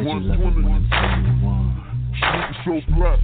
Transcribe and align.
Luca, 0.00 0.16
Luca, 0.16 0.48
Luca, 0.48 0.68
120. 0.68 1.80
So 2.64 2.80
black. 2.94 3.20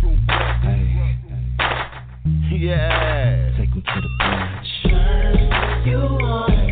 Yeah. 2.53 3.57
Take 3.57 3.71
him 3.71 3.83
to 3.83 4.01
the 4.01 4.09
beach. 4.21 4.71
You 5.87 5.99
want, 6.21 6.66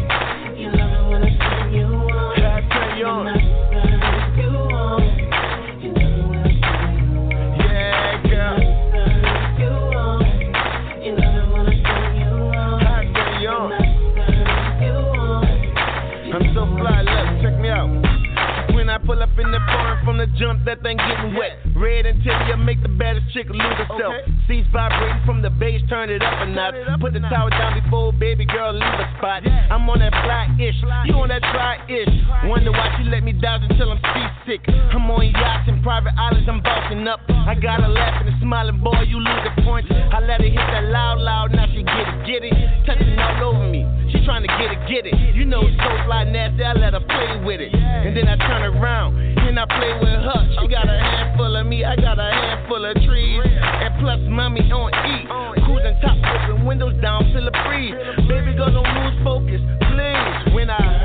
from 20.15 20.23
the 20.23 20.39
jump, 20.39 20.65
that 20.65 20.79
thing 20.83 20.97
getting 20.97 21.35
wet. 21.35 21.59
Red 21.75 22.07
interior 22.07 22.57
make 22.57 22.81
the 22.83 22.89
baddest 22.89 23.27
chick 23.35 23.51
lose 23.51 23.79
herself. 23.83 24.15
Seats 24.47 24.69
vibrating 24.71 25.19
from 25.27 25.43
the 25.43 25.51
bass, 25.51 25.83
turn 25.91 26.09
it 26.09 26.23
up 26.23 26.39
a 26.39 26.47
notch. 26.47 26.75
Put 27.01 27.15
the 27.15 27.21
tower 27.27 27.51
down 27.51 27.83
before 27.83 28.13
baby 28.13 28.47
girl 28.47 28.73
leave 28.73 28.83
a 28.83 29.07
spot. 29.19 29.43
I'm 29.43 29.91
on 29.91 29.99
that 29.99 30.15
fly 30.23 30.47
ish, 30.55 30.79
you 31.11 31.19
on 31.19 31.29
that 31.35 31.43
try 31.51 31.83
ish. 31.91 32.15
Wonder 32.47 32.71
why 32.71 32.95
she 32.95 33.11
let 33.11 33.25
me 33.25 33.33
down 33.33 33.67
until 33.67 33.91
I'm 33.91 33.99
seasick. 34.15 34.63
I'm 34.95 35.11
on 35.11 35.27
yachts 35.35 35.67
and 35.67 35.83
private 35.83 36.15
islands, 36.15 36.47
I'm 36.47 36.63
bossing 36.63 37.09
up. 37.09 37.19
I 37.29 37.59
got 37.59 37.83
her 37.83 37.91
laughing 37.91 38.31
and 38.31 38.39
smiling, 38.41 38.79
boy, 38.79 39.03
you 39.11 39.19
lose 39.19 39.43
the 39.43 39.63
point. 39.67 39.91
I 39.91 40.21
let 40.23 40.39
her 40.41 40.47
hit 40.47 40.55
that 40.55 40.95
loud, 40.95 41.19
loud, 41.19 41.51
now 41.51 41.67
she 41.67 41.83
get 41.83 42.07
it, 42.07 42.19
get 42.23 42.43
it. 42.47 42.55
Touching 42.87 43.19
all 43.19 43.51
over 43.51 43.67
me. 43.67 43.83
Trying 44.25 44.43
to 44.43 44.49
get 44.57 44.73
it, 44.73 44.81
get 44.89 45.05
it. 45.05 45.37
You 45.37 45.45
know 45.45 45.61
it's 45.69 45.77
so 45.77 45.91
fly 46.07 46.25
nasty, 46.25 46.65
I 46.65 46.73
let 46.73 46.95
her 46.95 47.01
play 47.01 47.45
with 47.45 47.61
it. 47.61 47.75
And 47.75 48.17
then 48.17 48.27
I 48.27 48.37
turn 48.37 48.63
around 48.65 49.21
and 49.21 49.61
I 49.61 49.67
play 49.67 49.93
with 50.01 50.17
her. 50.17 50.41
She 50.61 50.69
got 50.69 50.89
a 50.89 50.97
handful 50.97 51.55
of 51.55 51.67
me, 51.67 51.85
I 51.85 51.95
got 51.97 52.19
a 52.19 52.33
handful 52.33 52.85
of 52.85 52.97
trees. 53.05 53.43
And 53.45 53.93
plus, 54.01 54.21
mommy 54.25 54.65
on 54.73 54.89
E. 55.13 55.29
Cruising 55.65 56.01
top, 56.01 56.17
open 56.25 56.65
windows 56.65 56.97
down, 57.03 57.29
feel 57.33 57.47
a 57.47 57.53
breeze. 57.69 57.93
Baby 58.27 58.57
girl, 58.57 58.73
don't 58.73 58.89
lose 58.97 59.17
focus, 59.23 59.61
please. 59.93 60.55
When 60.57 60.71
I 60.71 61.04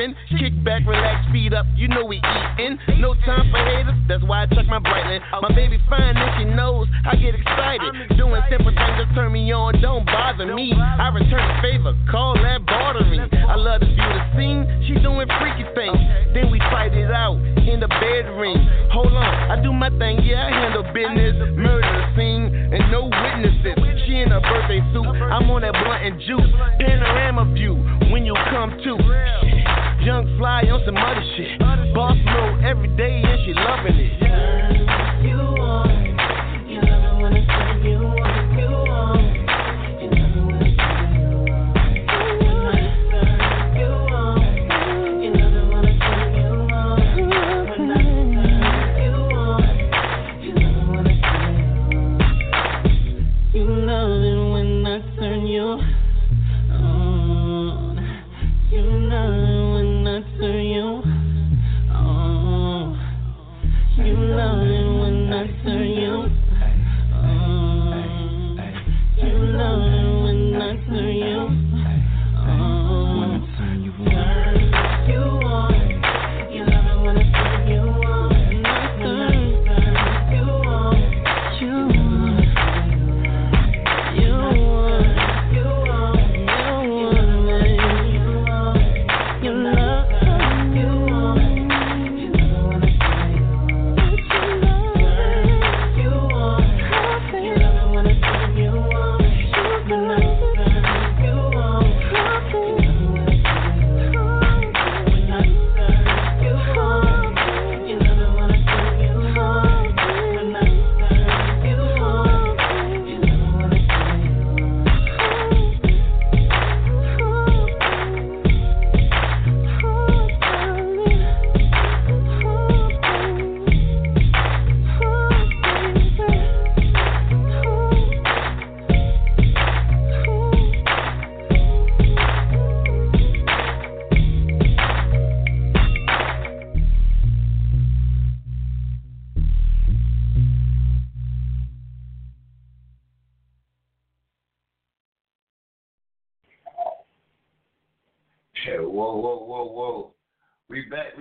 Kick 0.00 0.56
back, 0.64 0.86
relax, 0.86 1.30
feet 1.30 1.52
up, 1.52 1.66
you 1.76 1.86
know 1.86 2.06
we 2.06 2.16
eatin'. 2.16 2.78
No 3.00 3.12
time 3.28 3.50
for 3.52 3.58
haters, 3.58 3.92
that's 4.08 4.24
why 4.24 4.44
I 4.44 4.46
check 4.46 4.64
my 4.66 4.78
brightness. 4.78 5.20
My 5.42 5.52
baby 5.54 5.76
fine 5.90 6.16
and 6.16 6.30
she 6.40 6.44
knows 6.56 6.88
I 7.04 7.16
get 7.16 7.34
excited. 7.34 8.16
Doing 8.16 8.40
simple 8.48 8.72
things 8.72 8.96
that 8.96 9.12
turn 9.14 9.30
me 9.30 9.52
on, 9.52 9.78
don't 9.82 10.06
bother 10.06 10.54
me. 10.54 10.72
I 10.72 11.08
return 11.12 11.44
the 11.44 11.60
favor, 11.60 11.92
call 12.10 12.19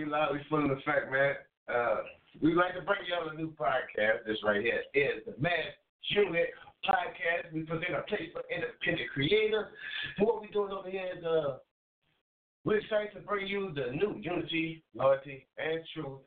We 0.09 0.39
full 0.50 0.65
in 0.65 0.71
effect, 0.71 1.11
man. 1.11 1.35
Uh, 1.71 1.97
we'd 2.41 2.56
like 2.56 2.73
to 2.73 2.81
bring 2.81 3.06
y'all 3.06 3.29
a 3.29 3.35
new 3.35 3.53
podcast. 3.53 4.25
This 4.25 4.38
right 4.44 4.59
here 4.59 4.81
is 4.95 5.21
the 5.27 5.35
Mass 5.39 5.53
Unit 6.09 6.50
Podcast. 6.83 7.53
We 7.53 7.61
present 7.61 7.94
a 7.94 8.01
place 8.09 8.33
for 8.33 8.41
independent 8.50 9.07
creators. 9.13 9.67
And 10.17 10.25
what 10.25 10.41
we're 10.41 10.50
doing 10.50 10.71
over 10.71 10.89
here 10.89 11.13
is 11.15 11.23
uh, 11.23 11.57
we're 12.65 12.79
excited 12.79 13.13
to 13.13 13.19
bring 13.21 13.45
you 13.45 13.71
the 13.75 13.94
new 13.94 14.17
unity, 14.19 14.83
loyalty, 14.95 15.45
and 15.59 15.81
truth 15.94 16.25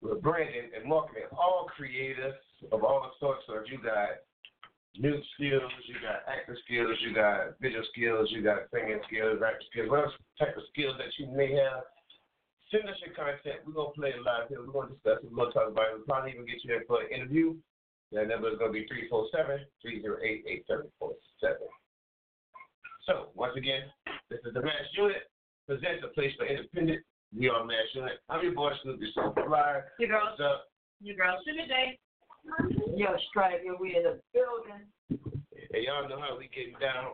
with 0.00 0.22
branding 0.22 0.72
and 0.74 0.88
marketing, 0.88 1.28
all 1.32 1.68
creators 1.76 2.32
of 2.72 2.82
all 2.82 3.12
sorts. 3.20 3.42
So 3.46 3.60
if 3.60 3.70
you 3.70 3.76
got 3.76 4.24
music 4.98 5.24
skills, 5.36 5.68
you 5.84 6.00
got 6.00 6.24
acting 6.24 6.56
skills, 6.64 6.96
you 7.04 7.12
got 7.14 7.60
visual 7.60 7.84
skills, 7.92 8.28
you 8.32 8.42
got 8.42 8.72
singing 8.72 9.00
skills, 9.04 9.36
rapping 9.38 9.68
skills, 9.70 9.90
whatever 9.90 10.12
type 10.38 10.56
of 10.56 10.64
skills 10.72 10.96
that 10.96 11.12
you 11.20 11.28
may 11.36 11.52
have, 11.52 11.84
send 12.70 12.88
us 12.88 12.96
your 13.04 13.14
content. 13.14 13.60
We're 13.66 13.72
gonna 13.72 13.90
play 13.96 14.10
it 14.10 14.22
live 14.22 14.48
here. 14.48 14.60
We're 14.64 14.72
gonna 14.72 14.92
discuss 14.94 15.18
it. 15.22 15.30
We're 15.30 15.36
gonna 15.44 15.52
talk 15.52 15.68
about 15.72 15.88
it. 15.90 15.94
We'll 15.96 16.04
probably 16.08 16.32
even 16.32 16.46
get 16.46 16.62
you 16.64 16.74
in 16.76 16.84
for 16.86 17.02
an 17.02 17.10
interview. 17.12 17.54
That 18.12 18.28
number 18.28 18.48
is 18.50 18.58
gonna 18.58 18.72
be 18.72 18.86
347-308-8747. 18.86 21.68
So 23.06 23.28
once 23.34 23.56
again, 23.56 23.82
this 24.30 24.40
is 24.44 24.52
the 24.54 24.62
Mass 24.62 24.84
Unit 24.96 25.28
presents 25.66 26.04
a 26.04 26.08
place 26.12 26.32
for 26.38 26.46
independent. 26.46 27.04
We 27.36 27.48
are 27.48 27.64
Mass 27.64 27.88
Unit. 27.94 28.20
I'm 28.28 28.42
your 28.42 28.52
boy 28.54 28.72
Snoopy 28.82 29.12
So 29.14 29.32
Flyer. 29.46 29.92
Your 29.98 30.08
girl, 30.08 30.24
What's 30.30 30.40
up? 30.40 30.68
your 31.00 31.16
girl, 31.16 31.36
Sugar 31.44 31.66
J. 31.68 31.98
Yo, 32.96 33.16
Stripe, 33.28 33.60
yo, 33.64 33.76
we 33.78 33.94
in 33.96 34.02
the 34.04 34.20
building. 34.32 34.86
And 35.10 35.84
y'all 35.84 36.08
know 36.08 36.18
how 36.20 36.36
we 36.38 36.48
get 36.48 36.72
down. 36.80 37.12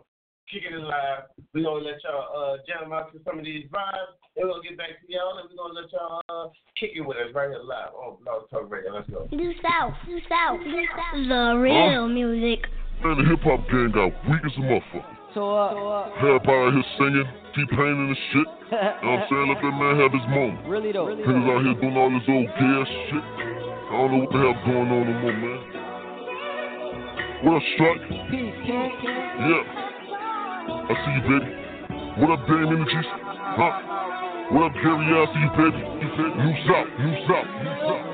Kicking 0.51 0.77
it 0.77 0.85
live. 0.85 1.25
We're 1.55 1.65
gonna 1.65 1.85
let 1.85 1.99
y'all 2.05 2.29
uh 2.31 2.57
jam 2.69 2.93
out 2.93 3.11
to 3.13 3.19
some 3.25 3.39
of 3.41 3.45
these 3.45 3.65
vibes. 3.73 4.13
And 4.37 4.45
we're 4.45 4.55
gonna 4.61 4.69
get 4.69 4.77
back 4.79 5.01
to 5.01 5.07
y'all 5.09 5.39
and 5.41 5.49
we're 5.49 5.57
gonna 5.57 5.81
let 5.81 5.89
y'all 5.91 6.21
uh 6.29 6.49
kick 6.79 6.93
it 6.95 7.01
with 7.01 7.17
us 7.17 7.33
right 7.35 7.49
here 7.49 7.65
live 7.65 7.95
on 7.97 8.17
Blog 8.23 8.51
Talk 8.51 8.69
Radio. 8.71 8.93
Let's 8.93 9.09
go. 9.09 9.27
New 9.33 9.53
South, 9.65 9.95
do 10.07 10.21
South, 10.29 10.61
do 10.61 10.81
South. 10.93 11.17
The 11.29 11.57
real 11.59 12.09
music. 12.09 12.69
Man, 13.03 13.17
the 13.19 13.25
hip 13.25 13.41
hop 13.43 13.65
game 13.73 13.91
got 13.91 14.13
weak 14.29 14.45
as 14.45 14.53
a 14.57 14.63
motherfucker. 14.63 15.17
So, 15.35 15.51
uh, 15.51 16.15
Everybody 16.23 16.47
out 16.47 16.73
here 16.79 16.87
singing, 16.95 17.27
keep 17.59 17.69
painting 17.75 18.15
and 18.15 18.19
shit. 18.31 18.47
You 18.75 18.79
know 18.79 19.11
what 19.11 19.19
I'm 19.19 19.27
saying? 19.31 19.49
Let 19.51 19.59
that 19.65 19.75
man 19.75 19.95
have 19.99 20.13
his 20.15 20.27
moment. 20.31 20.67
really 20.69 20.93
though. 20.93 21.07
Niggas 21.11 21.51
out 21.51 21.63
here 21.65 21.75
doing 21.81 21.97
all 21.97 22.11
this 22.11 22.27
old 22.29 22.47
gay 22.47 22.71
ass 22.75 22.87
shit. 23.11 23.25
I 23.25 23.97
don't 23.99 24.11
know 24.13 24.19
what 24.25 24.31
the 24.31 24.39
hell's 24.39 24.61
going 24.67 24.89
on 24.93 25.03
no 25.09 25.15
more, 25.25 25.35
man. 25.35 25.61
What 27.45 27.57
up, 27.59 27.65
Strike? 27.75 28.03
Peace, 28.31 28.57
King. 28.67 28.91
Yeah. 29.05 29.84
I 30.67 30.95
see 31.05 31.13
you, 31.13 31.23
baby. 31.29 31.51
What 32.21 32.31
up, 32.31 32.47
Dame 32.47 32.73
Energies? 32.73 33.05
Huh? 33.05 33.73
What 34.53 34.65
up, 34.65 34.75
Gary? 34.81 35.05
I 35.13 35.27
see 35.29 35.41
you, 35.45 35.51
baby. 35.61 35.81
New 35.85 36.55
South, 36.65 36.89
New 36.99 37.15
South, 37.29 37.49
New 37.61 37.75
South. 37.85 38.14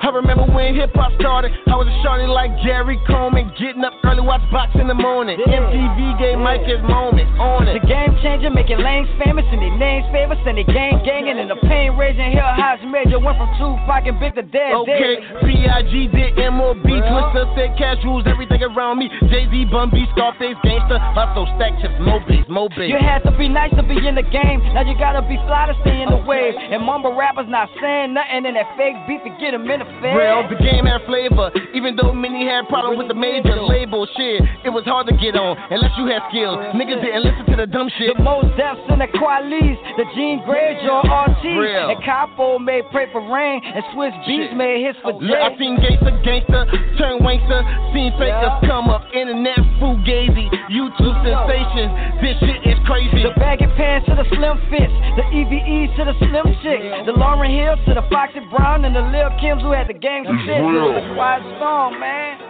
I 0.00 0.08
remember 0.08 0.48
when 0.48 0.74
hip 0.74 0.96
hop 0.96 1.12
started. 1.20 1.52
I 1.68 1.76
was 1.76 1.84
a 1.84 1.96
shorty 2.00 2.24
like 2.24 2.48
Gary 2.64 2.96
Coleman, 3.04 3.52
getting 3.60 3.84
up 3.84 3.92
early, 4.00 4.24
watch 4.24 4.40
box 4.48 4.72
in 4.80 4.88
the 4.88 4.96
morning. 4.96 5.36
MTV 5.36 6.16
gave 6.16 6.40
Mike 6.40 6.64
his 6.64 6.80
moment 6.80 7.28
on 7.36 7.68
it. 7.68 7.76
The 7.76 7.84
game 7.84 8.16
changer, 8.24 8.48
making 8.48 8.80
lanes 8.80 9.12
famous 9.20 9.44
and 9.52 9.60
their 9.60 9.76
names 9.76 10.08
famous 10.08 10.40
and 10.48 10.56
they 10.56 10.64
gang 10.64 11.04
ganging 11.04 11.36
and 11.36 11.52
the 11.52 11.60
pain 11.68 12.00
raising 12.00 12.32
Hell, 12.32 12.48
highs 12.56 12.80
major 12.88 13.20
went 13.20 13.36
from 13.36 13.52
Tupac 13.60 14.08
and 14.08 14.16
Big 14.16 14.32
to 14.40 14.44
Dead. 14.48 14.72
Okay. 14.88 15.20
B.I.G. 15.44 15.92
did 16.16 16.32
M.O.B. 16.48 16.80
Twister 16.80 17.44
said 17.52 17.76
cash 17.76 18.00
rules 18.00 18.24
everything 18.24 18.64
around 18.64 19.04
me. 19.04 19.12
Jay-Z, 19.28 19.52
Bun 19.68 19.92
B, 19.92 20.08
Scarface, 20.16 20.56
Gangsta, 20.64 20.96
Hustle, 21.12 21.44
Stack 21.60 21.76
Chips, 21.84 22.00
Mobies, 22.00 22.48
Mobies. 22.48 22.88
You 22.88 22.96
had 22.96 23.20
to 23.28 23.36
be 23.36 23.52
nice 23.52 23.70
to 23.76 23.84
be 23.84 24.00
in 24.00 24.16
the 24.16 24.24
game. 24.24 24.64
Now 24.72 24.80
you 24.80 24.96
gotta 24.96 25.20
be 25.28 25.36
fly 25.44 25.68
to 25.68 25.76
stay 25.84 26.00
in 26.00 26.08
the 26.08 26.24
wave. 26.24 26.56
And 26.56 26.80
mumble 26.88 27.12
rappers 27.12 27.46
not 27.52 27.68
saying 27.76 28.16
nothing 28.16 28.48
in 28.48 28.56
that 28.56 28.72
fake 28.80 28.96
beef 29.04 29.20
and 29.28 29.36
them 29.36 29.68
in 29.68 29.84
the. 29.84 29.89
Real, 30.00 30.46
the 30.48 30.56
game 30.62 30.86
had 30.86 31.02
flavor. 31.06 31.50
Even 31.74 31.96
though 31.96 32.12
many 32.12 32.46
had 32.46 32.68
problems 32.68 32.98
with 32.98 33.08
the 33.08 33.14
major 33.18 33.56
label 33.60 34.06
shit, 34.16 34.42
it 34.64 34.70
was 34.70 34.84
hard 34.84 35.06
to 35.08 35.14
get 35.16 35.36
on 35.36 35.56
unless 35.70 35.92
you 35.98 36.06
had 36.06 36.22
skills. 36.30 36.56
Niggas 36.74 37.00
didn't 37.02 37.22
listen 37.24 37.44
to 37.50 37.56
the 37.56 37.66
dumb 37.66 37.90
shit. 37.98 38.16
The 38.16 38.22
Mos 38.22 38.46
Defs 38.56 38.80
in 38.92 38.98
the 38.98 39.08
Kwelis, 39.12 39.76
the 39.96 40.06
Jean 40.16 40.40
Grae, 40.46 40.80
Joe 40.84 41.02
RT, 41.04 41.44
Real. 41.58 41.90
and 41.90 42.00
Capo 42.04 42.58
made 42.58 42.84
Pray 42.90 43.06
for 43.12 43.20
Rain, 43.20 43.60
and 43.64 43.84
Swizz 43.92 44.14
Beatz 44.24 44.56
made 44.56 44.84
hits 44.86 44.98
for 45.02 45.12
Look, 45.20 45.36
I 45.38 45.52
seen 45.58 45.76
gangster, 45.76 46.14
gangster, 46.24 46.64
turn 46.96 47.20
wankster, 47.20 47.60
seen 47.92 48.12
fakers 48.16 48.56
Yeah. 48.62 48.68
come 48.68 48.88
up, 48.88 49.04
internet 49.12 49.58
fugazi, 49.78 50.48
YouTube 50.72 51.16
sensations. 51.22 51.92
This 52.20 52.36
shit 52.40 52.60
is 52.66 52.78
crazy. 52.86 53.22
The 53.22 53.34
baggy 53.38 53.66
pants 53.76 54.06
to 54.08 54.14
the 54.14 54.24
slim 54.34 54.56
fits, 54.70 54.92
the 55.16 55.24
EVEs 55.32 55.94
to 55.96 56.04
the 56.04 56.14
slim 56.18 56.46
chicks, 56.62 56.84
the 57.06 57.12
Lauryn 57.12 57.50
Hills 57.52 57.78
to 57.86 57.94
the 57.94 58.02
Foxy 58.10 58.40
Brown, 58.50 58.84
and 58.84 58.94
the 58.96 59.02
Lil 59.12 59.30
Kims 59.40 59.60
who 59.62 59.72
had 59.72 59.79
the 59.88 59.94
gang 59.94 60.24
It's 60.26 60.34
shit. 60.44 60.56
It 60.56 60.62
was 60.62 60.74
real. 60.74 60.96
a 60.96 61.14
quiet 61.14 61.42
storm, 61.56 62.00
man. 62.00 62.40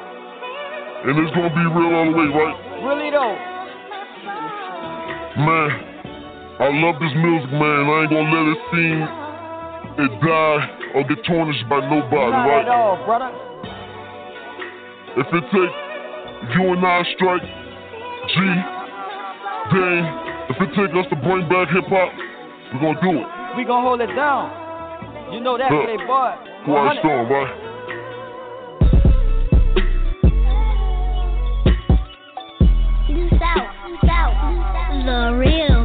And 1.06 1.14
it's 1.20 1.32
gonna 1.34 1.50
be 1.54 1.64
real 1.64 1.92
all 1.96 2.06
the 2.10 2.16
way, 2.16 2.28
right? 2.28 2.56
Really 2.84 3.10
though. 3.10 3.36
Man, 5.40 5.70
I 6.60 6.68
love 6.84 6.96
this 7.00 7.14
music, 7.16 7.50
man. 7.56 7.80
I 7.88 7.96
ain't 8.04 8.10
gonna 8.10 8.28
let 8.28 8.44
it 8.52 8.60
seem 8.72 8.98
it 10.04 10.12
die 10.20 10.60
or 10.94 11.04
get 11.04 11.24
tarnished 11.24 11.64
by 11.68 11.80
nobody, 11.88 12.30
Not 12.32 12.46
right? 12.48 12.64
at 12.64 12.68
all, 12.68 12.96
brother. 13.06 13.30
If 15.16 15.26
it 15.32 15.44
take 15.50 15.74
you 16.56 16.72
and 16.72 16.84
I 16.86 17.02
strike, 17.16 17.42
G, 17.42 18.36
Dane, 19.72 20.06
if 20.50 20.56
it 20.60 20.70
take 20.76 20.92
us 20.96 21.06
to 21.10 21.16
bring 21.16 21.48
back 21.48 21.68
hip 21.72 21.84
hop, 21.88 22.10
we're 22.74 22.80
gonna 22.80 23.00
do 23.02 23.18
it. 23.20 23.26
We 23.56 23.64
gonna 23.64 23.86
hold 23.86 24.00
it 24.00 24.12
down. 24.14 25.32
You 25.32 25.40
know 25.40 25.56
that, 25.58 25.70
playboy. 25.70 26.49
Quiet 26.64 26.98
storm, 27.00 27.28
right? 27.30 27.56
New 33.08 33.28
South, 33.38 33.70
do 33.86 33.96
South. 34.06 34.36
The 35.06 35.34
real 35.38 35.79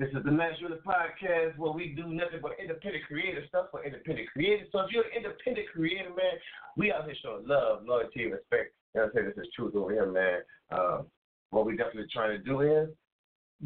This 0.00 0.08
is 0.16 0.24
the 0.24 0.30
Mass 0.30 0.54
Unit 0.60 0.82
Podcast 0.82 1.58
where 1.58 1.72
we 1.72 1.88
do 1.88 2.06
nothing 2.06 2.40
but 2.40 2.52
independent 2.58 3.04
creative 3.04 3.44
stuff 3.48 3.66
for 3.70 3.84
independent 3.84 4.30
creators. 4.32 4.66
So 4.72 4.80
if 4.80 4.92
you're 4.92 5.04
an 5.04 5.10
independent 5.14 5.68
creator, 5.74 6.08
man, 6.08 6.40
we 6.74 6.90
out 6.90 7.04
here 7.04 7.14
showing 7.22 7.46
love, 7.46 7.84
loyalty, 7.84 8.24
respect. 8.24 8.72
You 8.94 9.02
know 9.02 9.04
what 9.04 9.04
I'm 9.04 9.10
saying? 9.12 9.32
This 9.36 9.44
is 9.44 9.52
truth 9.54 9.74
over 9.76 9.92
here, 9.92 10.10
man. 10.10 10.40
Um, 10.72 11.06
what 11.50 11.66
we 11.66 11.76
definitely 11.76 12.06
trying 12.10 12.30
to 12.30 12.42
do 12.42 12.62
is 12.62 12.88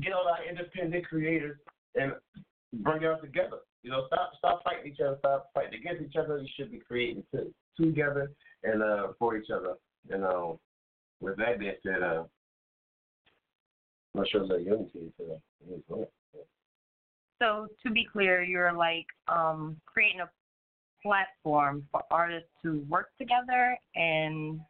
get 0.00 0.12
all 0.12 0.26
our 0.26 0.44
independent 0.44 1.06
creators 1.06 1.56
and 1.94 2.14
bring 2.82 3.02
y'all 3.02 3.20
together. 3.20 3.58
You 3.84 3.92
know, 3.92 4.02
stop 4.08 4.32
stop 4.36 4.64
fighting 4.64 4.90
each 4.90 4.98
other, 4.98 5.14
stop 5.20 5.50
fighting 5.54 5.78
against 5.78 6.02
each 6.02 6.16
other. 6.16 6.38
You 6.38 6.48
should 6.56 6.72
be 6.72 6.80
creating 6.80 7.22
to, 7.32 7.54
together 7.80 8.32
and 8.64 8.82
uh, 8.82 9.06
for 9.20 9.36
each 9.36 9.50
other. 9.54 9.74
And 10.10 10.24
uh, 10.24 10.54
with 11.20 11.36
that 11.36 11.60
being 11.60 11.74
said, 11.84 12.02
uh, 12.02 12.24
I'm 14.14 14.22
not 14.22 14.28
sure 14.30 14.48
the 14.48 14.58
unity 14.58 15.12
today. 15.16 16.08
So 17.40 17.68
to 17.82 17.90
be 17.90 18.06
clear, 18.10 18.42
you're 18.42 18.72
like 18.72 19.06
um, 19.28 19.76
creating 19.86 20.20
a 20.20 20.30
platform 21.02 21.86
for 21.90 22.02
artists 22.10 22.48
to 22.62 22.84
work 22.88 23.10
together 23.18 23.76
and 23.94 24.60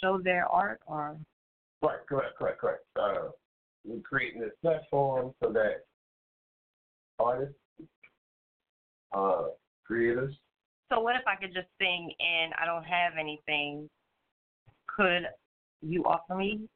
show 0.00 0.18
their 0.18 0.46
art, 0.46 0.80
or 0.86 1.16
Right, 1.82 1.98
correct, 2.08 2.36
correct, 2.38 2.60
correct. 2.60 2.84
Uh, 2.96 3.30
we're 3.84 4.00
creating 4.00 4.40
this 4.40 4.52
platform 4.62 5.34
so 5.42 5.52
that 5.52 5.84
artists, 7.18 7.54
uh, 9.12 9.44
creators, 9.84 10.34
so 10.88 11.00
what 11.00 11.16
if 11.16 11.22
I 11.26 11.34
could 11.34 11.52
just 11.52 11.66
sing 11.80 12.12
and 12.20 12.52
I 12.60 12.64
don't 12.64 12.84
have 12.84 13.14
anything? 13.18 13.90
Could 14.86 15.26
you 15.82 16.04
offer 16.04 16.34
me 16.34 16.68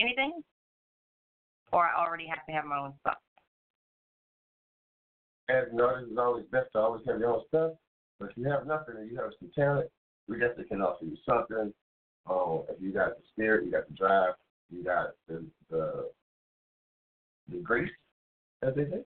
anything, 0.00 0.42
or 1.70 1.84
I 1.84 1.94
already 2.02 2.26
have 2.26 2.44
to 2.46 2.52
have 2.52 2.64
my 2.64 2.78
own 2.78 2.94
stuff? 3.00 3.18
As 5.52 5.80
artist, 5.80 6.08
it's 6.10 6.18
always 6.18 6.44
best 6.50 6.72
to 6.72 6.78
always 6.78 7.02
have 7.06 7.18
your 7.18 7.34
own 7.34 7.42
stuff. 7.48 7.72
But 8.18 8.30
if 8.30 8.36
you 8.36 8.48
have 8.48 8.66
nothing 8.66 8.96
and 8.98 9.10
you 9.10 9.16
have 9.18 9.30
some 9.38 9.50
talent, 9.54 9.88
we 10.28 10.38
definitely 10.38 10.64
can 10.64 10.80
offer 10.80 11.04
you 11.04 11.16
something. 11.28 11.72
Um, 12.30 12.62
if 12.68 12.80
you 12.80 12.92
got 12.92 13.16
the 13.16 13.22
spirit, 13.32 13.64
you 13.64 13.72
got 13.72 13.88
the 13.88 13.94
drive, 13.94 14.34
you 14.70 14.84
got 14.84 15.10
the 15.28 15.44
the, 15.70 16.10
the 17.50 17.58
grace, 17.58 17.90
as 18.62 18.74
they 18.76 18.84
say. 18.84 19.02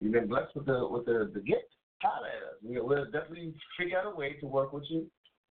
You've 0.00 0.12
been 0.12 0.28
blessed 0.28 0.54
with 0.54 0.66
the 0.66 0.86
with 0.88 1.06
the, 1.06 1.30
the 1.32 1.40
gift. 1.40 1.74
Holler 2.00 2.28
at 2.28 2.42
us. 2.48 2.54
We, 2.62 2.80
we'll 2.80 3.04
definitely 3.06 3.54
figure 3.76 3.98
out 3.98 4.12
a 4.12 4.16
way 4.16 4.34
to 4.34 4.46
work 4.46 4.72
with 4.72 4.84
you 4.88 5.06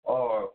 or 0.04 0.52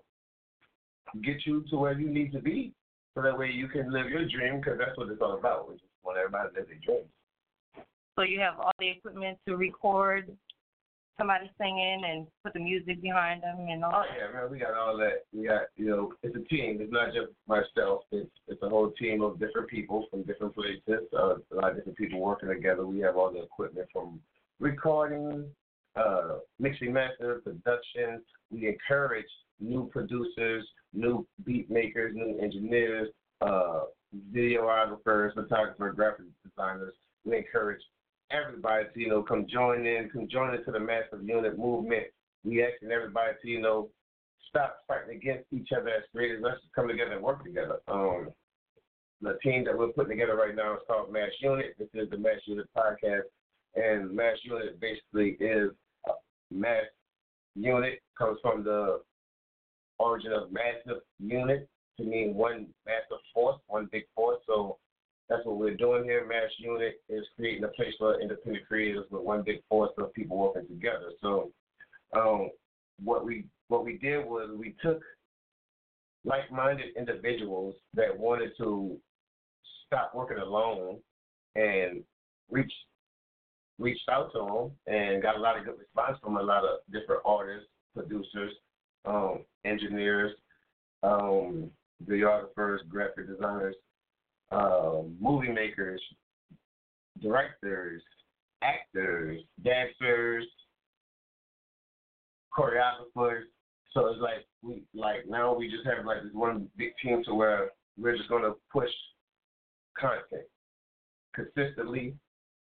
get 1.23 1.45
you 1.45 1.64
to 1.71 1.76
where 1.76 1.99
you 1.99 2.09
need 2.09 2.33
to 2.33 2.40
be 2.40 2.73
so 3.14 3.23
that 3.23 3.38
way 3.38 3.50
you 3.50 3.69
can 3.69 3.93
live 3.93 4.09
your 4.09 4.26
dream 4.28 4.61
because 4.61 4.78
that's 4.78 4.97
what 4.97 5.09
it's 5.09 5.21
all 5.21 5.38
about. 5.38 5.69
We 5.69 5.75
just 5.75 5.85
want 6.02 6.19
everybody 6.19 6.49
to 6.49 6.54
live 6.59 6.69
their 6.69 6.78
dreams. 6.85 7.09
So 8.16 8.23
you 8.23 8.40
have 8.40 8.59
all 8.59 8.73
the 8.78 8.88
equipment 8.88 9.38
to 9.49 9.56
record 9.56 10.37
somebody 11.18 11.50
singing 11.59 12.02
and 12.04 12.26
put 12.42 12.52
the 12.52 12.61
music 12.61 13.00
behind 13.00 13.42
them 13.42 13.66
and 13.68 13.85
all. 13.85 13.92
Oh 13.94 14.04
yeah, 14.16 14.33
man, 14.33 14.50
we 14.50 14.59
got 14.59 14.75
all 14.75 14.97
that. 14.99 15.25
We 15.33 15.47
got 15.47 15.62
you 15.76 15.87
know, 15.87 16.12
it's 16.23 16.37
a 16.37 16.40
team. 16.49 16.78
It's 16.80 16.92
not 16.92 17.09
just 17.09 17.33
myself. 17.47 18.02
It's 18.12 18.30
it's 18.49 18.62
a 18.62 18.68
whole 18.68 18.90
team 18.92 19.23
of 19.23 19.38
different 19.38 19.68
people 19.68 20.06
from 20.11 20.23
different 20.23 20.54
places. 20.54 21.06
Uh, 21.16 21.37
a 21.37 21.54
lot 21.54 21.71
of 21.71 21.76
different 21.76 21.99
people 21.99 22.21
working 22.21 22.49
together. 22.49 22.87
We 22.87 23.00
have 23.00 23.16
all 23.16 23.33
the 23.33 23.42
equipment 23.42 23.88
from 23.92 24.21
recording, 24.61 25.47
uh, 25.97 26.38
mixing, 26.59 26.92
master, 26.92 27.40
production. 27.44 28.23
We 28.50 28.68
encourage 28.68 29.26
new 29.61 29.88
producers, 29.92 30.66
new 30.92 31.26
beat 31.44 31.71
makers, 31.71 32.14
new 32.14 32.38
engineers, 32.40 33.09
uh, 33.40 33.85
videographers, 34.33 35.35
photographers, 35.35 35.94
graphic 35.94 36.26
designers. 36.44 36.94
We 37.25 37.38
encourage 37.38 37.80
everybody 38.35 38.85
to, 38.93 39.00
you 39.00 39.09
know, 39.09 39.23
come 39.23 39.47
join 39.50 39.87
in, 39.87 40.11
come 40.12 40.29
join 40.31 40.55
into 40.55 40.71
the 40.71 40.81
massive 40.81 41.26
unit 41.26 41.59
movement. 41.59 42.05
We 42.45 42.62
asking 42.62 42.91
everybody 42.91 43.33
to, 43.41 43.49
you 43.49 43.61
know, 43.61 43.88
stop 44.49 44.79
fighting 44.87 45.17
against 45.17 45.47
each 45.53 45.69
other 45.76 45.88
as 45.88 46.03
creators. 46.12 46.43
Let's 46.43 46.61
just 46.61 46.75
come 46.75 46.88
together 46.88 47.12
and 47.12 47.23
work 47.23 47.45
together. 47.45 47.79
Um, 47.88 48.29
the 49.21 49.38
team 49.43 49.64
that 49.64 49.76
we're 49.76 49.88
putting 49.88 50.11
together 50.11 50.37
right 50.37 50.55
now 50.55 50.75
is 50.75 50.81
called 50.87 51.12
Mass 51.12 51.31
Unit. 51.41 51.75
This 51.79 51.88
is 51.95 52.11
the 52.11 52.19
Mass 52.19 52.41
Unit 52.47 52.67
podcast, 52.76 53.23
and 53.75 54.14
Mass 54.14 54.37
Unit 54.43 54.79
basically 54.81 55.37
is 55.41 55.71
a 56.07 56.12
mass 56.53 56.85
unit 57.55 58.00
comes 58.19 58.38
from 58.43 58.64
the 58.64 59.00
origin 59.99 60.33
of 60.33 60.50
massive 60.53 61.03
unit 61.21 61.69
to 61.97 62.05
mean 62.05 62.35
one 62.35 62.67
massive 62.85 63.23
force, 63.33 63.61
one 63.69 63.88
big 63.93 64.05
force. 64.14 64.41
So 64.47 64.79
that's 65.28 65.45
what 65.47 65.59
we're 65.59 65.76
doing 65.76 66.04
here. 66.04 66.26
Mass 66.26 66.50
Unit 66.59 67.00
is 67.09 67.25
creating 67.37 67.64
a 67.64 67.69
place 67.69 67.95
for 67.99 68.21
independent 68.21 68.66
creators 68.66 69.07
with 69.11 69.23
one 69.23 69.43
big 69.43 69.62
force 69.69 69.90
of 69.99 70.12
people 70.12 70.37
working 70.37 70.69
together. 70.69 71.12
So, 71.23 71.50
um, 72.14 72.50
what 73.02 73.25
we 73.25 73.47
what 73.69 73.85
we 73.85 73.97
did 73.99 74.25
was 74.25 74.50
we 74.57 74.75
took 74.83 75.00
like-minded 76.25 76.97
individuals 76.97 77.75
that 77.95 78.16
wanted 78.16 78.50
to 78.59 78.97
stop 79.87 80.14
working 80.14 80.38
alone 80.38 80.99
and 81.54 82.02
reach 82.50 82.73
reached 83.78 84.09
out 84.11 84.31
to 84.33 84.38
them 84.38 84.71
and 84.87 85.23
got 85.23 85.37
a 85.37 85.40
lot 85.40 85.59
of 85.59 85.64
good 85.64 85.78
response 85.78 86.19
from 86.23 86.37
a 86.37 86.43
lot 86.43 86.64
of 86.64 86.78
different 86.93 87.23
artists, 87.25 87.69
producers, 87.95 88.52
um, 89.04 89.40
engineers, 89.64 90.33
um, 91.02 91.71
videographers, 92.07 92.78
graphic 92.88 93.26
designers, 93.26 93.75
uh, 94.51 95.03
movie 95.21 95.53
makers, 95.53 96.01
directors, 97.21 98.03
actors, 98.63 99.41
dancers, 99.63 100.45
choreographers. 102.57 103.43
So 103.93 104.09
it's 104.09 104.21
like 104.21 104.47
we 104.63 104.83
like 104.95 105.29
now 105.29 105.55
we 105.55 105.71
just 105.71 105.87
have 105.87 106.05
like 106.05 106.23
this 106.23 106.33
one 106.33 106.69
big 106.77 106.91
team 107.03 107.23
to 107.27 107.35
where 107.35 107.71
we're 107.97 108.17
just 108.17 108.29
gonna 108.29 108.53
push 108.73 108.91
content 109.99 110.47
consistently 111.35 112.15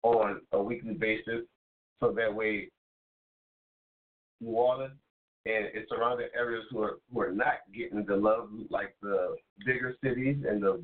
on 0.03 0.41
a 0.53 0.63
weekly 0.63 0.95
basis, 0.95 1.43
so 2.01 2.13
that 2.13 2.33
way 2.33 2.69
New 4.41 4.51
Orleans 4.51 4.93
and 5.47 5.67
its 5.75 5.89
surrounding 5.89 6.29
areas 6.37 6.65
who 6.71 6.83
are 6.83 6.99
who 7.13 7.21
are 7.21 7.33
not 7.33 7.61
getting 7.75 8.05
the 8.05 8.17
love 8.17 8.49
like 8.71 8.95
the 9.03 9.37
bigger 9.65 9.97
cities 10.03 10.37
and 10.49 10.63
the 10.63 10.83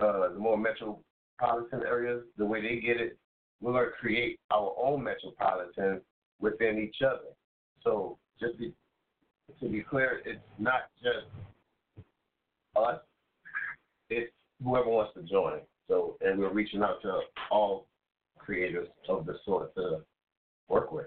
uh, 0.00 0.28
the 0.32 0.38
more 0.38 0.56
metropolitan 0.56 1.82
areas, 1.86 2.22
the 2.36 2.44
way 2.44 2.60
they 2.60 2.80
get 2.80 3.00
it, 3.00 3.18
we're 3.60 3.72
going 3.72 3.86
to 3.86 3.90
create 3.92 4.38
our 4.50 4.74
own 4.80 5.02
metropolitan 5.02 6.00
within 6.40 6.78
each 6.78 7.02
other. 7.04 7.34
So 7.82 8.18
just 8.38 8.58
be, 8.58 8.72
to 9.60 9.68
be 9.68 9.80
clear, 9.80 10.22
it's 10.24 10.40
not 10.58 10.82
just 11.02 11.26
us. 12.76 13.00
It's 14.10 14.32
whoever 14.62 14.88
wants 14.88 15.14
to 15.14 15.22
join. 15.22 15.60
So, 15.88 16.16
and 16.20 16.38
we're 16.38 16.52
reaching 16.52 16.82
out 16.82 17.02
to 17.02 17.20
all 17.50 17.86
creators 18.38 18.88
of 19.08 19.26
the 19.26 19.34
sort 19.44 19.74
to 19.74 20.00
work 20.68 20.92
with. 20.92 21.06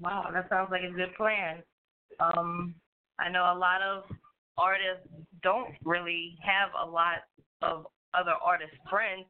Wow, 0.00 0.28
that 0.32 0.48
sounds 0.48 0.68
like 0.70 0.82
a 0.82 0.92
good 0.92 1.14
plan. 1.16 1.62
Um, 2.20 2.74
I 3.18 3.30
know 3.30 3.52
a 3.52 3.58
lot 3.58 3.82
of 3.82 4.04
artists 4.58 5.08
don't 5.42 5.74
really 5.84 6.36
have 6.42 6.70
a 6.80 6.88
lot 6.88 7.24
of 7.62 7.86
other 8.18 8.34
artist 8.44 8.72
friends 8.88 9.26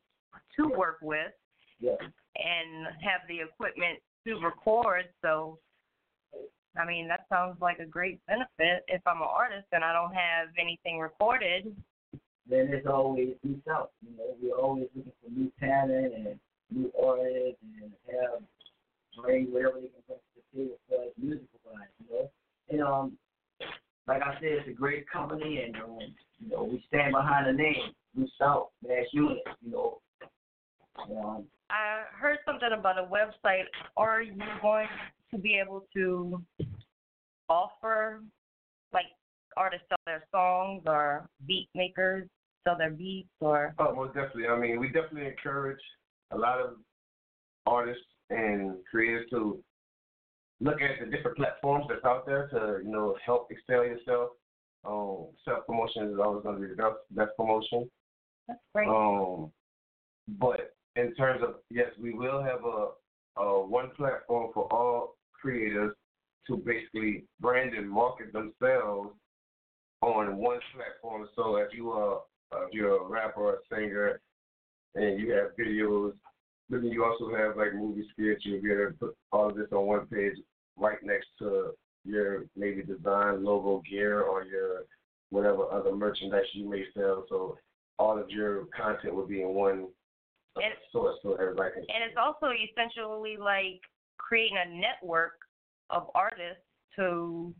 to 0.56 0.68
work 0.68 0.98
with 1.02 1.32
Yeah. 1.80 1.96
and 2.36 2.86
have 3.02 3.26
the 3.28 3.40
equipment 3.40 3.98
to 4.24 4.38
record. 4.40 5.08
So, 5.22 5.58
I 6.76 6.84
mean, 6.84 7.08
that 7.08 7.26
sounds 7.28 7.60
like 7.60 7.78
a 7.78 7.86
great 7.86 8.24
benefit. 8.26 8.84
If 8.88 9.06
I'm 9.06 9.22
an 9.22 9.28
artist 9.28 9.66
and 9.72 9.84
I 9.84 9.92
don't 9.92 10.14
have 10.14 10.48
anything 10.58 10.98
recorded, 10.98 11.74
then 12.48 12.68
it's 12.72 12.86
always 12.86 13.36
out. 13.68 13.90
You 14.02 14.16
know, 14.16 14.36
we're 14.40 14.54
always 14.54 14.88
looking 14.94 15.12
for 15.22 15.30
new 15.30 15.50
talent 15.58 16.14
and 16.14 16.40
new 16.70 16.92
artists 17.02 17.58
and 17.62 17.92
have 18.06 18.42
bring 19.22 19.52
whatever 19.52 19.80
they 19.80 19.88
can 19.88 20.02
bring 20.06 20.18
to 20.18 20.40
the 20.52 20.58
table 20.58 20.78
for 20.88 21.02
us 21.02 21.10
musical 21.16 21.60
wise, 21.64 21.88
you 21.98 22.14
know. 22.14 22.30
And 22.68 22.82
um 22.82 23.18
like 24.06 24.22
I 24.22 24.34
said, 24.34 24.62
it's 24.62 24.68
a 24.68 24.72
great 24.72 25.08
company 25.10 25.62
and 25.64 25.76
um, 25.76 25.98
you 26.38 26.50
know, 26.50 26.64
we 26.64 26.84
stand 26.86 27.12
behind 27.12 27.46
the 27.48 27.52
name, 27.52 27.92
New 28.16 28.28
South, 28.40 28.68
Mass 28.86 29.06
Unit, 29.12 29.38
you 29.62 29.70
know. 29.70 30.00
Um 30.98 31.46
I 31.68 32.02
heard 32.16 32.38
something 32.46 32.70
about 32.76 32.98
a 32.98 33.06
website. 33.06 33.64
Are 33.96 34.22
you 34.22 34.34
going 34.62 34.86
to 35.32 35.38
be 35.38 35.60
able 35.62 35.86
to 35.94 36.40
offer, 37.48 38.22
like, 38.92 39.06
artists 39.56 39.86
sell 39.88 39.98
their 40.06 40.24
songs 40.32 40.82
or 40.86 41.28
beat 41.46 41.68
makers 41.74 42.28
sell 42.66 42.76
their 42.76 42.90
beats 42.90 43.28
or? 43.40 43.74
Oh, 43.78 43.94
most 43.94 44.14
definitely. 44.14 44.48
I 44.48 44.58
mean, 44.58 44.80
we 44.80 44.88
definitely 44.88 45.26
encourage 45.26 45.80
a 46.32 46.36
lot 46.38 46.60
of 46.60 46.74
artists 47.66 48.04
and 48.30 48.76
creators 48.90 49.28
to 49.30 49.62
look 50.60 50.80
at 50.80 51.00
the 51.00 51.10
different 51.14 51.36
platforms 51.36 51.86
that's 51.88 52.04
out 52.04 52.26
there 52.26 52.48
to, 52.48 52.84
you 52.84 52.90
know, 52.90 53.16
help 53.24 53.48
excel 53.50 53.84
yourself. 53.84 54.30
Um, 54.84 55.26
self 55.44 55.66
promotion 55.66 56.12
is 56.12 56.18
always 56.22 56.42
going 56.42 56.56
to 56.56 56.62
be 56.62 56.68
the 56.68 56.76
best, 56.76 56.96
best 57.10 57.30
promotion. 57.36 57.90
That's 58.48 58.60
great. 58.74 58.88
Um, 58.88 59.50
but 60.38 60.74
in 60.96 61.14
terms 61.14 61.42
of 61.42 61.56
yes, 61.70 61.88
we 62.00 62.12
will 62.12 62.42
have 62.42 62.64
a, 62.64 63.40
a 63.40 63.66
one 63.66 63.90
platform 63.96 64.50
for 64.54 64.72
all 64.72 65.16
creators 65.32 65.94
to 66.46 66.56
basically 66.56 67.24
brand 67.40 67.74
and 67.74 67.88
market 67.88 68.32
themselves 68.32 69.10
on 70.02 70.36
one 70.36 70.60
platform. 70.74 71.28
So 71.34 71.56
if 71.56 71.74
you 71.74 71.90
are 71.90 72.20
if 72.52 72.72
you're 72.72 73.02
a 73.02 73.08
rapper 73.08 73.40
or 73.40 73.54
a 73.54 73.58
singer 73.74 74.20
and 74.94 75.20
you 75.20 75.32
have 75.32 75.56
videos, 75.58 76.12
then 76.70 76.84
you 76.84 77.04
also 77.04 77.34
have 77.36 77.56
like 77.56 77.74
movie 77.74 78.06
skits. 78.12 78.44
You'll 78.44 78.62
be 78.62 78.72
able 78.72 78.86
to 78.86 78.96
put 78.98 79.16
all 79.32 79.50
of 79.50 79.56
this 79.56 79.68
on 79.72 79.86
one 79.86 80.06
page 80.06 80.34
right 80.76 80.98
next 81.02 81.26
to 81.40 81.72
your 82.04 82.44
maybe 82.56 82.82
design 82.82 83.44
logo 83.44 83.82
gear 83.88 84.22
or 84.22 84.44
your 84.44 84.84
whatever 85.30 85.70
other 85.72 85.94
merchandise 85.94 86.44
you 86.52 86.68
may 86.68 86.84
sell. 86.94 87.26
So 87.28 87.58
all 87.98 88.18
of 88.18 88.30
your 88.30 88.66
content 88.76 89.14
will 89.14 89.26
be 89.26 89.42
in 89.42 89.48
one 89.48 89.88
And- 90.56 90.74
source 90.92 91.18
so 91.22 91.34
everybody 91.34 91.72
can 91.72 91.84
And 91.88 92.04
it's 92.04 92.16
also 92.16 92.50
essentially 92.50 93.36
like 93.36 93.80
creating 94.18 94.58
a 94.58 94.66
network 94.66 95.38
of 95.90 96.10
artists 96.14 96.62
to 96.96 97.54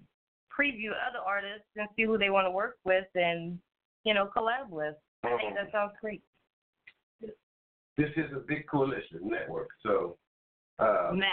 preview 0.51 0.91
other 1.07 1.19
artists 1.19 1.69
and 1.77 1.89
see 1.97 2.03
who 2.05 2.17
they 2.19 2.31
want 2.31 2.47
to 2.47 2.51
work 2.51 2.79
with 2.85 3.07
and, 3.15 3.59
you 4.05 4.15
know, 4.15 4.27
collab 4.35 4.69
with. 4.71 4.95
I 5.25 5.37
think 5.37 5.55
that 5.55 5.71
sounds 5.73 5.93
great. 6.01 6.23
this 7.21 8.11
is 8.17 8.31
a 8.35 8.41
big 8.47 8.67
coalition 8.69 9.21
network. 9.23 9.69
So 9.83 10.19
uh 10.79 11.11
Mad. 11.15 11.29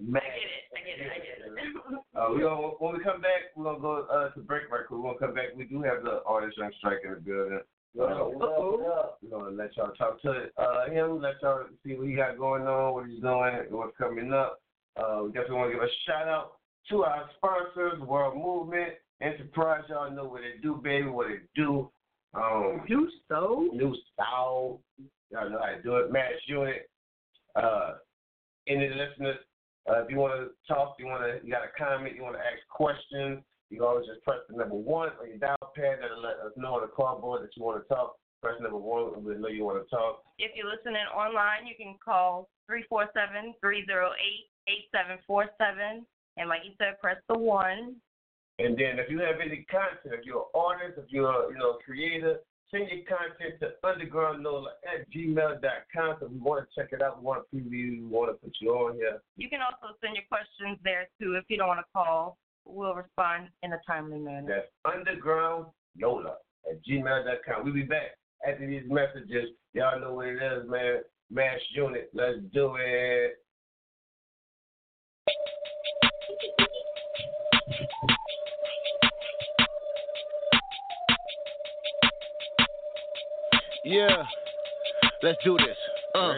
Mad. 0.00 0.22
I 0.22 0.26
get 0.26 0.50
it. 0.50 0.64
I 0.74 0.80
get 0.80 1.06
it. 1.06 1.12
I 1.12 1.18
get 1.18 1.38
it. 1.38 2.02
Uh, 2.14 2.28
we 2.34 2.40
gonna 2.40 2.68
when 2.78 2.92
we 2.92 3.02
come 3.02 3.22
back, 3.22 3.56
we're 3.56 3.64
gonna 3.64 3.80
go 3.80 4.06
uh, 4.12 4.28
to 4.34 4.40
break 4.40 4.70
right 4.70 4.86
quick. 4.86 4.90
We're 4.90 5.02
gonna 5.02 5.18
come 5.18 5.32
back. 5.34 5.46
We 5.56 5.64
do 5.64 5.80
have 5.82 6.02
the 6.04 6.22
artist 6.26 6.58
on 6.62 6.70
strike 6.76 6.98
in 7.04 7.10
the 7.14 7.20
building. 7.20 7.60
Uh, 8.00 8.28
we're 8.30 9.30
gonna 9.30 9.50
let 9.54 9.76
y'all 9.76 9.92
talk 9.92 10.20
to 10.22 10.46
uh, 10.56 10.88
him, 10.90 11.20
let 11.20 11.34
y'all 11.42 11.64
see 11.84 11.94
what 11.94 12.08
he 12.08 12.14
got 12.14 12.38
going 12.38 12.62
on, 12.62 12.94
what 12.94 13.06
he's 13.06 13.20
doing, 13.20 13.66
what's 13.70 13.96
coming 13.98 14.32
up. 14.32 14.60
Uh, 14.96 15.20
we 15.24 15.32
definitely 15.32 15.56
want 15.56 15.70
to 15.72 15.74
give 15.74 15.82
a 15.82 15.88
shout 16.06 16.26
out 16.26 16.52
to 16.88 17.04
our 17.04 17.28
sponsors, 17.36 18.00
World 18.00 18.36
Movement, 18.36 18.94
Enterprise. 19.20 19.84
Y'all 19.88 20.10
know 20.10 20.24
what 20.24 20.40
they 20.40 20.60
do, 20.62 20.80
baby, 20.82 21.08
what 21.08 21.28
they 21.28 21.40
do. 21.54 21.90
Um, 22.34 22.82
New 22.88 23.10
Soul. 23.28 23.68
New 23.74 23.94
Style. 24.12 24.80
Y'all 25.30 25.50
know 25.50 25.60
how 25.60 25.76
to 25.76 25.82
do 25.82 25.96
it. 25.96 26.10
Mass 26.10 26.32
Unit. 26.46 26.88
Uh, 27.54 27.94
any 28.68 28.88
listeners, 28.88 29.36
uh, 29.90 30.02
if 30.02 30.10
you 30.10 30.16
want 30.16 30.32
to 30.40 30.72
talk, 30.72 30.96
you 30.98 31.06
want 31.06 31.22
to, 31.22 31.44
you 31.44 31.52
got 31.52 31.62
a 31.62 31.78
comment, 31.78 32.14
you 32.16 32.22
want 32.22 32.36
to 32.36 32.40
ask 32.40 32.66
questions, 32.70 33.42
you 33.72 33.78
can 33.78 33.88
always 33.88 34.04
just 34.06 34.20
press 34.20 34.44
the 34.52 34.56
number 34.56 34.76
one 34.76 35.08
on 35.16 35.32
your 35.32 35.40
dial 35.40 35.72
pad. 35.72 36.04
That'll 36.04 36.20
let 36.20 36.36
us 36.44 36.52
know 36.60 36.76
on 36.76 36.84
the 36.84 36.92
cardboard 36.92 37.40
that 37.40 37.56
you 37.56 37.64
want 37.64 37.80
to 37.80 37.88
talk. 37.88 38.20
Press 38.44 38.60
number 38.60 38.76
one, 38.76 39.16
and 39.16 39.24
we'll 39.24 39.40
know 39.40 39.48
you 39.48 39.64
want 39.64 39.80
to 39.80 39.88
talk. 39.88 40.20
If 40.36 40.52
you're 40.52 40.68
listening 40.68 41.08
online, 41.08 41.64
you 41.64 41.72
can 41.72 41.96
call 42.04 42.52
347 42.68 43.56
308 43.64 44.12
8747. 44.68 46.04
And 46.36 46.48
like 46.52 46.68
you 46.68 46.76
said, 46.76 47.00
press 47.00 47.16
the 47.32 47.38
one. 47.38 47.96
And 48.60 48.76
then 48.76 49.00
if 49.00 49.08
you 49.08 49.24
have 49.24 49.40
any 49.40 49.64
content, 49.72 50.12
if 50.12 50.28
you're 50.28 50.44
an 50.44 50.52
artist, 50.52 51.00
if 51.00 51.08
you're 51.08 51.48
you 51.48 51.56
know 51.56 51.80
a 51.80 51.82
creator, 51.82 52.44
send 52.68 52.92
your 52.92 53.08
content 53.08 53.56
to 53.64 53.72
undergroundnola 53.80 54.76
at 54.84 55.08
gmail.com. 55.08 56.16
So 56.20 56.28
we 56.28 56.36
want 56.44 56.68
to 56.68 56.68
check 56.76 56.92
it 56.92 57.00
out. 57.00 57.24
We 57.24 57.24
want 57.24 57.40
to 57.40 57.48
preview. 57.48 57.96
you. 57.96 58.04
We 58.04 58.12
want 58.12 58.28
to 58.28 58.36
put 58.36 58.52
you 58.60 58.76
on 58.76 59.00
here. 59.00 59.24
You 59.40 59.48
can 59.48 59.64
also 59.64 59.96
send 60.04 60.12
your 60.12 60.28
questions 60.28 60.76
there 60.84 61.08
too 61.16 61.40
if 61.40 61.48
you 61.48 61.56
don't 61.56 61.72
want 61.72 61.80
to 61.80 61.88
call. 61.96 62.36
We'll 62.64 62.94
respond 62.94 63.48
in 63.62 63.72
a 63.72 63.80
timely 63.86 64.18
manner. 64.18 64.46
That's 64.48 64.96
underground 64.96 65.66
Nola 65.96 66.36
at 66.70 66.84
gmail.com. 66.84 67.64
We'll 67.64 67.74
be 67.74 67.82
back 67.82 68.16
after 68.48 68.66
these 68.66 68.84
messages. 68.88 69.50
Y'all 69.74 70.00
know 70.00 70.14
what 70.14 70.28
it 70.28 70.42
is, 70.42 70.68
man. 70.68 71.00
Mass 71.30 71.58
Unit. 71.74 72.10
Let's 72.14 72.38
do 72.52 72.76
it. 72.78 73.38
Yeah, 83.84 84.22
let's 85.22 85.38
do 85.44 85.56
this. 85.58 85.76
Uh, 86.14 86.32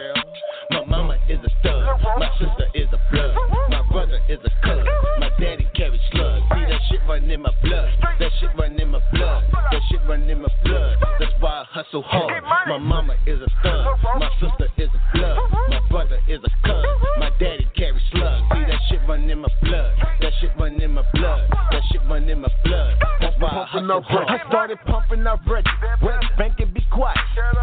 my 0.71 0.83
mama 0.85 1.15
is 1.29 1.37
a 1.45 1.49
stud, 1.59 1.85
my 2.17 2.29
sister 2.39 2.65
is 2.73 2.87
a 2.91 2.99
blood, 3.11 3.35
my 3.69 3.74
brother 3.95 4.19
is 4.27 4.39
a 4.43 4.51
cuz, 4.59 4.83
my 5.19 5.29
daddy 5.39 5.65
carries 5.73 6.01
slugs. 6.11 6.43
See 6.51 6.65
that 6.67 6.81
shit 6.91 6.99
run 7.07 7.31
in 7.31 7.41
my 7.41 7.51
blood, 7.63 7.89
that 8.19 8.31
shit 8.41 8.49
run 8.59 8.77
in 8.77 8.89
my 8.89 8.99
blood, 9.13 9.43
that 9.71 9.81
shit 9.89 10.01
run 10.05 10.29
in 10.29 10.41
my 10.41 10.49
blood. 10.65 10.97
That's 11.17 11.31
why 11.39 11.63
I 11.63 11.65
hustle 11.69 12.01
hard. 12.01 12.43
My 12.67 12.77
mama 12.77 13.15
is 13.25 13.39
a 13.39 13.47
stud, 13.61 13.87
my 14.19 14.29
sister 14.41 14.67
is 14.77 14.89
a 14.91 15.17
blood, 15.17 15.39
my 15.69 15.79
brother 15.89 16.19
is 16.27 16.41
a 16.43 16.67
cuz, 16.67 16.85
my 17.19 17.31
daddy 17.39 17.65
carries 17.77 18.01
slugs. 18.11 18.43
See 18.51 18.65
that 18.67 18.81
shit 18.89 18.99
run 19.07 19.29
in 19.29 19.39
my 19.39 19.47
blood, 19.63 19.95
that 20.19 20.33
shit 20.41 20.51
run 20.59 20.81
in 20.81 20.91
my 20.91 21.03
blood, 21.13 21.47
that 21.71 21.81
shit 21.89 22.01
run 22.09 22.27
in 22.27 22.41
my 22.41 22.49
blood. 22.65 22.99
That's 23.21 23.35
why 23.39 23.47
I 23.47 23.65
hustle 23.65 24.01
hard. 24.01 24.27
I 24.27 24.45
started 24.49 24.77
pumping 24.85 25.25
out 25.25 25.39
Reggie, 25.47 25.69
West 26.03 26.25
Bank 26.37 26.55
and 26.59 26.73
be 26.73 26.85
quiet. 26.91 27.17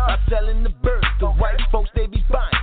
I'm 0.08 0.18
selling 0.30 0.62
the 0.62 0.70
birds, 0.70 1.06
the 1.20 1.26
white 1.26 1.60
folks 1.70 1.90
they 1.94 2.06
be 2.06 2.24
buying. 2.30 2.56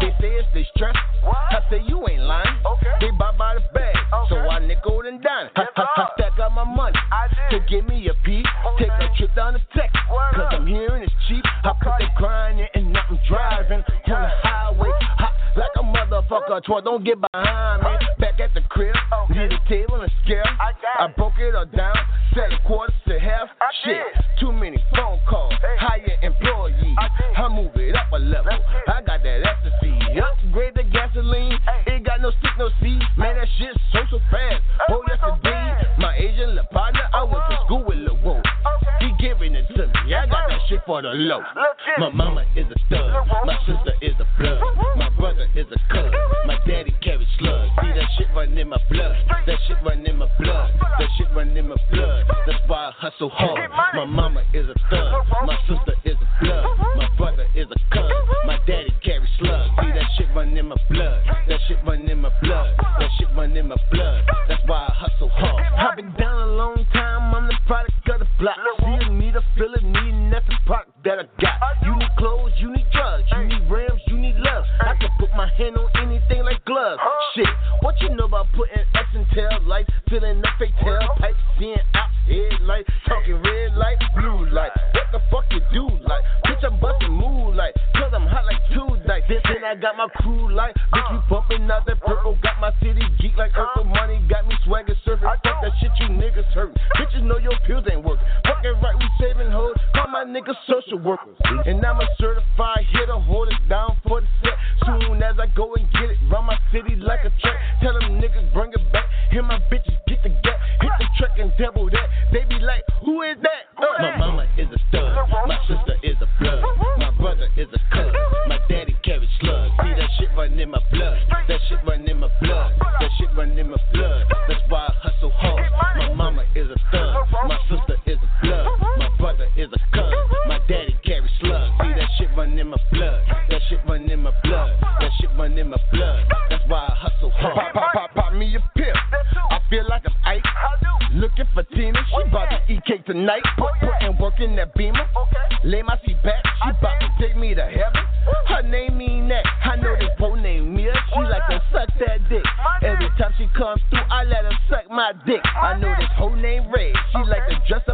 They 0.00 0.12
say 0.20 0.28
it's 0.36 0.48
they 0.52 0.66
stress. 0.76 0.94
I 1.24 1.60
say 1.70 1.80
you 1.86 2.06
ain't 2.08 2.22
lying. 2.22 2.60
They 3.00 3.10
buy 3.18 3.32
by 3.36 3.54
the 3.54 3.60
bag, 3.72 3.96
so 4.28 4.36
I 4.36 4.58
nickel 4.60 5.02
and 5.06 5.22
dime. 5.22 5.48
I, 5.56 5.66
I, 5.76 5.82
I 5.82 6.08
stack 6.14 6.38
out 6.38 6.52
my 6.52 6.64
money 6.64 6.98
to 7.50 7.60
give 7.68 7.86
me 7.86 8.08
a 8.08 8.14
piece. 8.24 8.46
Take 8.78 8.88
a 8.88 9.08
trip 9.16 9.34
down 9.34 9.54
to 9.54 9.60
Texas, 9.74 10.00
cause 10.34 10.48
I'm 10.50 10.66
hearing 10.66 11.02
it's 11.02 11.12
cheap. 11.28 11.44
I 11.64 11.72
put 11.82 11.92
the 11.98 12.06
grind 12.16 12.60
in 12.60 12.68
and 12.74 12.92
now 12.92 13.02
I'm 13.08 13.18
driving 13.28 13.82
on 13.82 14.22
the 14.22 14.30
highway. 14.42 14.90
Hot 15.18 15.32
like 15.56 15.70
a 15.78 15.82
motherfucker. 15.82 16.62
Troy, 16.64 16.80
don't 16.80 17.04
get 17.04 17.18
behind 17.20 17.82
me. 17.82 18.06
Back 18.18 18.40
at 18.40 18.54
the 18.54 18.60
crib, 18.68 18.94
need 19.30 19.52
a 19.52 19.68
table 19.68 20.00
and 20.02 20.12
scale. 20.24 20.42
I 20.98 21.08
broke 21.08 21.38
it 21.38 21.54
all 21.54 21.66
down, 21.66 21.96
set 22.34 22.52
a 22.52 22.58
quarters 22.66 22.94
to 23.08 23.18
half. 23.18 23.48
Shit, 23.84 24.02
too 24.40 24.52
many 24.52 24.82
phone 24.96 25.20
calls. 25.28 25.54
Hire 25.78 26.18
employees. 26.22 26.96
I 27.36 27.48
move 27.48 27.76
it 27.76 27.94
up 27.94 28.12
a 28.12 28.18
level. 28.18 28.52
I 28.88 29.02
got 29.02 29.22
that 29.22 29.42
ecstasy. 29.46 30.20
Upgrade 30.20 30.74
the 30.74 30.84
gasoline. 30.84 31.58
It 31.86 32.04
got 32.04 32.20
no 32.20 32.30
stick, 32.30 32.52
no 32.58 32.70
seed. 32.80 33.02
Man, 33.16 33.36
that 33.36 33.48
shit 33.58 33.76
so 33.92 34.00
so 34.10 34.18
fast. 34.30 34.62
Oh, 34.90 35.02
yes 35.08 35.18
indeed. 35.22 35.98
My 35.98 36.16
Asian 36.16 36.56
La 36.56 36.62
partner, 36.64 37.02
I 37.12 37.22
went 37.24 37.44
to 37.50 37.58
school 37.64 37.84
with 37.84 37.98
Lil 37.98 38.16
Whoa. 38.18 38.42
He 39.00 39.12
giving 39.18 39.54
it 39.54 39.66
to 39.76 39.86
me. 39.86 40.14
I 40.14 40.26
got 40.26 40.48
that 40.48 40.60
shit 40.68 40.80
for 40.86 41.02
the 41.02 41.08
low. 41.08 41.42
My 41.98 42.10
mama 42.10 42.44
is 42.56 42.66
a 42.66 42.78
stud. 42.86 43.12
My 43.44 43.58
sister 43.66 43.94
is 44.00 44.14
a 44.18 44.26
blood. 44.38 44.60
My 44.96 45.10
brother 45.10 45.46
is 45.54 45.66
a 45.70 45.78
cuz. 45.92 46.12
My 46.46 46.58
daddy 46.66 46.94
carries 47.02 47.28
slugs. 47.38 47.70
See 47.80 47.92
that 47.94 48.08
shit 48.18 48.28
run 48.34 48.56
in 48.56 48.68
my 48.68 48.78
blood. 48.90 49.16
That 49.46 49.58
shit 49.66 49.76
run 49.84 50.06
in 50.06 50.16
my 50.18 50.28
blood. 50.38 50.72
That 50.98 51.08
shit 51.16 51.28
run 51.34 51.56
in 51.56 51.68
my 51.68 51.76
blood. 51.90 52.24
That's 52.46 52.60
why 52.66 52.88
I 52.88 52.92
hustle 52.96 53.30
hard. 53.30 53.70
My 53.94 54.04
mama 54.04 54.42
is 54.52 54.66
a 54.68 54.74
thug. 54.90 55.26
My 55.46 55.58
sister 55.68 55.94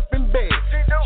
up 0.00 0.14
in 0.14 0.32
bed. 0.32 0.50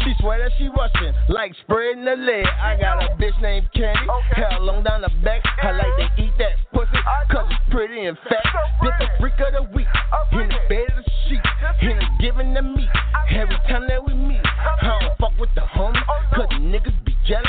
She 0.04 0.12
swear 0.20 0.38
that 0.38 0.52
she 0.58 0.68
Russian, 0.68 1.14
like 1.28 1.52
spreading 1.62 2.04
the 2.04 2.14
leg. 2.14 2.46
I 2.46 2.76
got 2.80 3.02
a 3.02 3.14
bitch 3.16 3.40
named 3.42 3.68
Candy. 3.74 4.06
Hair 4.34 4.60
long 4.60 4.82
down 4.84 5.02
the 5.02 5.10
back. 5.22 5.42
I 5.62 5.72
like 5.72 5.96
to 5.98 6.22
eat 6.22 6.32
that 6.38 6.54
pussy, 6.72 7.00
cause 7.30 7.46
it's 7.50 7.70
pretty 7.70 8.04
and 8.04 8.16
fat. 8.28 8.44
This 8.82 8.92
the 9.00 9.06
freak 9.18 9.34
of 9.40 9.52
the 9.52 9.62
week. 9.74 9.86
In 10.32 10.48
the 10.48 10.60
bed 10.68 10.86
of 10.96 11.04
the 11.04 11.10
sheet. 11.26 11.42
In 11.82 11.98
the 11.98 12.06
giving 12.20 12.54
the 12.54 12.62
meat. 12.62 12.88
Every 13.30 13.58
time 13.68 13.86
that 13.88 14.04
we 14.04 14.14
meet. 14.14 14.44
I 14.44 15.00
don't 15.00 15.18
fuck 15.18 15.32
with 15.38 15.50
the 15.54 15.62
homies, 15.62 16.04
cause 16.34 16.46
the 16.50 16.56
niggas 16.56 17.04
be 17.04 17.13
jealous. 17.26 17.48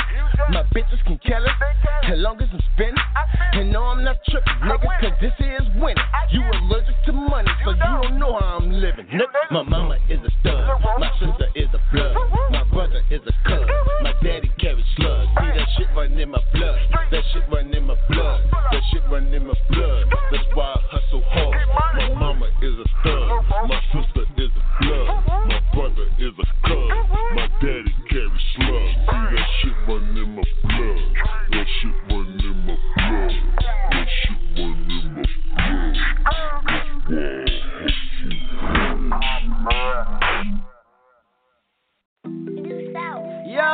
My 0.50 0.62
bitches 0.74 1.02
can 1.04 1.18
kill 1.18 1.44
it, 1.44 1.52
as 2.04 2.18
long 2.18 2.40
as 2.40 2.48
I'm 2.52 2.60
spinning. 2.74 2.94
And 3.52 3.72
no, 3.72 3.84
I'm 3.84 4.04
not 4.04 4.16
tripping, 4.28 4.60
nigga, 4.62 4.88
cause 5.00 5.16
this 5.20 5.32
is 5.40 5.66
winning. 5.76 6.04
You 6.30 6.42
allergic 6.42 6.96
to 7.06 7.12
money, 7.12 7.50
so 7.64 7.70
you 7.72 7.78
don't 7.78 8.18
know 8.18 8.38
how 8.38 8.58
I'm 8.60 8.72
living. 8.72 9.06
My 9.50 9.62
mama 9.62 9.98
is 10.08 10.20
a 10.20 10.30
stud. 10.40 10.66
My 10.98 11.10
sister 11.18 11.48
is 11.54 11.68
a 11.72 11.80
blood. 11.92 12.16
My 12.50 12.64
brother 12.64 13.02
is 13.10 13.20
a 13.26 13.32
cuz. 13.48 13.66
My 14.02 14.12
daddy 14.22 14.50
carry 14.58 14.84
slugs. 14.96 15.28
See 15.40 15.50
that 15.56 15.68
shit 15.76 15.88
run 15.96 16.12
in 16.18 16.30
my 16.30 16.40
blood. 16.52 16.78
That 17.10 17.22
shit 17.32 17.42
run 17.50 17.72
in 17.74 17.86
my 17.86 17.96
blood. 18.08 18.40
That 18.72 18.82
shit 18.92 19.02
run 19.10 19.32
in 19.32 19.46
my 19.46 19.54
blood. 19.70 20.04
That's 20.30 20.44
why 20.54 20.74
I 20.74 20.80
hustle 20.90 21.22
hard. 21.28 21.56
My 21.96 22.14
mama 22.14 22.46
is 22.62 22.74
a 22.78 22.86
stud. 23.00 23.68
My 23.68 23.80
sister 23.92 24.24
is 24.36 24.50
a 24.50 24.82
blood. 24.82 25.06
My 25.48 25.60
brother 25.72 26.06
is 26.18 26.32
a 26.38 26.46
cuz. 26.68 26.90
My 27.34 27.48
daddy 27.60 27.94
carry 28.10 28.40
slugs. 28.56 28.95
Shit 29.66 29.74
run 29.88 30.16
in 30.16 30.28
my 30.36 30.42
blood. 30.62 31.02
That 31.50 31.66
shit 31.80 31.96
run 32.08 32.38
in 32.38 32.56
my 32.66 32.76
blood. 32.94 33.34
That 33.90 34.06
shit 34.22 34.40
run 34.56 34.78
in 34.90 35.04
my 39.08 39.26
blood. 39.48 40.06
Yo, 43.48 43.72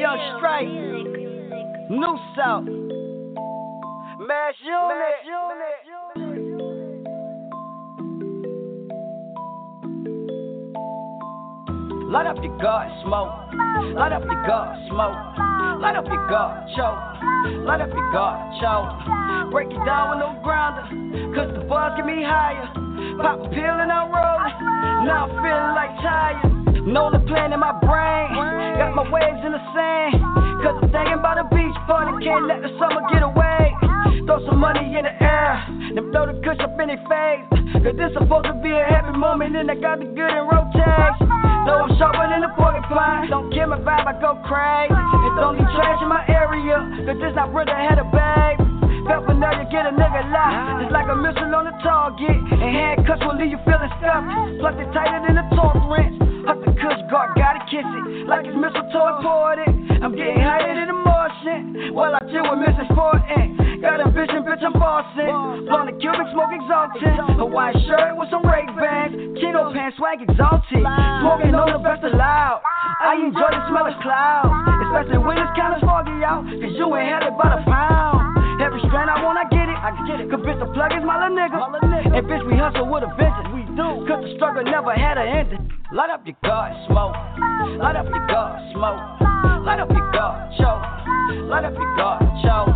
Young 0.00 0.20
Strike, 0.38 0.72
New 1.90 2.16
South, 2.34 2.68
Mass 4.26 4.56
Unit. 4.64 5.81
Light 12.12 12.26
up 12.26 12.36
your 12.44 12.54
guard, 12.58 12.92
smoke. 13.04 13.32
Light 13.96 14.12
up 14.12 14.22
your 14.24 14.46
guard, 14.46 14.76
smoke. 14.90 15.80
Light 15.80 15.96
up 15.96 16.04
your 16.04 16.28
guard, 16.28 16.68
choke. 16.76 17.64
Light 17.64 17.80
up 17.80 17.88
your 17.88 18.12
guard, 18.12 18.36
choke. 18.60 19.50
Break 19.50 19.68
it 19.68 19.80
down 19.86 20.10
with 20.10 20.18
no 20.18 20.38
grounder, 20.44 20.84
cause 21.34 21.48
the 21.56 21.64
buzz 21.64 21.96
get 21.96 22.04
me 22.04 22.22
higher. 22.22 22.68
Pop 23.16 23.40
a 23.40 23.48
pill 23.48 23.80
and 23.80 23.90
I'm 23.90 24.12
rolling. 24.12 25.08
Now 25.08 25.24
I'm 25.24 25.30
feeling 25.40 25.74
like 25.74 25.96
tired. 26.04 26.61
Know 26.82 27.14
the 27.14 27.22
plan 27.30 27.54
in 27.54 27.60
my 27.62 27.78
brain. 27.78 28.34
Got 28.74 28.98
my 28.98 29.06
waves 29.06 29.38
in 29.46 29.54
the 29.54 29.62
sand. 29.70 30.18
Cause 30.66 30.82
I'm 30.82 30.90
thinking 30.90 31.14
about 31.14 31.38
a 31.38 31.46
beach 31.54 31.78
party. 31.86 32.10
Can't 32.26 32.50
let 32.50 32.58
the 32.58 32.74
summer 32.74 33.06
get 33.06 33.22
away. 33.22 33.70
Throw 34.26 34.42
some 34.50 34.58
money 34.58 34.82
in 34.90 35.06
the 35.06 35.14
air. 35.14 35.62
Then 35.94 36.10
throw 36.10 36.26
the 36.26 36.34
kush 36.42 36.58
up 36.58 36.74
in 36.82 36.90
their 36.90 36.98
face. 37.06 37.46
Cause 37.86 37.94
this 37.94 38.10
supposed 38.18 38.50
to 38.50 38.58
be 38.58 38.74
a 38.74 38.82
happy 38.82 39.14
moment. 39.14 39.54
And 39.54 39.70
I 39.70 39.78
got 39.78 40.02
the 40.02 40.10
good 40.10 40.26
in 40.34 40.42
rotation. 40.50 41.30
Though 41.70 41.86
I'm 41.86 41.94
sharper 42.02 42.26
than 42.26 42.42
a 42.42 42.50
porcupine. 42.58 43.30
Don't 43.30 43.54
kill 43.54 43.70
my 43.70 43.78
vibe, 43.78 44.02
I 44.02 44.18
go 44.18 44.42
crazy. 44.42 44.90
Don't 45.38 45.62
need 45.62 45.70
trash 45.78 46.02
in 46.02 46.10
my 46.10 46.26
area. 46.26 46.82
Cause 47.06 47.18
this 47.22 47.30
not 47.38 47.54
brother 47.54 47.78
had 47.78 48.02
a 48.02 48.06
bag. 48.10 48.58
Pepper 49.06 49.38
now 49.38 49.54
you 49.54 49.70
get 49.70 49.86
a 49.86 49.94
nigga 49.94 50.22
lie. 50.34 50.82
It's 50.82 50.90
like 50.90 51.06
a 51.06 51.14
missile 51.14 51.54
on 51.54 51.70
the 51.70 51.78
target. 51.78 52.34
And 52.58 52.58
handcuffs 52.58 53.22
will 53.22 53.38
leave 53.38 53.54
you 53.54 53.62
feeling 53.62 53.92
stuffed. 54.02 54.26
Plus 54.58 54.74
it's 54.82 54.90
tighter 54.90 55.22
than 55.30 55.38
a 55.38 55.46
torque 55.54 55.78
kiss 57.72 57.88
it. 57.88 58.28
Like 58.28 58.44
it's 58.44 58.52
mistletoe 58.52 59.16
imported. 59.16 59.72
I'm 60.04 60.12
getting 60.12 60.44
higher 60.44 60.76
than 60.76 60.92
the 60.92 60.98
Martian. 61.00 61.96
While 61.96 62.12
I 62.12 62.20
chill 62.28 62.44
with 62.44 62.60
Mrs. 62.60 62.92
Fortin. 62.92 63.80
Got 63.80 63.98
a 63.98 64.12
vision, 64.12 64.44
bitch, 64.44 64.62
I'm 64.62 64.76
bossing. 64.76 65.66
Blowing 65.66 65.88
the 65.90 65.96
Cuban 65.98 66.28
smoke 66.36 66.52
exalted. 66.52 67.16
A 67.40 67.46
white 67.48 67.74
shirt 67.88 68.14
with 68.14 68.28
some 68.28 68.44
rake 68.44 68.70
bands. 68.76 69.16
Chino 69.40 69.72
pants, 69.72 69.96
swag 69.96 70.20
exalted. 70.20 70.84
Smoking 70.84 71.56
on 71.56 71.72
the 71.72 71.80
best 71.82 72.04
allowed. 72.04 72.60
I 73.00 73.18
enjoy 73.18 73.50
the 73.50 73.62
smell 73.72 73.88
of 73.88 73.96
clouds. 74.04 74.52
Especially 74.86 75.18
when 75.24 75.40
it's 75.40 75.50
kinda 75.56 75.80
foggy 75.82 76.14
out. 76.22 76.44
Cause 76.44 76.76
you 76.76 76.86
ain't 76.94 77.08
had 77.08 77.24
it 77.24 77.34
by 77.40 77.56
the 77.56 77.60
pound. 77.66 78.62
Every 78.62 78.84
strand 78.86 79.10
I 79.10 79.18
want, 79.24 79.40
I 79.40 79.48
get 79.48 79.66
it. 79.66 79.78
I 79.80 79.90
can 79.96 80.04
get 80.06 80.18
it. 80.20 80.30
Cause 80.30 80.44
bitch, 80.44 80.60
the 80.60 80.68
plug 80.76 80.92
is 80.92 81.02
my 81.02 81.18
little 81.18 81.34
nigga. 81.34 81.58
And 81.58 82.22
bitch, 82.28 82.44
we 82.46 82.54
hustle 82.54 82.86
with 82.86 83.02
a 83.02 83.10
vengeance. 83.16 83.61
Do. 83.76 84.04
Cause 84.04 84.20
the 84.20 84.34
struggle 84.36 84.64
never 84.64 84.92
had 84.92 85.16
an 85.16 85.28
ending. 85.28 85.70
Light 85.92 86.10
up 86.10 86.26
your 86.26 86.36
guard, 86.44 86.72
smoke. 86.88 87.16
Light 87.80 87.96
up 87.96 88.04
your 88.04 88.26
guard, 88.26 88.60
smoke. 88.72 89.00
Light 89.64 89.80
up 89.80 89.88
your 89.88 90.12
guard, 90.12 90.52
choke. 90.60 90.84
Light 91.48 91.64
up 91.64 91.72
your 91.72 91.96
guard, 91.96 92.20
choke. 92.44 92.68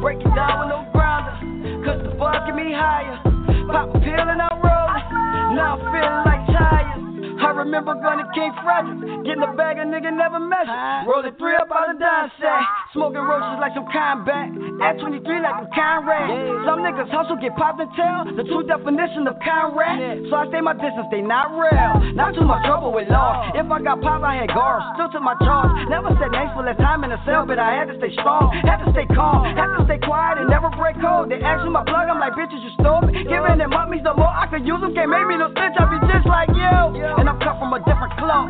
Break 0.00 0.20
it 0.20 0.30
down 0.38 0.62
with 0.62 0.70
no 0.70 0.86
grounder. 0.94 1.34
Cause 1.82 2.02
the 2.06 2.14
buzz 2.14 2.38
get 2.46 2.54
me 2.54 2.70
higher. 2.70 3.18
Pop 3.66 3.90
a 3.94 3.98
pill 3.98 4.14
and 4.14 4.38
I'm 4.38 4.62
rolling. 4.62 5.58
Now 5.58 5.74
I'm 5.74 5.82
feeling 5.90 6.22
like 6.22 6.46
tires. 6.54 7.17
I 7.38 7.54
remember 7.54 7.94
going 7.94 8.18
to 8.18 8.28
King 8.34 8.50
Frederick, 8.62 8.98
getting 9.22 9.46
a 9.46 9.52
bag 9.54 9.78
a 9.78 9.86
nigga 9.86 10.10
never 10.10 10.42
measured. 10.42 11.06
Rolling 11.06 11.34
three 11.38 11.54
up 11.54 11.70
out 11.70 11.90
of 11.90 11.98
dime 12.02 12.30
sack, 12.42 12.66
smoking 12.92 13.22
roaches 13.22 13.58
like 13.62 13.74
some 13.78 13.86
combat. 13.94 14.50
At 14.82 14.98
23 14.98 15.22
like 15.42 15.56
some 15.62 15.70
Conrad. 15.70 16.28
Some 16.66 16.82
niggas 16.82 17.10
hustle, 17.14 17.38
get 17.38 17.54
popped 17.54 17.78
and 17.78 17.90
tell 17.94 18.26
the 18.34 18.42
true 18.42 18.66
definition 18.66 19.30
of 19.30 19.38
Conrad. 19.38 20.26
So 20.30 20.34
I 20.34 20.50
stay 20.50 20.60
my 20.60 20.74
distance, 20.74 21.06
they 21.14 21.22
not 21.22 21.54
real. 21.54 22.14
Not 22.18 22.34
too 22.34 22.42
much 22.42 22.66
trouble 22.66 22.90
with 22.90 23.06
law. 23.06 23.54
If 23.54 23.66
I 23.70 23.78
got 23.82 24.02
pop, 24.02 24.22
I 24.26 24.42
had 24.42 24.50
guards, 24.50 24.84
still 24.98 25.10
to 25.14 25.20
my 25.22 25.38
charge. 25.46 25.70
Never 25.86 26.10
said 26.18 26.34
names 26.34 26.50
for 26.58 26.66
less 26.66 26.78
time 26.82 27.06
in 27.06 27.10
the 27.14 27.20
cell, 27.22 27.46
but 27.46 27.58
I 27.62 27.70
had 27.78 27.86
to 27.88 27.96
stay 28.02 28.10
strong, 28.18 28.50
had 28.66 28.82
to 28.82 28.90
stay 28.90 29.06
calm, 29.14 29.46
had 29.54 29.70
to 29.78 29.86
stay 29.86 30.02
quiet 30.02 30.42
and 30.42 30.50
never 30.50 30.70
break 30.74 30.98
code. 30.98 31.30
They 31.30 31.38
ask 31.38 31.62
me 31.62 31.70
my 31.70 31.86
plug, 31.86 32.10
I'm 32.10 32.18
like, 32.18 32.34
bitches, 32.34 32.58
you 32.66 32.72
stole 32.82 33.02
me. 33.06 33.14
Giving 33.24 33.62
them 33.62 33.70
means 33.90 34.04
the 34.04 34.14
more 34.14 34.30
I 34.30 34.50
could 34.50 34.66
use 34.66 34.80
them. 34.80 34.92
Can't 34.94 35.10
make 35.10 35.26
me 35.26 35.38
no 35.38 35.48
snitch, 35.54 35.76
I 35.78 35.84
be 35.86 35.98
just 36.10 36.26
like 36.26 36.50
you. 36.50 36.98
And 37.18 37.27
I'm 37.28 37.36
cut 37.44 37.60
from 37.60 37.76
a 37.76 37.80
different 37.84 38.16
cloth. 38.16 38.48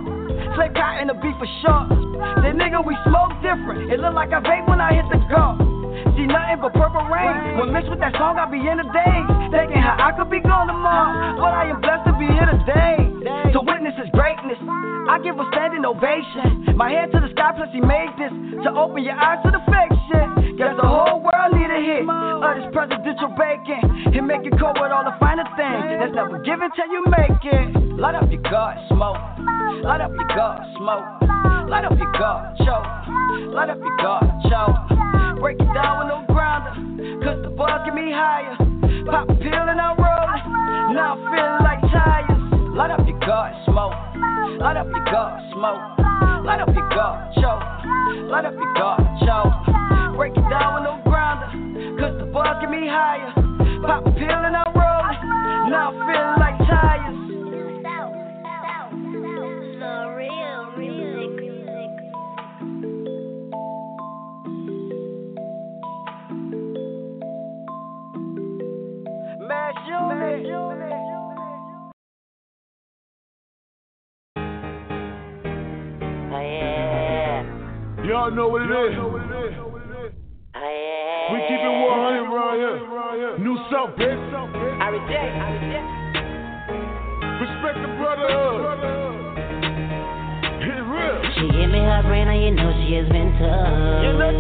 Slay 0.55 0.71
cotton 0.71 1.03
and 1.03 1.11
the 1.11 1.19
beef 1.19 1.35
for 1.35 1.51
sure. 1.67 1.83
The 2.47 2.55
nigga, 2.55 2.79
we 2.79 2.95
smoke 3.03 3.35
different. 3.43 3.91
It 3.91 3.99
look 3.99 4.15
like 4.15 4.31
I 4.31 4.39
vape 4.39 4.71
when 4.71 4.79
I 4.79 4.95
hit 4.95 5.11
the 5.11 5.19
go. 5.27 5.59
See 6.15 6.31
nothing 6.31 6.63
but 6.63 6.71
purple 6.79 7.03
rain. 7.11 7.59
When 7.59 7.75
mixed 7.75 7.91
with 7.91 7.99
that 7.99 8.15
song, 8.15 8.39
I 8.39 8.47
be 8.47 8.63
in 8.63 8.79
the 8.79 8.87
days. 8.87 9.27
Thinking 9.51 9.83
how 9.83 9.99
I 9.99 10.15
could 10.15 10.31
be 10.31 10.39
gone 10.39 10.71
tomorrow. 10.71 11.43
But 11.43 11.59
I 11.59 11.75
am 11.75 11.83
blessed 11.83 12.07
to 12.07 12.15
be 12.23 12.31
here 12.31 12.47
today. 12.47 13.03
To 13.51 13.59
witness 13.89 14.05
is 14.05 14.11
greatness. 14.13 14.59
I 15.09 15.19
give 15.23 15.39
a 15.39 15.45
standing 15.53 15.85
ovation. 15.85 16.77
My 16.77 16.91
hand 16.91 17.13
to 17.13 17.21
the 17.21 17.31
sky, 17.33 17.53
plus 17.57 17.69
he 17.73 17.81
made 17.81 18.13
this. 18.19 18.33
To 18.65 18.71
open 18.75 19.05
your 19.05 19.17
eyes 19.17 19.39
to 19.45 19.51
the 19.51 19.63
fake 19.65 19.95
shit. 20.11 20.59
Guess 20.59 20.77
the 20.77 20.87
whole 20.87 21.23
world 21.23 21.53
need 21.55 21.71
a 21.71 21.81
hit. 21.81 22.05
Of 22.05 22.53
this 22.59 22.69
presidential 22.73 23.33
bacon. 23.39 23.81
And 24.13 24.27
make 24.27 24.45
it 24.45 24.53
cold 24.59 24.77
with 24.81 24.93
all 24.93 25.05
the 25.05 25.17
finer 25.21 25.47
things. 25.57 26.01
That's 26.01 26.15
never 26.15 26.39
given 26.45 26.69
till 26.77 26.91
you 26.91 27.03
make 27.09 27.41
it. 27.45 27.99
Light 27.99 28.15
up 28.15 28.31
your 28.31 28.43
God, 28.43 28.77
smoke. 28.89 29.17
Light 29.85 30.01
up 30.01 30.13
your 30.13 30.29
God, 30.29 30.61
smoke. 30.77 31.07
Light 31.69 31.85
up 31.85 31.97
your 31.97 32.13
God, 32.13 32.57
choke. 32.59 32.89
Light 33.55 33.71
up 33.71 33.79
your 33.79 33.97
God, 33.99 34.25
choke. 34.45 34.58
Up 44.89 44.97
your 44.97 45.05
God, 45.13 45.53
smoke. 45.53 46.45
Light 46.45 46.61
up 46.61 46.75
your 46.75 46.89
God, 46.89 47.35
choke. 47.35 48.31
Light 48.31 48.45
up 48.45 48.55
your 48.55 48.75
God, 48.75 49.01
choke. 49.21 50.17
Break 50.17 50.33
it 50.33 50.49
down 50.49 50.75
with 50.75 50.85
no 50.85 51.01
grinder. 51.05 52.01
Cause 52.01 52.19
the 52.19 52.27
buzz 52.27 52.57
get 52.61 52.71
me 52.71 52.89
higher. 52.89 53.33
Pop 53.85 54.07
a 54.07 54.11
pill 54.13 54.29
and 54.29 54.57
I'm 54.57 54.73
rolling. 54.73 55.19
Now 55.71 55.93
I'm 55.93 55.99
feeling 56.09 56.38
know 78.39 78.47
what 78.47 78.63
it 78.63 78.71
is. 78.71 78.95
Oh. 78.95 79.19
We 81.35 81.43
keep 81.51 81.59
it 81.59 81.75
100 81.75 82.23
around 82.23 82.55
here. 82.55 82.79
New 83.43 83.59
South, 83.67 83.99
bitch. 83.99 84.15
I 84.15 84.95
reject. 84.95 85.35
I 85.43 85.59
reject. 85.59 85.91
Respect 87.43 87.83
the 87.83 87.91
brotherhood. 87.99 88.63
Hit. 90.63 90.87
She 91.35 91.51
give 91.51 91.67
me 91.67 91.83
her 91.83 92.03
brain, 92.07 92.31
and 92.31 92.39
you 92.39 92.55
know 92.55 92.71
she 92.87 92.95
has 92.95 93.11
been 93.11 93.35
tough. 93.43 94.07
You 94.07 94.15
know 94.15 94.31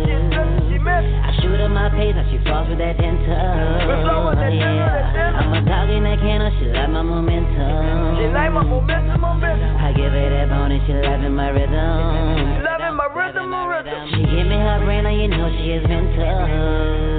she 0.70 0.78
missed. 0.78 1.26
I 1.26 1.34
shoot 1.42 1.58
her 1.58 1.66
my 1.66 1.90
pace, 1.90 2.14
and 2.14 2.26
she 2.30 2.38
falls 2.46 2.70
with 2.70 2.78
that 2.78 3.02
dental. 3.02 3.34
Let's 3.82 4.06
go 4.06 4.30
with 4.30 4.38
that 4.38 4.54
dental, 4.54 4.78
that 4.78 5.10
dental. 5.10 5.42
I'm 5.42 5.58
a 5.58 5.66
dog 5.66 5.90
in 5.90 6.06
that 6.06 6.22
can, 6.22 6.38
she 6.62 6.70
like 6.70 6.90
my 6.94 7.02
momentum. 7.02 8.14
She 8.14 8.30
like 8.30 8.54
my 8.54 8.62
momentum, 8.62 9.18
momentum. 9.18 9.74
I 9.74 9.90
give 9.90 10.14
her 10.14 10.30
that 10.38 10.46
bone, 10.54 10.70
and 10.70 10.86
she 10.86 10.94
loving 10.94 11.34
my 11.34 11.50
rhythm. 11.50 12.77
Loving 13.28 13.50
my 13.50 13.66
rhythm, 13.66 13.92
my 13.92 13.92
rhythm. 13.92 14.08
She 14.10 14.20
give 14.24 14.46
me 14.48 14.56
her 14.56 14.80
brain, 14.84 15.04
and 15.06 15.20
you 15.20 15.28
know 15.28 15.48
she 15.52 15.68
has 15.76 15.84
been 15.84 16.06
tough. 16.16 16.48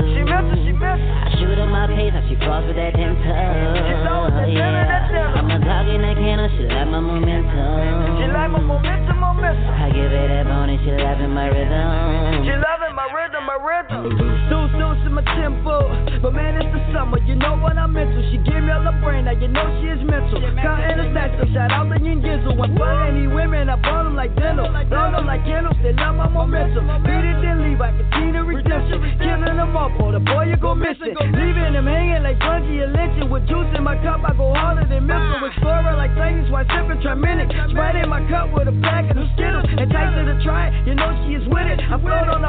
She 0.09 0.21
missed 0.25 0.57
she 0.65 0.73
missed. 0.73 1.05
I 1.05 1.29
shoot 1.37 1.57
her 1.57 1.69
my 1.69 1.85
pace, 1.87 2.13
and 2.13 2.25
she 2.29 2.35
falls 2.41 2.65
with 2.65 2.77
that 2.77 2.93
tempo. 2.97 3.21
know 3.21 4.25
with 4.25 4.33
that 4.33 4.49
dental, 4.49 4.89
that 4.89 5.05
dental. 5.13 5.37
I'm 5.37 5.53
a 5.53 5.57
dog 5.61 5.87
in 5.89 6.01
that 6.01 6.17
can, 6.17 6.39
she 6.57 6.65
like 6.65 6.89
my 6.89 6.99
momentum. 6.99 8.17
She 8.17 8.25
like 8.25 8.49
my 8.49 8.61
momentum, 8.61 9.17
momentum. 9.21 9.69
I 9.69 9.89
give 9.93 10.09
her 10.09 10.27
that 10.33 10.45
bone, 10.49 10.69
and 10.69 10.79
she 10.81 10.91
loving 10.97 11.33
my 11.33 11.47
rhythm. 11.47 12.45
She 12.45 12.53
loving 12.57 12.93
my 12.97 13.07
rhythm, 13.13 13.43
my 13.45 13.57
rhythm. 13.61 14.01
Deuce, 14.49 14.73
in 15.19 15.25
tempo. 15.35 15.91
But 16.21 16.33
man, 16.33 16.59
it's 16.59 16.67
the 16.71 16.81
summer, 16.91 17.19
you 17.23 17.35
know 17.35 17.55
what 17.57 17.77
I'm 17.77 17.95
into. 17.95 18.19
She 18.31 18.37
gave 18.43 18.63
me 18.63 18.71
all 18.71 18.83
the 18.83 18.95
brain, 18.99 19.25
now 19.25 19.35
you 19.35 19.47
know 19.47 19.65
she 19.79 19.87
is 19.91 20.01
mental. 20.03 20.39
Counting 20.59 20.99
the 20.99 21.07
stacks, 21.11 21.35
so 21.39 21.45
shout 21.53 21.71
out 21.71 21.87
to 21.91 21.97
Yin 21.99 22.21
Gizzle. 22.21 22.55
When 22.55 22.75
fuck 22.75 23.07
any 23.07 23.27
women, 23.27 23.69
I 23.69 23.75
burn 23.79 24.05
them 24.05 24.15
like 24.15 24.35
dental. 24.35 24.67
Blow 24.67 25.11
them 25.11 25.25
like 25.25 25.43
candles, 25.47 25.79
they 25.83 25.93
love 25.95 26.15
my 26.15 26.27
momentum. 26.27 26.87
Beat 27.03 27.23
it, 27.23 27.37
then 27.39 27.63
leave, 27.63 27.79
I 27.79 27.95
can 27.95 28.07
see 28.15 28.29
the 28.35 28.43
redemption. 28.43 28.99
Killing 29.23 29.55
them 29.55 29.75
up, 29.75 29.95
oh, 29.99 30.11
the 30.11 30.19
boy, 30.19 30.51
you 30.51 30.57
go 30.59 30.75
missing. 30.75 31.15
Leaving 31.15 31.73
them 31.73 31.87
hanging 31.87 32.23
like 32.23 32.39
bungee 32.39 32.83
and 32.83 32.91
lynching. 32.91 33.31
With 33.31 33.47
juice 33.47 33.71
in 33.75 33.83
my 33.83 33.95
cup, 34.03 34.23
I 34.27 34.35
go 34.35 34.51
harder 34.51 34.87
than 34.87 35.07
missile. 35.07 35.47
Explorer 35.47 35.95
like 35.95 36.11
things 36.19 36.51
while 36.51 36.67
sipping 36.67 36.99
Triaminic. 36.99 37.47
Sprite 37.71 37.95
in 37.95 38.09
my 38.09 38.23
cup 38.27 38.51
with 38.51 38.67
a 38.67 38.75
packet 38.83 39.15
of 39.15 39.27
Skittles. 39.35 39.67
And 39.69 39.87
tight 39.91 40.11
to 40.15 40.23
the 40.27 40.35
try, 40.43 40.71
you 40.83 40.95
know 40.95 41.11
she 41.23 41.39
is 41.39 41.45
with 41.47 41.67
it. 41.67 41.79
I 41.79 41.95
float 41.99 42.27
on 42.27 42.43
a 42.43 42.48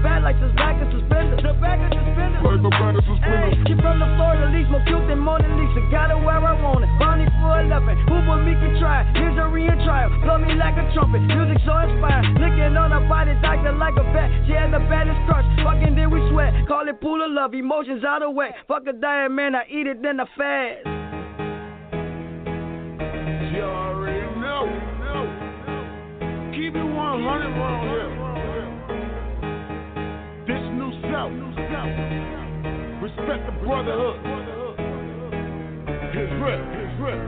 be 0.00 0.08
all 0.08 0.16
on 0.16 0.24
her 0.24 0.24
back 0.24 0.24
like 0.24 0.38
this 0.40 0.52
back 0.56 0.76
of 0.80 0.88
suspenders. 0.92 1.40
The 1.42 1.52
back 1.60 1.78
of 1.80 1.90
suspenders. 1.92 2.40
Like 2.40 2.62
the 2.62 2.70
back 2.72 2.94
suspenders. 3.04 3.54
Hey, 3.54 3.68
she 3.68 3.74
from 3.80 3.96
the 4.00 4.08
Florida 4.16 4.46
least, 4.52 4.70
more 4.72 4.84
cute 4.88 5.06
than 5.08 5.20
Mona 5.20 5.48
Lisa. 5.56 5.80
Got 5.92 6.10
her 6.10 6.20
where 6.20 6.40
I 6.40 6.54
want 6.56 6.84
it. 6.84 6.90
Bonnie 6.98 7.28
for 7.40 7.60
11. 7.60 8.08
Who 8.08 8.16
but 8.24 8.40
me 8.44 8.52
can 8.56 8.80
try? 8.80 9.04
Here's 9.12 9.36
a 9.36 9.48
real 9.48 9.76
trial. 9.84 10.08
Blow 10.24 10.38
me 10.38 10.54
like 10.56 10.76
a 10.76 10.84
trumpet. 10.96 11.20
Music 11.24 11.60
so 11.64 11.76
inspired. 11.76 12.26
Licking 12.40 12.76
on 12.76 12.90
her 12.92 13.04
body, 13.08 13.36
doctor 13.44 13.72
like 13.76 13.96
a 13.96 14.04
vet. 14.12 14.28
She 14.46 14.52
had 14.56 14.72
the 14.72 14.80
baddest 14.88 15.20
crush. 15.28 15.44
Fucking 15.64 15.96
then 15.96 16.10
we 16.10 16.20
sweat. 16.32 16.52
Call 16.68 16.88
it 16.88 17.00
pool 17.00 17.20
of 17.20 17.30
love. 17.32 17.54
Emotions 17.54 18.04
out 18.04 18.22
of 18.22 18.34
whack. 18.34 18.54
Fuck 18.68 18.86
a 18.88 18.92
diet, 18.92 19.30
man. 19.32 19.54
I 19.54 19.64
eat 19.68 19.86
it, 19.86 20.02
then 20.02 20.20
I 20.20 20.26
fast. 20.36 20.86
You 23.50 23.62
already 23.66 24.40
know. 24.40 24.64
Keep 26.54 26.74
it 26.76 26.84
100 26.84 26.96
around 26.96 27.88
here. 27.88 28.29
South. 31.20 31.36
Respect 33.04 33.44
the 33.44 33.52
brotherhood. 33.60 34.16
His 36.16 36.32
rep, 36.40 36.60
his 36.80 36.92
rep. 36.96 37.20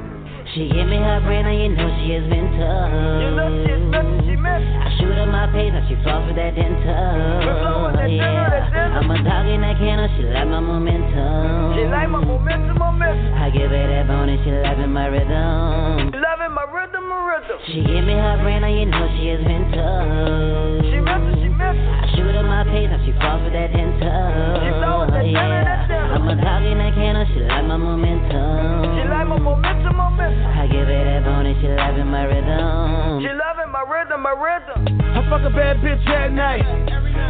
She 0.56 0.72
give 0.72 0.88
me 0.88 0.96
her 0.96 1.20
brain, 1.20 1.44
and 1.44 1.60
you 1.60 1.76
know 1.76 1.92
she 2.00 2.16
has 2.16 2.24
been 2.24 2.48
tough. 2.56 2.88
You 2.88 3.36
know 3.36 3.52
she 3.52 3.68
is 3.68 3.84
missing, 3.92 4.20
she 4.24 4.36
missed. 4.40 4.64
I 4.80 4.88
shoot 4.96 5.12
her 5.12 5.28
my 5.28 5.44
pace, 5.52 5.76
and 5.76 5.84
she 5.92 6.00
falls 6.08 6.24
with 6.24 6.40
that 6.40 6.56
dental. 6.56 6.88
that 6.88 8.08
dental. 8.08 8.96
I'm 8.96 9.12
a 9.12 9.20
dog 9.20 9.44
in 9.52 9.60
that 9.60 9.76
can, 9.76 10.00
she 10.16 10.24
like 10.24 10.48
my 10.48 10.60
momentum. 10.64 11.76
She 11.76 11.84
like 11.84 12.08
my 12.08 12.24
momentum, 12.24 12.80
momentum. 12.80 13.36
I 13.36 13.52
give 13.52 13.76
her 13.76 13.76
that 13.76 14.08
bone, 14.08 14.32
and 14.32 14.40
she 14.40 14.56
loving 14.56 14.88
my 14.88 15.04
rhythm. 15.12 16.16
Loving 16.16 16.52
my 16.56 16.64
rhythm, 16.64 17.12
my 17.12 17.20
rhythm. 17.28 17.60
She 17.68 17.84
give 17.84 18.08
me 18.08 18.16
her 18.16 18.40
brain, 18.40 18.64
and 18.64 18.72
you 18.72 18.88
know 18.88 19.04
she 19.20 19.36
has 19.36 19.44
been 19.44 19.68
tough. 19.76 20.80
She 20.88 20.96
missed 20.96 21.44
she 21.44 21.48
missed 21.52 22.02
it. 22.32 22.44
I 22.44 22.48
my 22.48 22.64
pace, 22.64 22.88
and 22.88 23.00
she 23.04 23.12
falls 23.20 23.44
with 23.44 23.52
that 23.52 23.70
dental. 23.72 24.00
She 24.00 24.68
know 24.80 25.04
with 25.04 25.12
that 25.12 25.24
dental, 25.24 25.62
that 25.62 25.88
dental. 25.88 26.16
I'm 26.16 26.28
a 26.28 26.34
dog 26.40 26.62
in 26.64 26.78
that 26.80 26.92
can, 26.96 27.14
she 27.32 27.40
like 27.44 27.66
my 27.68 27.76
momentum. 27.76 28.96
She 28.96 29.02
like 29.08 29.28
my 29.28 29.38
momentum, 29.38 29.96
momentum. 29.96 30.56
I 30.56 30.66
give 30.66 30.88
her 30.88 31.04
that 31.04 31.24
bone, 31.24 31.46
and 31.46 31.56
she 31.60 31.68
loving 31.68 32.08
my 32.08 32.24
rhythm. 32.24 33.20
She 33.20 33.30
loving 33.32 33.70
my 33.72 33.84
rhythm, 33.84 34.20
my 34.24 34.34
rhythm. 34.36 34.80
I 35.12 35.20
fuck 35.28 35.44
a 35.44 35.52
bad 35.52 35.78
bitch 35.84 36.04
at 36.08 36.32
night. 36.32 36.64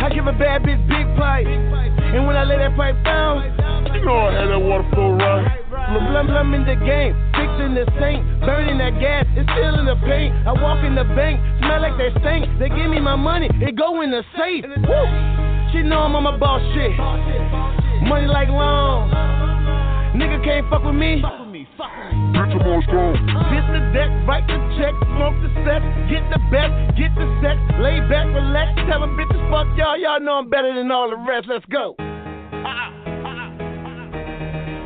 I 0.02 0.08
give 0.10 0.26
a 0.26 0.32
bad 0.32 0.62
bitch 0.62 0.80
big 0.86 1.06
pipe. 1.18 1.46
And 1.46 2.26
when 2.26 2.36
I 2.36 2.44
lay 2.44 2.58
that 2.58 2.76
pipe 2.76 2.96
down, 3.04 3.40
You 3.94 4.04
know 4.04 4.28
I 4.28 4.32
had 4.32 4.48
that 4.50 4.58
water 4.58 4.86
flow 4.94 5.16
right. 5.16 5.62
Blum 5.68 6.08
blum 6.08 6.26
blum 6.26 6.54
in 6.54 6.64
the 6.64 6.76
game, 6.76 7.12
fixing 7.36 7.74
the 7.74 7.84
sink, 8.00 8.24
burning 8.44 8.78
that 8.78 8.96
gas, 9.00 9.26
it's 9.36 9.48
still 9.52 9.76
in 9.80 9.84
the 9.84 9.96
paint. 10.06 10.32
I 10.46 10.52
walk 10.56 10.80
in 10.84 10.94
the 10.94 11.04
bank, 11.16 11.36
smell 11.60 11.82
like 11.82 11.96
they 12.00 12.08
stink. 12.20 12.48
They 12.58 12.68
give 12.68 12.88
me 12.88 13.00
my 13.00 13.16
money, 13.16 13.50
it 13.60 13.76
go 13.76 14.00
in 14.00 14.10
the 14.10 14.24
safe. 14.36 14.64
Woo! 14.92 15.08
She 15.72 15.80
know 15.80 16.04
I'm 16.04 16.12
on 16.12 16.22
my 16.22 16.36
boss 16.36 16.60
shit. 16.76 16.92
Money 18.04 18.28
like 18.28 18.48
long. 18.48 19.08
Nigga 20.12 20.44
can't 20.44 20.68
fuck 20.68 20.84
with 20.84 20.94
me. 20.94 21.16
Bitch, 21.24 22.52
I'm 22.52 22.60
on 22.60 22.82
strong. 22.84 23.16
Hit 23.48 23.64
the 23.72 23.80
deck, 23.96 24.12
write 24.28 24.44
the 24.44 24.60
check, 24.76 24.92
smoke 25.16 25.32
the 25.40 25.48
set, 25.64 25.80
get 26.12 26.20
the 26.28 26.36
bet, 26.52 26.68
get 26.92 27.08
the 27.16 27.24
sex, 27.40 27.56
lay 27.80 28.04
back, 28.12 28.28
relax, 28.28 28.76
tell 28.84 29.00
them 29.00 29.16
bitches 29.16 29.40
fuck 29.48 29.64
y'all, 29.80 29.96
y'all 29.96 30.20
know 30.20 30.44
I'm 30.44 30.50
better 30.50 30.74
than 30.74 30.90
all 30.90 31.08
the 31.08 31.16
rest. 31.16 31.48
Let's 31.48 31.64
go. 31.72 31.96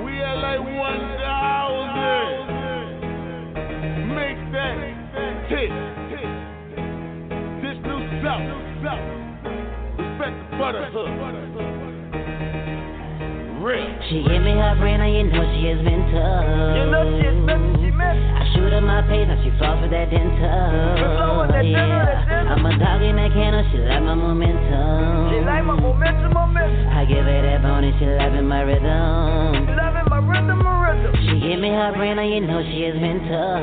We 0.06 0.22
at 0.22 0.38
like 0.38 0.60
She 14.08 14.22
give 14.22 14.38
me 14.38 14.54
her 14.54 14.78
brain, 14.78 15.00
and 15.02 15.10
you 15.10 15.24
know 15.34 15.42
she 15.58 15.66
has 15.66 15.82
been 15.82 15.98
tough. 16.14 16.46
You 16.78 16.86
know 16.94 17.02
she 17.18 17.26
is 17.26 17.38
missing, 17.42 17.74
she 17.82 17.90
missing. 17.90 18.38
I 18.38 18.42
shoot 18.54 18.70
her 18.70 18.78
my 18.80 19.02
pace, 19.02 19.26
and 19.26 19.42
she 19.42 19.50
falls 19.58 19.82
for 19.82 19.90
that 19.90 20.06
dental. 20.14 21.42
with 21.42 21.50
that 21.50 21.66
dental, 21.66 22.06
that 22.06 22.22
dental. 22.30 22.54
I'm 22.54 22.62
a 22.66 22.72
dog 22.78 23.02
in 23.02 23.18
that 23.18 23.34
kennel, 23.34 23.66
she 23.74 23.82
like 23.82 24.06
my 24.06 24.14
momentum. 24.14 25.34
She 25.34 25.42
like 25.42 25.64
my 25.66 25.74
momentum, 25.74 26.30
momentum. 26.38 26.94
I 26.94 27.02
give 27.02 27.26
her 27.26 27.40
that 27.50 27.58
bone, 27.66 27.82
and 27.82 27.98
she 27.98 28.06
loving 28.06 28.46
my 28.46 28.62
rhythm. 28.62 29.66
She 29.66 29.74
loving 29.74 30.06
my 30.06 30.22
rhythm, 30.22 30.58
my 30.62 30.74
rhythm. 30.86 31.10
She 31.26 31.34
give 31.42 31.58
me 31.58 31.70
her 31.74 31.90
brain, 31.98 32.22
and 32.22 32.30
you 32.30 32.46
know 32.46 32.62
she 32.62 32.86
has 32.86 32.94
been 32.94 33.26
tough. 33.26 33.58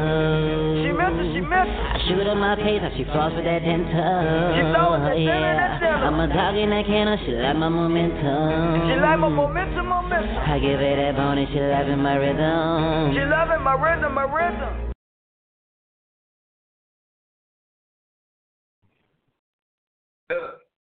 She 0.84 0.91
missing, 0.91 1.39
she 1.39 1.39
missing. 1.39 1.88
I 1.88 1.95
shoot 2.03 2.19
her 2.27 2.36
my 2.36 2.60
pace, 2.60 2.84
and 2.84 2.91
she 2.99 3.08
falls 3.15 3.32
for 3.32 3.47
that 3.47 3.63
dental. 3.63 3.95
She 3.95 4.60
that 4.60 4.75
dental, 4.75 4.91
that 4.99 5.15
dental. 5.15 6.03
I'm 6.03 6.19
a 6.19 6.27
dog 6.27 6.60
in 6.60 6.67
that 6.75 6.84
kennel, 6.84 7.15
she 7.23 7.32
like 7.32 7.56
my 7.56 7.71
momentum. 7.71 8.91
She 8.91 8.99
like 8.99 9.23
my 9.23 9.32
momentum. 9.32 9.82
I 10.45 10.60
give 10.60 10.79
her 10.79 10.95
that 10.95 11.15
bone, 11.15 11.38
and 11.38 11.47
she 11.51 11.60
loving 11.60 12.03
my 12.03 12.15
rhythm. 12.15 13.13
She 13.13 13.21
loving 13.21 13.63
my 13.63 13.73
rhythm, 13.73 14.13
my 14.13 14.23
rhythm. 14.23 14.91
Uh, 20.29 20.36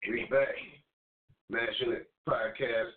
we 0.08 0.26
back. 0.30 0.48
Mass 1.50 1.68
Unit 1.80 2.08
Podcast. 2.28 2.90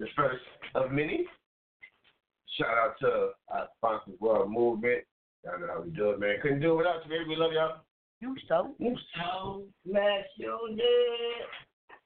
The 0.00 0.06
first 0.16 0.42
of 0.74 0.90
many. 0.90 1.24
Shout 2.58 2.68
out 2.68 2.94
to 3.00 3.30
our 3.48 3.68
sponsors, 3.76 4.20
World 4.20 4.50
Movement. 4.50 5.04
Y'all 5.44 5.60
know 5.60 5.66
how 5.68 5.82
we 5.82 5.90
do 5.90 6.10
it, 6.10 6.20
man. 6.20 6.36
Couldn't 6.42 6.60
do 6.60 6.72
it 6.72 6.76
without 6.78 7.04
you, 7.04 7.10
baby. 7.10 7.24
We 7.28 7.36
love 7.36 7.52
y'all. 7.52 7.80
You 8.20 8.34
so. 8.48 8.74
You 8.78 8.96
so. 9.14 9.64
Smash 9.88 10.24
your 10.36 10.70
neck. 10.70 10.84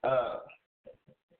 Uh, 0.04 0.38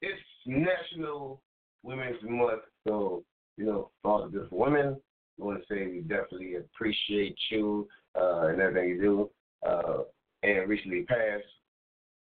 it's 0.00 0.20
National 0.46 1.40
Women's 1.82 2.22
Month, 2.22 2.62
so 2.86 3.24
you 3.56 3.66
know, 3.66 3.90
all 4.04 4.22
the 4.22 4.28
beautiful 4.28 4.58
women, 4.58 5.00
we 5.38 5.44
want 5.44 5.60
to 5.60 5.66
say 5.74 5.86
we 5.86 6.00
definitely 6.00 6.56
appreciate 6.56 7.36
you 7.50 7.88
uh, 8.18 8.46
and 8.46 8.60
everything 8.60 8.88
you 8.90 9.00
do. 9.00 9.30
Uh, 9.68 10.02
and 10.42 10.68
recently 10.68 11.02
passed, 11.04 11.44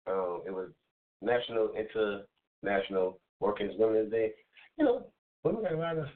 um, 0.07 0.41
it 0.45 0.51
was 0.51 0.69
National 1.21 1.71
International 1.75 3.19
Working 3.39 3.73
Women's 3.77 4.11
Day. 4.11 4.31
You 4.77 4.85
know, 4.85 5.07
women 5.43 5.63
got 5.63 5.73
a 5.73 5.77
lot 5.77 5.97
of 5.97 6.07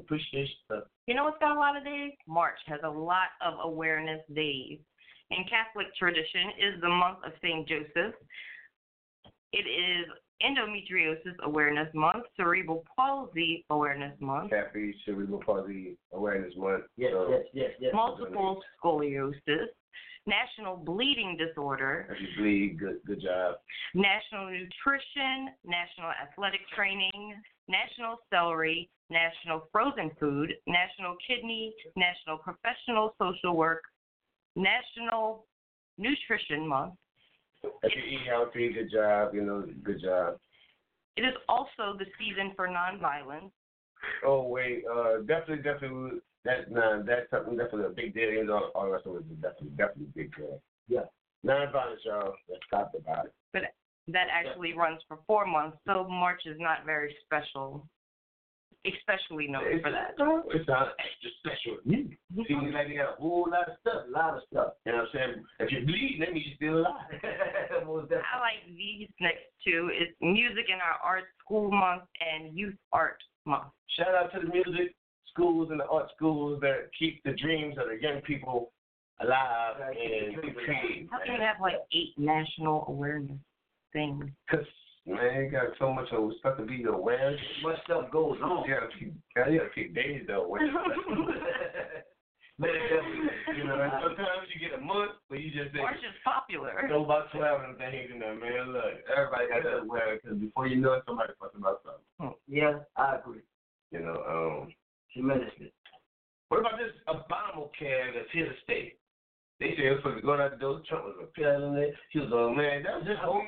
appreciation 0.00 0.54
stuff. 0.64 0.84
You 1.06 1.14
know 1.14 1.24
what's 1.24 1.38
got 1.38 1.56
a 1.56 1.58
lot 1.58 1.76
of 1.76 1.84
days? 1.84 2.12
March 2.26 2.58
has 2.66 2.80
a 2.84 2.90
lot 2.90 3.28
of 3.44 3.54
awareness 3.62 4.20
days. 4.34 4.78
In 5.30 5.44
Catholic 5.48 5.94
tradition 5.98 6.50
is 6.58 6.80
the 6.80 6.88
month 6.88 7.18
of 7.24 7.32
St. 7.42 7.66
Joseph. 7.66 8.14
It 9.52 9.66
is 9.68 10.06
Endometriosis 10.44 11.36
Awareness 11.44 11.88
Month, 11.94 12.24
Cerebral 12.36 12.84
Palsy 12.96 13.64
Awareness 13.70 14.14
Month, 14.20 14.52
Happy 14.52 14.94
Cerebral 15.04 15.40
Palsy 15.44 15.96
Awareness 16.12 16.54
Month. 16.56 16.84
Yes, 16.96 17.12
so, 17.12 17.28
yes, 17.30 17.42
yes, 17.52 17.70
yes. 17.80 17.92
Multiple 17.94 18.62
Scoliosis, 18.82 19.68
National 20.26 20.76
Bleeding 20.76 21.36
Disorder, 21.36 22.06
If 22.10 22.18
you 22.20 22.42
bleed, 22.42 22.78
good, 22.78 22.98
good 23.06 23.22
job. 23.22 23.56
National 23.94 24.46
Nutrition, 24.46 25.50
National 25.64 26.10
Athletic 26.10 26.60
Training, 26.76 27.34
National 27.68 28.18
Celery, 28.30 28.88
National 29.10 29.68
Frozen 29.72 30.12
Food, 30.20 30.54
National 30.66 31.16
Kidney, 31.26 31.74
National 31.96 32.38
Professional 32.38 33.14
Social 33.20 33.56
Work, 33.56 33.82
National 34.56 35.46
Nutrition 35.98 36.66
Month. 36.66 36.94
If 37.64 37.92
you 37.96 38.02
eat 38.02 38.26
healthy, 38.28 38.72
good 38.72 38.90
job. 38.90 39.34
You 39.34 39.42
know, 39.42 39.66
good 39.82 40.00
job. 40.00 40.38
It 41.16 41.22
is 41.22 41.34
also 41.48 41.96
the 41.98 42.06
season 42.18 42.52
for 42.56 42.68
nonviolence. 42.68 43.50
Oh 44.24 44.48
wait, 44.48 44.84
uh, 44.90 45.18
definitely, 45.26 45.62
definitely. 45.62 46.20
That 46.44 46.70
nah, 46.70 47.02
that's 47.02 47.30
something 47.30 47.56
definitely 47.56 47.86
a 47.86 47.90
big 47.90 48.14
deal. 48.14 48.30
You 48.30 48.44
know, 48.44 48.70
all 48.74 48.86
the 48.86 48.92
rest 48.92 49.06
of 49.06 49.16
it 49.16 49.18
is 49.30 49.38
definitely, 49.40 49.70
definitely 49.76 50.06
big 50.14 50.34
deal. 50.34 50.60
Yeah. 50.88 51.04
Non-violence, 51.44 52.00
y'all. 52.04 52.34
Let's 52.48 52.62
talk 52.70 52.92
about 52.96 53.26
it. 53.26 53.34
But 53.52 53.62
that 54.08 54.26
actually 54.30 54.74
runs 54.74 55.00
for 55.08 55.18
four 55.26 55.44
months, 55.46 55.76
so 55.86 56.08
March 56.08 56.42
is 56.46 56.56
not 56.58 56.84
very 56.84 57.14
special, 57.24 57.86
especially 58.84 59.46
known 59.48 59.62
It's, 59.66 59.82
for 59.82 59.90
that. 59.92 60.14
it's 60.18 60.68
not 60.68 60.94
extra 60.98 61.30
special. 61.38 61.78
See, 61.86 62.54
we 62.54 62.72
like 62.72 62.88
to 62.88 62.94
got 62.94 63.14
a 63.14 63.20
whole 63.20 63.46
lot 63.50 63.68
of 63.68 63.76
stuff, 63.80 64.02
a 64.08 64.10
lot 64.10 64.34
of 64.36 64.42
stuff. 64.50 64.74
You 64.86 64.92
know 64.92 65.06
what 65.06 65.22
I'm 65.22 65.32
saying? 65.34 65.44
If 65.60 65.72
you 65.72 65.86
bleed, 65.86 66.18
that 66.20 66.32
means 66.32 66.46
you're 66.46 66.56
still 66.56 66.78
alive. 66.82 67.06
I 67.22 68.38
like 68.40 68.66
these 68.66 69.08
next 69.20 69.46
two. 69.64 69.90
It's 69.92 70.12
Music 70.20 70.66
in 70.68 70.78
Our 70.82 70.98
Art 71.04 71.24
School 71.44 71.70
Month 71.70 72.02
and 72.20 72.56
Youth 72.56 72.74
Art 72.92 73.18
Month. 73.46 73.70
Shout 73.96 74.14
out 74.14 74.32
to 74.32 74.40
the 74.40 74.52
music 74.52 74.94
schools 75.32 75.68
and 75.70 75.80
the 75.80 75.86
art 75.86 76.08
schools 76.16 76.60
that 76.60 76.90
keep 76.98 77.22
the 77.24 77.32
dreams 77.32 77.76
of 77.78 77.88
the 77.88 78.00
young 78.00 78.20
people 78.22 78.72
alive 79.20 79.76
and 79.80 80.34
creative. 80.54 81.08
How 81.10 81.18
can 81.24 81.34
you 81.36 81.40
have 81.40 81.56
like 81.60 81.76
eight 81.92 82.14
national 82.16 82.84
awareness 82.88 83.38
things? 83.92 84.24
Cause 84.50 84.60
man, 85.06 85.44
you 85.44 85.50
got 85.50 85.76
so 85.78 85.92
much 85.92 86.08
of 86.12 86.30
stuff 86.38 86.56
to 86.58 86.64
be 86.64 86.84
aware. 86.84 87.36
Much 87.62 87.82
stuff 87.84 88.10
goes 88.10 88.38
on. 88.42 88.68
You 88.68 88.74
gotta 88.74 88.88
keep, 88.98 89.08
you 89.08 89.58
gotta 89.58 89.70
keep 89.74 89.94
days 89.94 90.22
though. 90.26 90.56
You 92.62 93.64
know, 93.64 93.74
sometimes 94.02 94.46
you 94.54 94.60
get 94.60 94.78
a 94.78 94.80
month, 94.80 95.12
but 95.28 95.40
you 95.40 95.50
just 95.50 95.74
March 95.74 95.96
is 95.96 96.14
popular. 96.24 96.72
Go 96.88 97.04
about 97.04 97.32
twelve 97.32 97.60
things 97.76 98.10
in 98.12 98.20
there, 98.20 98.38
man. 98.38 98.72
Look, 98.72 99.02
everybody 99.10 99.48
got 99.48 99.68
to 99.68 99.82
aware 99.82 100.20
because 100.20 100.38
before 100.38 100.66
you 100.66 100.76
know 100.76 100.92
it, 100.92 101.02
somebody 101.06 101.32
fucking 101.40 101.60
about 101.60 101.80
something. 101.82 102.36
Yeah, 102.46 102.80
I 102.96 103.16
agree. 103.16 103.42
You 103.90 104.00
know, 104.00 104.22
um, 104.28 104.74
tremendously. 105.12 105.72
What 106.48 106.60
about 106.60 106.78
this 106.78 106.92
Obamacare 107.08 108.14
that's 108.14 108.30
here 108.32 108.46
to 108.46 108.54
stay? 108.64 108.94
They 109.62 109.78
say 109.78 109.86
it 109.86 109.94
was 109.94 110.02
supposed 110.02 110.18
to 110.18 110.26
go 110.26 110.34
out 110.34 110.50
the 110.50 110.58
door. 110.58 110.82
Trump 110.90 111.06
was 111.06 111.22
appealing 111.22 111.78
it. 111.78 111.94
He 112.10 112.18
was 112.18 112.34
like, 112.34 112.58
man, 112.58 112.82
that 112.82 112.98
was 112.98 113.06
just 113.06 113.22
whole 113.22 113.46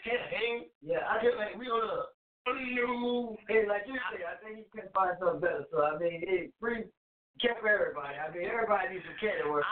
campaign. 0.00 0.72
Yeah, 0.80 1.04
I 1.04 1.20
feel 1.20 1.36
like 1.36 1.52
we 1.60 1.68
on 1.68 1.84
a 1.84 2.56
new. 2.72 3.36
Hey, 3.44 3.68
like 3.68 3.84
you 3.84 4.00
said, 4.08 4.24
I 4.24 4.40
think 4.40 4.56
he 4.56 4.64
couldn't 4.72 4.96
find 4.96 5.12
something 5.20 5.44
better. 5.44 5.68
So 5.68 5.84
I 5.84 6.00
mean, 6.00 6.24
it 6.24 6.56
free 6.56 6.88
kept 7.36 7.60
everybody. 7.60 8.16
I 8.16 8.32
mean, 8.32 8.48
everybody 8.48 8.96
needs 8.96 9.04
some 9.04 9.20
care 9.20 9.44
work. 9.44 9.64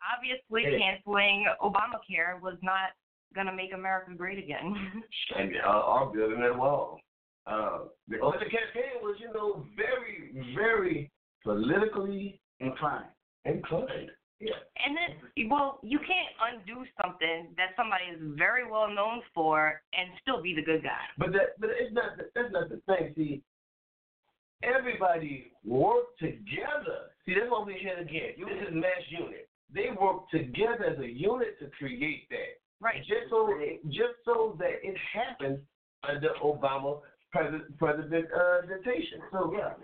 Obviously, 0.00 0.64
Hey. 0.64 0.80
canceling 0.80 1.44
Obamacare 1.60 2.40
was 2.40 2.56
not 2.62 2.96
going 3.34 3.46
to 3.46 3.52
make 3.52 3.74
America 3.74 4.12
great 4.16 4.38
again. 4.38 4.72
and 5.36 5.52
uh, 5.60 5.68
our 5.68 6.06
building 6.08 6.40
that 6.40 6.56
wall. 6.56 6.98
Uh, 7.46 7.92
the, 8.08 8.16
but 8.20 8.40
the 8.40 8.48
campaign 8.48 8.96
was, 9.02 9.16
you 9.20 9.32
know, 9.32 9.66
very, 9.76 10.32
very 10.56 11.10
politically 11.44 12.40
inclined. 12.60 13.12
Inclined. 13.44 14.10
Yeah. 14.40 14.56
And 14.84 14.96
then, 14.96 15.50
well, 15.50 15.78
you 15.82 15.98
can't 15.98 16.32
undo 16.40 16.84
something 17.00 17.52
that 17.56 17.76
somebody 17.76 18.04
is 18.04 18.18
very 18.38 18.68
well 18.68 18.88
known 18.88 19.20
for 19.34 19.82
and 19.92 20.08
still 20.22 20.42
be 20.42 20.54
the 20.54 20.62
good 20.62 20.82
guy. 20.82 21.04
But 21.18 21.32
that, 21.32 21.60
but 21.60 21.68
it's 21.70 21.92
not. 21.92 22.16
That's 22.34 22.50
not 22.50 22.70
the 22.70 22.80
thing. 22.88 23.12
See, 23.16 23.42
everybody 24.62 25.52
worked 25.64 26.18
together. 26.18 27.12
See, 27.26 27.34
that's 27.34 27.50
what 27.50 27.66
we're 27.66 27.78
here 27.78 27.98
again. 27.98 28.32
You 28.38 28.48
is 28.48 28.68
a 28.68 28.72
mass 28.72 29.04
unit. 29.10 29.48
They 29.72 29.90
worked 30.00 30.30
together 30.30 30.96
as 30.96 30.98
a 30.98 31.06
unit 31.06 31.58
to 31.60 31.68
create 31.78 32.28
that. 32.30 32.56
Right. 32.80 33.00
Just 33.00 33.28
so, 33.28 33.52
just 33.88 34.16
so 34.24 34.56
that 34.58 34.80
it 34.82 34.96
happens 35.12 35.60
under 36.08 36.30
Obama 36.42 37.00
president 37.30 37.78
president 37.78 38.26
uh, 38.34 38.66
dictation. 38.66 39.20
So 39.32 39.52
yeah, 39.54 39.74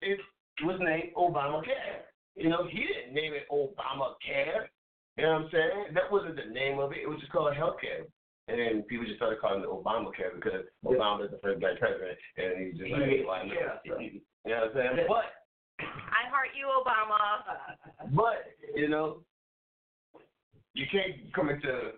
it 0.00 0.20
was 0.62 0.78
named 0.80 1.14
Obamacare. 1.16 2.06
You 2.36 2.48
know, 2.48 2.66
he 2.68 2.80
didn't 2.80 3.14
name 3.14 3.32
it 3.34 3.46
Obamacare. 3.52 4.68
You 5.16 5.24
know 5.24 5.32
what 5.32 5.42
I'm 5.42 5.48
saying? 5.52 5.94
That 5.94 6.10
wasn't 6.10 6.36
the 6.36 6.52
name 6.52 6.78
of 6.78 6.92
it. 6.92 6.98
It 7.04 7.08
was 7.08 7.20
just 7.20 7.32
called 7.32 7.54
healthcare. 7.54 8.08
And 8.48 8.58
then 8.58 8.82
people 8.88 9.04
just 9.06 9.18
started 9.18 9.40
calling 9.40 9.62
it 9.62 9.68
Obamacare 9.68 10.34
because 10.34 10.64
Obama 10.84 11.24
is 11.24 11.30
the 11.30 11.38
first 11.42 11.60
black 11.60 11.78
president, 11.78 12.18
and 12.36 12.66
he's 12.66 12.78
just 12.78 12.90
like, 12.90 13.02
Yeah. 13.06 13.26
why 13.26 13.44
not? 13.44 13.54
Yeah. 13.84 14.08
You 14.44 14.50
know 14.50 14.66
what 14.74 14.82
I'm 14.82 14.96
saying? 14.96 15.06
But 15.06 15.30
I 15.78 16.26
heart 16.34 16.48
you, 16.58 16.66
Obama. 16.66 18.10
but 18.16 18.50
you 18.74 18.88
know, 18.88 19.22
you 20.74 20.86
can't 20.90 21.32
come 21.32 21.48
into 21.48 21.92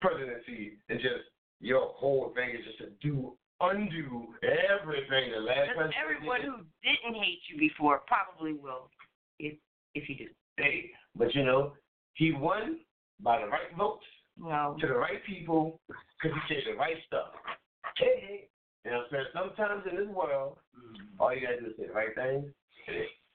presidency 0.00 0.78
and 0.88 1.00
just 1.00 1.26
your 1.60 1.86
whole 1.94 2.32
thing 2.36 2.50
is 2.50 2.64
just 2.64 2.78
to 2.78 2.90
do 3.02 3.32
undo 3.60 4.34
everything 4.42 5.30
the 5.34 5.40
last 5.40 5.66
Just 5.70 5.76
president 5.78 5.94
everyone 6.02 6.40
did. 6.40 6.50
who 6.50 6.56
didn't 6.82 7.22
hate 7.22 7.38
you 7.50 7.58
before 7.58 8.02
probably 8.06 8.52
will, 8.54 8.90
if 9.42 9.58
if 9.94 10.08
you 10.08 10.16
do. 10.16 10.28
Hey, 10.56 10.90
but 11.16 11.34
you 11.34 11.44
know, 11.44 11.72
he 12.14 12.32
won 12.32 12.78
by 13.20 13.40
the 13.40 13.46
right 13.46 13.74
votes 13.76 14.04
No. 14.38 14.76
to 14.80 14.86
the 14.86 14.94
right 14.94 15.24
people 15.26 15.80
because 15.88 16.36
he 16.48 16.54
said 16.54 16.64
the 16.72 16.78
right 16.78 16.96
stuff. 17.06 17.32
Hey, 17.98 18.24
hey. 18.26 18.48
You 18.84 18.90
know 18.90 18.96
what 18.98 19.06
I'm 19.06 19.10
saying? 19.12 19.54
Sometimes 19.56 19.82
in 19.90 19.96
this 19.96 20.08
world, 20.08 20.58
mm-hmm. 20.74 21.20
all 21.20 21.34
you 21.34 21.46
gotta 21.46 21.60
do 21.60 21.70
is 21.70 21.76
say 21.78 21.86
the 21.86 21.92
right 21.92 22.14
thing, 22.14 22.50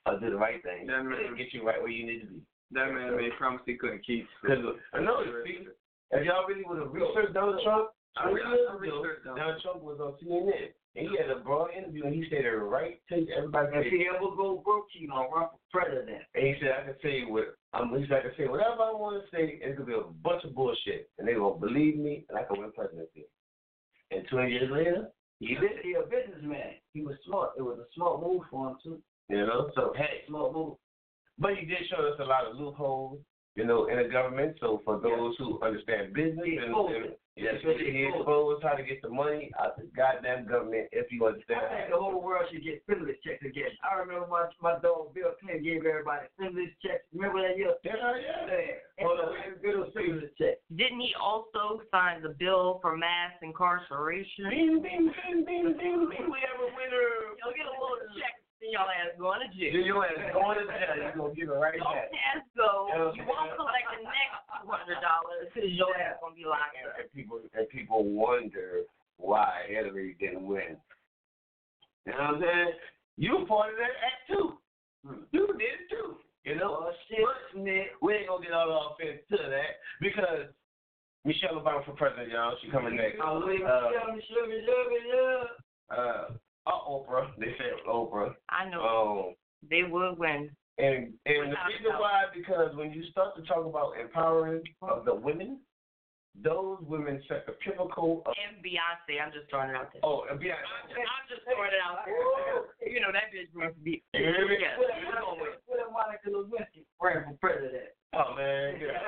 or 0.05 0.19
do 0.19 0.29
the 0.29 0.35
right 0.35 0.61
thing, 0.61 0.89
and 0.89 1.37
get 1.37 1.53
you 1.53 1.65
right 1.65 1.79
where 1.79 1.91
you 1.91 2.05
need 2.05 2.21
to 2.21 2.27
be. 2.27 2.41
That 2.71 2.91
man 2.91 3.15
made 3.15 3.31
promise 3.37 3.61
he 3.65 3.75
couldn't 3.75 4.05
keep. 4.05 4.27
Cause 4.45 4.59
I 4.93 4.99
know 4.99 5.23
see, 5.45 5.67
if 6.11 6.25
y'all 6.25 6.43
really 6.47 6.63
would 6.67 6.79
have 6.79 6.91
researched 6.91 7.33
Donald 7.33 7.61
Trump, 7.63 7.91
I 8.17 8.27
re- 8.27 8.41
twenty 8.41 8.43
I 8.43 8.55
years 8.55 8.67
ago, 8.67 8.79
researched 8.79 9.23
Donald 9.23 9.39
Donald 9.39 9.61
Trump 9.63 9.83
was 9.83 9.99
on 10.03 10.13
CNN 10.19 10.75
and 10.97 11.07
he 11.09 11.17
had 11.17 11.29
a 11.29 11.39
broad 11.39 11.69
interview 11.77 12.05
and 12.05 12.13
he 12.15 12.25
said 12.29 12.43
the 12.43 12.57
right 12.57 12.99
to 13.09 13.25
everybody. 13.37 13.67
If 13.73 13.93
he 13.93 14.07
ever 14.09 14.33
go 14.35 14.61
broke, 14.65 14.87
he 14.91 15.05
gonna 15.07 15.29
run 15.29 15.49
for 15.53 15.59
president. 15.71 16.23
And 16.33 16.47
he 16.47 16.55
said, 16.59 16.71
I 16.73 16.83
can 16.85 16.95
say 17.03 17.21
what 17.23 17.55
I'm 17.73 17.93
he 17.93 18.07
said, 18.07 18.17
I 18.17 18.21
can 18.21 18.31
say 18.37 18.47
whatever 18.47 18.81
I 18.81 18.91
want 18.97 19.21
to 19.21 19.29
say, 19.29 19.61
and 19.61 19.71
it's 19.71 19.77
gonna 19.77 19.87
be 19.87 19.93
a 19.93 20.09
bunch 20.23 20.43
of 20.43 20.55
bullshit. 20.55 21.09
And 21.19 21.27
they 21.27 21.33
gonna 21.35 21.59
believe 21.59 21.97
me 21.97 22.25
and 22.29 22.37
I 22.37 22.43
can 22.43 22.59
win 22.59 22.71
presidency. 22.71 23.29
And 24.11 24.25
twenty 24.27 24.51
years 24.53 24.71
later, 24.71 25.09
he 25.39 25.53
did. 25.53 25.83
He 25.83 25.93
a 25.93 26.01
businessman. 26.01 26.81
He 26.93 27.01
was 27.03 27.15
smart. 27.25 27.51
It 27.57 27.61
was 27.61 27.77
a 27.77 27.85
smart 27.93 28.21
move 28.21 28.41
for 28.49 28.69
him 28.69 28.77
too. 28.83 28.97
You 29.29 29.45
know, 29.45 29.69
so 29.75 29.93
hey, 29.95 30.23
Smart 30.27 30.53
move. 30.53 30.77
but 31.37 31.55
he 31.59 31.65
did 31.65 31.85
show 31.89 32.01
us 32.07 32.17
a 32.19 32.23
lot 32.23 32.45
of 32.47 32.55
loopholes, 32.55 33.19
you 33.57 33.65
know, 33.65 33.87
in 33.89 33.97
the 33.97 34.07
government. 34.07 34.55
So 34.61 34.81
for 34.85 35.01
those 35.01 35.33
who 35.41 35.59
understand 35.65 36.13
business 36.13 36.45
He 36.45 36.55
and, 36.61 36.69
exposed 36.69 36.93
and 36.95 37.05
it. 37.05 37.19
yes, 37.35 37.57
That's 37.57 37.65
what 37.65 37.81
he 37.81 37.89
he 37.91 38.05
exposed. 38.05 38.21
exposed 38.21 38.61
how 38.63 38.73
to 38.77 38.83
get 38.85 39.01
the 39.01 39.09
money 39.09 39.49
out 39.59 39.75
the 39.81 39.89
goddamn 39.97 40.45
government 40.45 40.87
if 40.93 41.09
you 41.11 41.25
understand. 41.25 41.65
I 41.65 41.89
think 41.89 41.89
the 41.89 41.97
whole 41.97 42.21
world 42.21 42.45
should 42.53 42.61
get 42.63 42.85
stimulus 42.85 43.17
checks 43.25 43.41
again. 43.41 43.73
I 43.81 43.97
remember 43.97 44.29
my 44.29 44.45
my 44.61 44.77
dog 44.77 45.17
Bill 45.17 45.33
Clinton 45.41 45.65
gave 45.65 45.81
everybody 45.89 46.29
stimulus 46.37 46.69
checks. 46.85 47.01
Remember 47.11 47.41
that 47.41 47.57
year? 47.57 47.73
Yeah, 47.81 47.97
yeah. 47.97 49.01
Hold 49.01 49.25
on, 49.25 49.33
get 49.65 49.73
stimulus 49.89 50.29
checks. 50.37 50.61
Didn't 50.77 51.01
he 51.01 51.17
also 51.17 51.81
sign 51.89 52.21
the 52.21 52.37
bill 52.37 52.77
for 52.85 52.93
mass 52.93 53.33
incarceration? 53.41 54.53
Bing, 54.53 54.85
bing, 54.85 55.09
bing, 55.17 55.41
bing, 55.49 55.65
bing, 55.73 56.01
bing. 56.13 56.29
We 56.29 56.39
have 56.45 56.61
a 56.61 56.69
winner. 56.77 57.09
You'll 57.41 57.57
get 57.57 57.65
a 57.65 57.73
little 57.73 58.05
check 58.21 58.37
and 58.61 58.71
y'all 58.73 58.89
ass 58.89 59.13
going 59.21 59.41
to 59.45 59.49
jail. 59.53 59.73
Your 59.85 60.01
ass 60.05 60.17
going 60.33 60.57
to 60.57 60.65
jail. 60.65 60.95
You 60.97 61.11
gonna 61.15 61.35
give 61.37 61.49
it 61.49 61.57
right 61.57 61.77
Your 61.77 61.85
back. 61.93 62.09
ass 62.33 62.43
go. 62.57 62.89
You 62.89 62.97
know 62.97 63.05
what 63.11 63.15
You 63.15 63.25
won't 63.29 63.53
collect 63.55 63.87
the 63.93 64.01
next 64.03 64.37
two 64.61 64.69
hundred 64.71 64.99
dollars 65.01 65.45
because 65.53 65.69
your 65.73 65.93
ass 65.97 66.17
gonna 66.21 66.33
be 66.35 66.45
locked 66.45 66.73
And, 66.77 66.89
up. 66.89 66.99
and 67.01 67.07
people 67.13 67.37
and 67.53 67.65
people 67.69 68.01
wonder 68.03 68.83
why 69.17 69.65
Hillary 69.69 70.15
didn't 70.19 70.45
win. 70.45 70.77
You 72.05 72.13
know 72.13 72.17
what 72.17 72.35
I'm 72.35 72.41
saying? 72.41 72.71
You 73.17 73.45
part 73.47 73.71
of 73.73 73.77
that 73.77 73.93
act 74.01 74.25
too. 74.29 74.57
You 75.31 75.47
did 75.57 75.85
it 75.85 75.89
too. 75.89 76.17
You 76.43 76.55
know? 76.55 76.87
Oh 76.87 76.91
shit, 77.09 77.19
Nick. 77.61 77.93
We 78.01 78.13
ain't 78.15 78.27
gonna 78.27 78.43
get 78.43 78.53
all 78.53 78.71
off 78.71 78.97
into 79.01 79.37
that 79.49 79.81
because 80.01 80.47
Michelle 81.25 81.59
Obama 81.59 81.83
for 81.83 81.91
president, 81.93 82.31
y'all. 82.31 82.55
She 82.61 82.69
coming 82.71 82.95
next. 82.95 83.17
Oh, 83.21 83.43
wait, 83.45 83.59
Uh, 83.61 83.91
Michelle, 83.91 84.15
Michelle, 84.15 84.47
Michelle, 84.47 84.87
Michelle. 84.87 85.47
uh, 85.91 86.23
uh, 86.67 86.89
Oprah. 86.91 87.31
They 87.39 87.55
said 87.57 87.79
Oprah. 87.87 88.35
I 88.49 88.69
know 88.69 88.81
Um, 88.83 89.35
they 89.69 89.83
would 89.83 90.19
win. 90.19 90.51
and 90.77 91.13
and 91.25 91.51
the 91.53 91.57
reason 91.71 91.89
doubt. 91.91 92.01
why 92.01 92.23
because 92.35 92.75
when 92.75 92.91
you 92.91 93.03
start 93.11 93.35
to 93.37 93.41
talk 93.43 93.65
about 93.65 93.93
empowering 93.99 94.61
of 94.83 95.05
the 95.05 95.15
women, 95.15 95.59
those 96.43 96.77
women 96.85 97.17
set 97.27 97.47
the 97.47 97.53
pinnacle 97.65 98.21
of 98.27 98.33
And 98.37 98.61
Beyonce, 98.61 99.17
I'm 99.17 99.31
just 99.33 99.49
throwing 99.49 99.71
it 99.71 99.75
out 99.75 99.89
there. 99.93 100.01
oh 100.05 100.25
and 100.29 100.37
Beyonce. 100.39 100.61
I'm 100.93 101.25
just 101.25 101.41
throwing 101.49 101.71
it 101.73 101.81
out 101.81 102.05
there. 102.05 102.13
You 102.93 103.01
know 103.01 103.11
that 103.11 103.33
bitch 103.33 103.49
must 103.53 103.75
be. 103.83 104.01
You 104.13 104.21
hear 104.23 104.47
me? 104.47 104.55
Yes, 104.61 104.77
What 104.77 104.93
you 105.01 105.09
gonna 105.11 105.41
win. 105.41 105.49
if 105.53 105.59
what 105.65 105.79
if 105.81 105.89
Monica 105.91 106.29
Lewinsky 106.29 106.85
ran 107.01 107.25
for 107.25 107.35
president? 107.41 107.89
Oh 108.13 108.33
man, 108.37 108.79
yeah. 108.79 109.01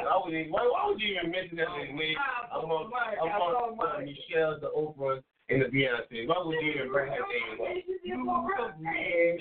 I 0.10 0.16
would 0.22 0.34
even, 0.34 0.50
why, 0.52 0.66
why 0.66 0.86
would 0.88 1.00
you 1.00 1.14
even 1.16 1.30
mention 1.30 1.56
that 1.58 1.68
in 1.88 1.94
me? 1.96 2.16
I'm 2.52 2.64
on, 2.68 2.90
I'm 2.90 3.28
on 3.30 3.78
uh, 3.78 4.00
Michelle, 4.00 4.58
the 4.60 4.68
Oprah, 4.76 5.22
and 5.48 5.62
the 5.62 5.66
Beyonce. 5.66 6.26
Why 6.26 6.36
would 6.44 6.56
you 6.60 6.72
even 6.72 6.90
bring 6.90 7.12
her 7.12 7.18
name 7.18 7.60
up? 7.60 7.84
You 8.04 8.16
know 8.16 8.32
what 8.32 8.62
I'm 8.64 8.80
saying? 8.84 9.38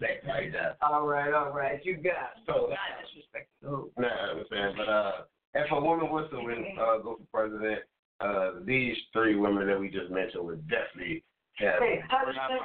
That's 0.00 0.26
right 0.26 0.52
there. 0.52 0.76
All 0.82 1.06
right, 1.06 1.32
all 1.32 1.52
right, 1.52 1.84
you 1.84 1.96
got 1.96 2.36
it. 2.36 2.44
So, 2.46 2.70
Not 2.70 2.78
disrespectful. 3.04 3.90
nah, 3.98 4.08
I'm 4.08 4.44
saying, 4.50 4.74
but 4.76 4.88
uh, 4.88 5.12
if 5.54 5.70
a 5.70 5.80
woman 5.80 6.10
was 6.10 6.28
to 6.30 6.38
win, 6.38 6.76
uh, 6.80 6.98
go 6.98 7.18
for 7.32 7.48
president, 7.48 7.80
uh, 8.20 8.64
these 8.64 8.96
three 9.12 9.36
women 9.36 9.66
that 9.66 9.78
we 9.78 9.90
just 9.90 10.10
mentioned 10.10 10.44
would 10.44 10.66
definitely 10.68 11.22
have. 11.58 11.80
Hey, 11.80 12.00
how 12.08 12.24
do 12.24 12.32
you 12.32 12.40
think? 12.48 12.62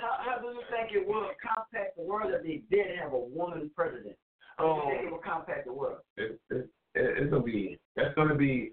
How, 0.00 0.30
how 0.30 0.38
do 0.38 0.48
you 0.48 0.62
think 0.70 0.92
it 0.92 1.06
would 1.06 1.34
compact 1.42 1.96
the 1.96 2.02
world 2.02 2.32
if 2.34 2.42
they 2.42 2.62
did 2.74 2.98
have 2.98 3.12
a 3.12 3.18
woman 3.18 3.70
president? 3.74 4.16
How 4.58 4.64
do 4.64 4.70
you 4.70 4.94
think 4.94 5.06
it 5.08 5.12
would 5.12 5.22
compact 5.22 5.66
the 5.66 5.72
world? 5.72 5.98
it, 6.16 6.38
it, 6.50 6.68
it, 6.94 7.18
it's 7.18 7.30
gonna 7.30 7.42
be 7.42 7.78
that's 7.96 8.14
gonna 8.14 8.34
be 8.34 8.72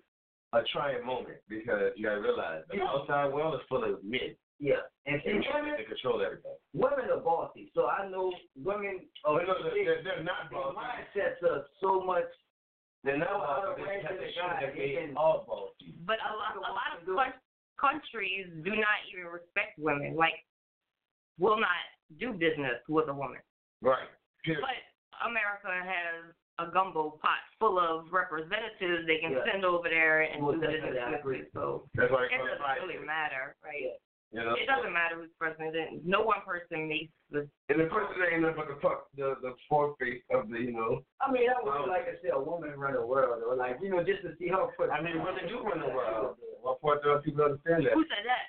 a 0.54 0.62
trying 0.74 1.06
moment 1.06 1.38
because 1.48 1.92
you 1.96 2.06
gotta 2.06 2.22
realize 2.22 2.64
the 2.72 2.82
outside 2.82 3.32
world 3.34 3.54
is 3.56 3.62
full 3.70 3.84
of 3.84 4.04
men. 4.04 4.34
Yeah, 4.60 4.84
and 5.08 5.22
see, 5.24 5.32
And 5.32 5.46
women, 5.56 5.76
they 5.80 5.86
control 5.88 6.20
everything. 6.22 6.52
women 6.74 7.08
are 7.08 7.24
bossy. 7.24 7.72
So 7.74 7.88
I 7.88 8.10
know 8.10 8.34
women. 8.60 9.08
Oh, 9.24 9.38
no, 9.40 9.56
they're, 9.64 10.04
they're 10.04 10.24
not 10.24 10.52
Their 10.52 10.60
bossy. 10.60 10.76
mindsets 10.76 11.40
are 11.48 11.64
so 11.80 12.04
much. 12.04 12.28
They're 13.06 13.16
not 13.18 13.30
so 13.32 13.40
out 13.40 13.64
bossy. 13.64 13.72
of 13.72 13.78
They 13.80 13.84
range 13.88 14.04
have 14.04 14.12
of 14.12 14.20
to 14.20 14.26
the 14.28 14.32
show 14.36 14.48
guy. 14.52 14.60
that 14.68 14.74
they 14.76 14.92
They 15.00 15.14
are 15.16 15.40
bossy. 15.48 15.96
But 16.04 16.20
a 16.20 16.36
lot, 16.36 16.60
a 16.60 16.74
lot 16.76 16.92
of 17.00 17.08
coun- 17.08 17.40
countries 17.80 18.52
do 18.68 18.76
not 18.76 19.00
even 19.16 19.32
respect 19.32 19.80
women. 19.80 20.18
Like, 20.20 20.36
will 21.40 21.56
not 21.56 21.80
do 22.20 22.34
business 22.36 22.84
with 22.92 23.08
a 23.08 23.14
woman. 23.16 23.40
Right. 23.80 24.12
Period. 24.44 24.60
But 24.60 24.76
America 25.24 25.72
has 25.72 26.36
a 26.60 26.72
gumbo 26.72 27.18
pot 27.24 27.40
full 27.60 27.80
of 27.80 28.12
representatives 28.12 29.08
they 29.08 29.18
can 29.20 29.32
Yeah. 29.34 29.46
send 29.52 29.66
over 29.66 29.88
there 29.90 30.22
and 30.22 30.42
Most 30.44 30.62
do 30.62 30.68
business 30.68 30.94
definitely, 30.96 31.40
I 31.40 31.44
with. 31.44 31.54
So 31.54 31.90
That's 31.96 32.12
why 32.12 32.26
it 32.26 32.30
they 32.32 32.38
call 32.38 32.46
it 32.46 32.50
doesn't 32.50 32.64
right. 32.64 32.82
really 32.82 33.00
matter, 33.06 33.56
right? 33.64 33.96
You 34.32 34.46
know? 34.46 34.54
It 34.54 34.68
doesn't 34.70 34.94
matter 34.94 35.16
who's 35.18 35.34
president. 35.40 36.06
No 36.06 36.22
one 36.22 36.42
person 36.46 36.88
makes 36.88 37.10
the. 37.32 37.50
And 37.70 37.80
the 37.82 37.90
president 37.90 38.30
ain't 38.30 38.42
nothing 38.46 38.62
but 38.62 38.68
the 38.70 38.78
fuck 38.80 39.10
the 39.18 39.36
the 39.42 39.56
foreface 39.68 40.22
of 40.30 40.50
the 40.50 40.60
you 40.60 40.72
know. 40.72 41.02
I 41.20 41.32
mean, 41.32 41.50
I 41.50 41.58
would 41.64 41.90
like 41.90 42.06
to 42.06 42.14
see 42.22 42.30
a 42.30 42.38
woman 42.38 42.78
run 42.78 42.94
the 42.94 43.02
world, 43.06 43.42
or 43.42 43.56
like 43.56 43.82
you 43.82 43.90
know, 43.90 44.04
just 44.04 44.22
to 44.22 44.36
see 44.38 44.50
her 44.50 44.70
foot. 44.78 44.92
I 44.94 45.02
mean, 45.02 45.18
women 45.24 45.48
do 45.50 45.64
run 45.66 45.80
the 45.82 45.90
world. 45.90 46.38
What 46.62 46.80
part 46.82 47.02
of 47.06 47.24
people 47.24 47.44
understand 47.44 47.88
that? 47.88 47.94
Who 47.98 48.06
said 48.06 48.22
that? 48.30 48.46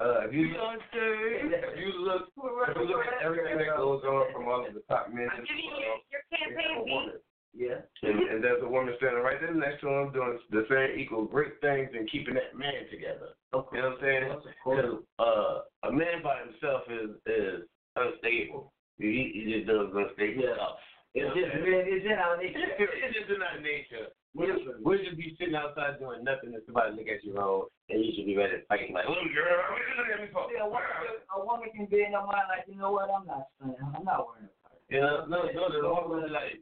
Uh, 0.00 0.20
if 0.24 0.32
you 0.32 0.46
look, 0.54 0.80
if 0.94 1.76
you 1.76 1.90
look, 2.06 2.30
if 2.32 2.76
you 2.78 2.84
look 2.86 3.04
at 3.04 3.20
everything 3.20 3.58
that 3.58 3.76
goes 3.76 4.00
on 4.04 4.32
from 4.32 4.46
all 4.48 4.64
of 4.64 4.72
the 4.72 4.80
top 4.88 5.12
men, 5.12 5.28
I'm 5.28 5.42
giving 5.44 5.64
you 5.76 5.92
your 6.08 6.22
campaign 6.32 6.86
beat. 6.86 7.20
Yeah. 7.56 7.80
and, 8.02 8.18
and 8.28 8.44
there's 8.44 8.62
a 8.62 8.68
woman 8.68 8.94
standing 8.98 9.22
right 9.22 9.40
there 9.40 9.52
next 9.54 9.80
to 9.80 9.88
him 9.88 10.12
doing 10.12 10.38
the 10.50 10.64
same 10.70 10.98
equal 11.00 11.24
great 11.24 11.60
things 11.60 11.90
and 11.96 12.08
keeping 12.10 12.34
that 12.34 12.54
man 12.54 12.86
together. 12.90 13.34
You 13.52 13.64
know 13.80 13.96
what 13.96 13.98
I'm 13.98 14.00
saying? 14.00 14.22
'Cause, 14.62 15.02
uh, 15.18 15.88
a 15.88 15.90
man 15.92 16.22
by 16.22 16.44
himself 16.44 16.82
is 16.90 17.16
is 17.26 17.64
unstable. 17.96 18.72
He, 18.98 19.32
he 19.34 19.52
just 19.54 19.66
does 19.66 19.90
unstable 19.94 20.42
Yeah. 20.44 20.54
stuff. 20.54 20.76
It's 21.14 21.34
just 21.34 21.54
man, 21.64 21.82
it's 21.88 22.04
in 22.04 22.12
our 22.20 22.36
nature. 22.36 22.60
it's 22.78 23.16
just 23.16 23.30
in 23.32 23.42
our 23.42 23.58
nature. 23.60 24.12
We'll, 24.36 24.54
we'll 24.84 25.02
just 25.02 25.16
be 25.16 25.34
sitting 25.40 25.56
outside 25.56 25.98
doing 25.98 26.22
nothing 26.22 26.52
and 26.54 26.62
somebody 26.66 26.94
look 26.94 27.08
at 27.08 27.24
you 27.24 27.32
wrong 27.34 27.66
and 27.88 28.04
you 28.04 28.12
should 28.14 28.26
be 28.28 28.36
ready 28.36 28.60
to 28.60 28.66
fight. 28.68 28.92
Like, 28.92 29.08
look, 29.08 29.18
girl, 29.34 29.56
what 29.72 29.80
you 29.82 29.96
looking 29.98 30.14
at 30.14 30.20
me 30.20 30.28
for? 30.30 30.46
Yeah, 30.52 30.62
a 30.62 30.68
woman, 30.68 31.16
a 31.32 31.38
woman 31.42 31.68
can 31.74 31.86
be 31.86 32.04
in 32.04 32.12
her 32.12 32.22
mind 32.22 32.46
like, 32.52 32.68
you 32.68 32.76
know 32.76 32.92
what? 32.92 33.08
I'm 33.10 33.26
not 33.26 33.48
saying. 33.58 33.74
I'm 33.80 34.04
not 34.04 34.28
worrying 34.28 34.52
about 34.62 34.78
it. 34.78 34.84
You 34.94 35.00
know, 35.00 35.24
no, 35.26 35.48
no, 35.48 35.64
the 35.72 35.80
woman 35.88 36.30
like, 36.30 36.60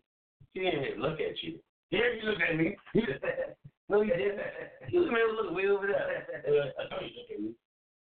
she 0.53 0.61
didn't 0.61 0.85
even 0.85 1.03
look 1.03 1.21
at 1.21 1.43
you. 1.43 1.59
Yeah, 1.91 2.01
you 2.21 2.29
look 2.29 2.41
at 2.41 2.57
me. 2.57 2.77
no, 3.89 4.03
you 4.03 4.15
didn't. 4.15 4.41
You 4.91 5.01
was 5.01 5.11
man 5.11 5.37
look 5.37 5.55
way 5.55 5.67
over 5.67 5.87
there. 5.87 6.27
I 6.47 6.91
know 6.91 7.03
you 7.03 7.15
look 7.15 7.31
at 7.31 7.41
me. 7.41 7.55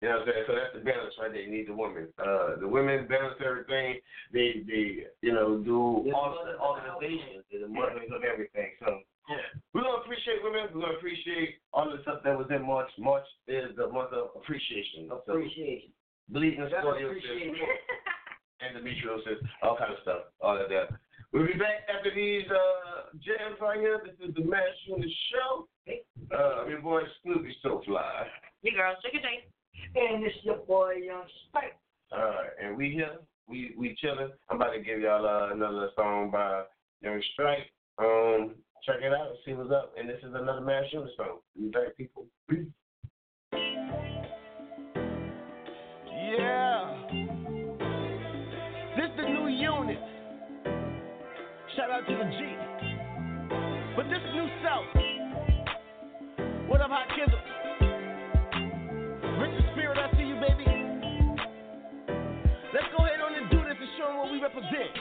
You 0.02 0.10
know 0.10 0.18
what 0.18 0.28
I'm 0.28 0.34
saying? 0.34 0.46
So 0.50 0.54
that's 0.58 0.74
the 0.74 0.82
balance 0.82 1.14
right 1.22 1.30
there. 1.30 1.46
You 1.46 1.54
need 1.54 1.70
the 1.70 1.78
woman. 1.78 2.10
Uh, 2.18 2.58
the 2.58 2.68
women 2.68 3.06
balance 3.06 3.38
everything. 3.38 4.02
They, 4.34 4.66
they, 4.66 5.06
you 5.22 5.34
know, 5.34 5.62
do 5.62 6.10
all 6.10 6.42
the 6.42 6.58
organizations. 6.58 7.46
They're 7.52 7.62
the 7.62 7.70
mothers 7.70 8.10
of 8.10 8.26
everything. 8.26 8.74
So 8.82 9.06
yeah, 9.30 9.62
we're 9.74 9.86
gonna 9.86 10.02
appreciate 10.02 10.42
women. 10.42 10.74
We're 10.74 10.90
gonna 10.90 10.98
appreciate 10.98 11.62
all 11.72 11.86
the 11.86 12.02
stuff 12.02 12.26
that 12.26 12.34
was 12.34 12.50
in 12.50 12.66
March. 12.66 12.90
March 12.98 13.26
is 13.48 13.78
the 13.78 13.94
month 13.94 14.10
of 14.14 14.34
appreciation. 14.34 15.06
So, 15.08 15.22
Appreciation. 15.38 15.94
bleeding 16.30 16.66
That's 16.66 16.74
scoliosis, 16.82 17.22
appreciation. 17.22 17.54
endometriosis, 18.66 19.38
all 19.62 19.78
kind 19.78 19.94
of 19.94 20.00
stuff, 20.02 20.34
all 20.42 20.58
of 20.58 20.70
that. 20.70 20.98
We'll 21.34 21.48
be 21.48 21.54
back 21.54 21.88
after 21.88 22.14
these 22.14 22.44
uh, 22.52 23.16
jams 23.24 23.56
right 23.62 23.80
here. 23.80 24.02
This 24.04 24.28
is 24.28 24.36
the 24.36 24.44
Mass 24.44 24.62
Unit 24.86 25.10
Show. 25.32 25.68
Uh, 26.34 26.62
I'm 26.62 26.70
your 26.70 26.82
boy 26.82 27.02
Snoopy 27.24 27.56
So 27.64 27.82
Fly. 27.86 28.28
You 28.64 28.74
girls, 28.74 28.98
shake 29.02 29.14
your 29.14 29.22
tape. 29.22 29.50
And 29.96 30.26
it's 30.26 30.36
your 30.44 30.58
boy 30.58 30.96
Young 31.06 31.24
Strike. 31.48 31.78
All 32.12 32.20
right, 32.20 32.50
and 32.62 32.76
we 32.76 32.92
here, 32.92 33.16
we 33.48 33.74
we 33.78 33.96
chilling. 34.02 34.32
I'm 34.50 34.58
about 34.58 34.74
to 34.74 34.82
give 34.82 35.00
y'all 35.00 35.26
uh, 35.26 35.54
another 35.54 35.90
song 35.96 36.32
by 36.32 36.64
Young 37.02 37.22
Strike. 37.34 37.72
Um, 37.98 38.56
check 38.86 38.98
it 39.02 39.14
out 39.14 39.28
and 39.28 39.38
see 39.46 39.54
what's 39.54 39.72
up. 39.72 39.94
And 39.98 40.10
this 40.10 40.20
is 40.20 40.34
another 40.36 40.62
Mass 40.62 40.84
Unit 40.92 41.12
song. 41.16 41.40
We 41.58 41.70
back, 41.70 41.96
people. 41.96 42.26
Peace. 42.50 42.68
Shout 51.76 51.90
out 51.90 52.06
to 52.06 52.12
the 52.12 52.26
G. 52.36 52.38
But 53.96 54.10
this 54.10 54.20
new 54.36 54.48
South. 54.60 54.92
What 56.68 56.82
up, 56.82 56.92
Hot 56.92 57.08
Kizzle? 57.16 57.40
Richard 59.40 59.66
Spirit, 59.72 59.98
I 59.98 60.12
see 60.18 60.28
you, 60.28 60.36
baby. 60.36 60.68
Let's 62.74 62.92
go 62.92 63.06
ahead 63.06 63.22
on 63.24 63.36
and 63.40 63.50
do 63.50 63.64
this 63.64 63.80
and 63.80 63.90
show 63.98 64.10
'em 64.12 64.18
what 64.20 64.32
we 64.32 64.42
represent. 64.42 64.92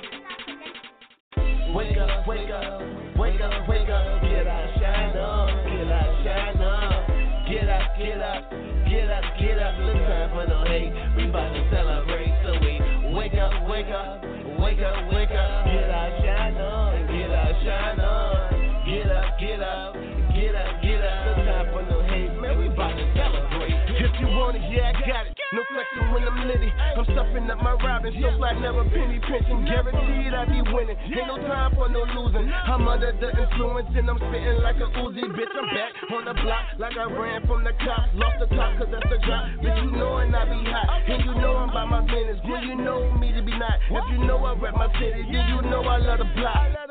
Wake 1.75 1.99
up, 1.99 2.27
wake 2.29 2.51
up, 2.51 2.83
wake 3.19 3.41
up, 3.41 3.69
wake 3.69 3.91
up. 3.91 4.23
Get 4.23 4.47
up, 4.47 4.71
shine 4.79 5.17
up, 5.19 5.51
get 5.67 5.91
up, 5.91 6.23
shine 6.23 6.63
up. 6.63 7.07
Get 7.51 7.69
up, 7.69 7.99
get 7.99 8.21
up, 8.23 8.51
get 8.87 9.11
up, 9.11 9.25
get 9.39 9.59
up. 9.59 9.75
Little 9.79 10.07
time 10.07 10.31
for 10.31 10.47
no 10.47 10.63
hate. 10.71 10.93
We 11.17 11.29
about 11.31 11.53
to 11.53 11.69
celebrate, 11.71 12.31
so 12.47 12.53
we 12.63 12.79
wake 13.13 13.35
up, 13.35 13.67
wake 13.67 13.91
up, 13.91 14.23
wake 14.71 14.85
up, 14.85 15.13
wake 15.13 15.31
up. 15.31 15.65
Get 15.67 15.91
up, 15.91 16.13
shine 16.23 16.57
up, 16.57 17.09
get 17.09 17.31
up, 17.31 17.63
shine 17.65 18.01
up. 18.01 18.51
Get 18.87 19.11
up, 19.11 19.39
get 19.39 19.61
up, 19.61 19.95
get 20.35 20.55
up, 20.55 20.83
get 20.83 21.01
up. 21.03 21.27
Little 21.27 21.45
time 21.45 21.67
for 21.73 21.83
no 21.83 22.03
hate, 22.03 22.33
man. 22.41 22.59
We 22.59 22.69
about 22.69 22.95
to 22.97 23.13
celebrate. 23.15 23.75
If 23.99 24.21
you 24.21 24.27
want 24.29 24.57
it, 24.57 24.63
yeah, 24.71 24.93
I 24.95 25.09
got 25.09 25.27
it. 25.27 25.40
No 25.51 25.67
flexing 25.67 26.15
when 26.15 26.23
I'm 26.23 26.47
litty. 26.47 26.71
I'm 26.71 27.03
stuffing 27.11 27.51
up 27.51 27.59
my 27.59 27.75
robin, 27.83 28.15
so 28.15 28.31
fly, 28.39 28.55
never 28.63 28.87
penny 28.87 29.19
pinching. 29.19 29.67
Guaranteed 29.67 30.31
I 30.31 30.47
be 30.47 30.63
winning. 30.71 30.95
Ain't 31.11 31.27
no 31.27 31.43
time 31.43 31.75
for 31.75 31.91
no 31.91 32.07
losing. 32.07 32.47
I'm 32.47 32.87
under 32.87 33.11
the 33.11 33.35
influence 33.35 33.91
and 33.91 34.07
I'm 34.07 34.19
spitting 34.23 34.63
like 34.63 34.79
a 34.79 34.87
Uzi. 35.03 35.27
Bitch, 35.35 35.51
I'm 35.51 35.67
back 35.75 35.91
on 36.15 36.25
the 36.31 36.35
block 36.39 36.79
like 36.79 36.95
I 36.95 37.11
ran 37.11 37.43
from 37.51 37.65
the 37.65 37.75
cops. 37.83 38.15
Lost 38.15 38.39
the 38.39 38.47
top 38.55 38.79
cause 38.79 38.95
that's 38.95 39.11
the 39.11 39.19
drop. 39.27 39.43
Bitch, 39.59 39.83
you 39.83 39.91
know 39.91 40.23
and 40.23 40.37
I 40.37 40.45
be 40.47 40.71
hot. 40.71 40.87
And 41.11 41.25
you 41.27 41.35
know 41.35 41.59
I'm 41.59 41.75
by 41.75 41.83
my 41.83 42.07
business. 42.07 42.39
When 42.47 42.63
you 42.63 42.77
know 42.79 43.11
me 43.19 43.35
to 43.35 43.43
be 43.43 43.51
not. 43.51 43.75
If 43.91 44.05
you 44.15 44.23
know 44.23 44.39
I 44.47 44.55
rap 44.55 44.79
my 44.79 44.87
city, 45.03 45.27
then 45.35 45.51
you 45.51 45.67
know 45.67 45.83
I 45.83 45.99
love 45.99 46.23
the 46.23 46.31
block. 46.39 46.90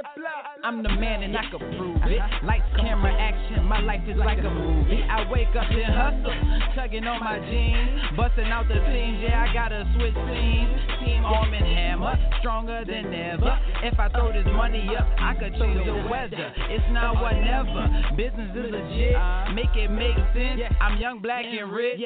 I'm 0.64 0.84
the 0.84 0.90
man 0.90 1.24
and 1.24 1.36
I 1.38 1.44
can 1.50 1.60
prove 1.60 1.98
it. 2.04 2.20
Lights, 2.44 2.68
camera, 2.76 3.14
action, 3.16 3.64
my 3.66 3.80
life 3.80 4.02
is 4.08 4.18
like 4.18 4.40
a 4.40 4.50
movie. 4.50 5.02
I 5.04 5.30
wake 5.32 5.56
up 5.56 5.66
and 5.70 5.94
hustle, 5.96 6.76
tugging 6.76 7.06
on 7.06 7.20
my 7.24 7.40
jeans, 7.40 8.18
busting 8.18 8.46
out 8.46 8.68
the 8.68 8.76
seams. 8.76 9.24
Yeah, 9.24 9.48
I 9.48 9.54
gotta 9.54 9.88
switch 9.96 10.14
scenes. 10.14 10.76
Team 11.00 11.26
arm 11.26 11.54
and 11.54 11.66
hammer, 11.66 12.16
stronger 12.40 12.84
than 12.86 13.14
ever. 13.14 13.58
If 13.84 14.00
I 14.00 14.10
throw 14.10 14.34
this 14.34 14.48
money 14.54 14.88
up, 14.98 15.08
I 15.20 15.34
could 15.36 15.56
change 15.56 15.86
the 15.86 16.08
weather. 16.12 16.54
It's 16.70 16.86
not 16.92 17.18
or 17.18 17.32
never. 17.34 18.16
Business 18.16 18.52
is 18.52 18.72
legit. 18.72 19.16
Make 19.56 19.74
it 19.76 19.90
make 19.90 20.18
sense. 20.36 20.62
I'm 20.82 21.00
young, 21.00 21.22
black, 21.22 21.46
and 21.46 21.72
rich. 21.72 22.00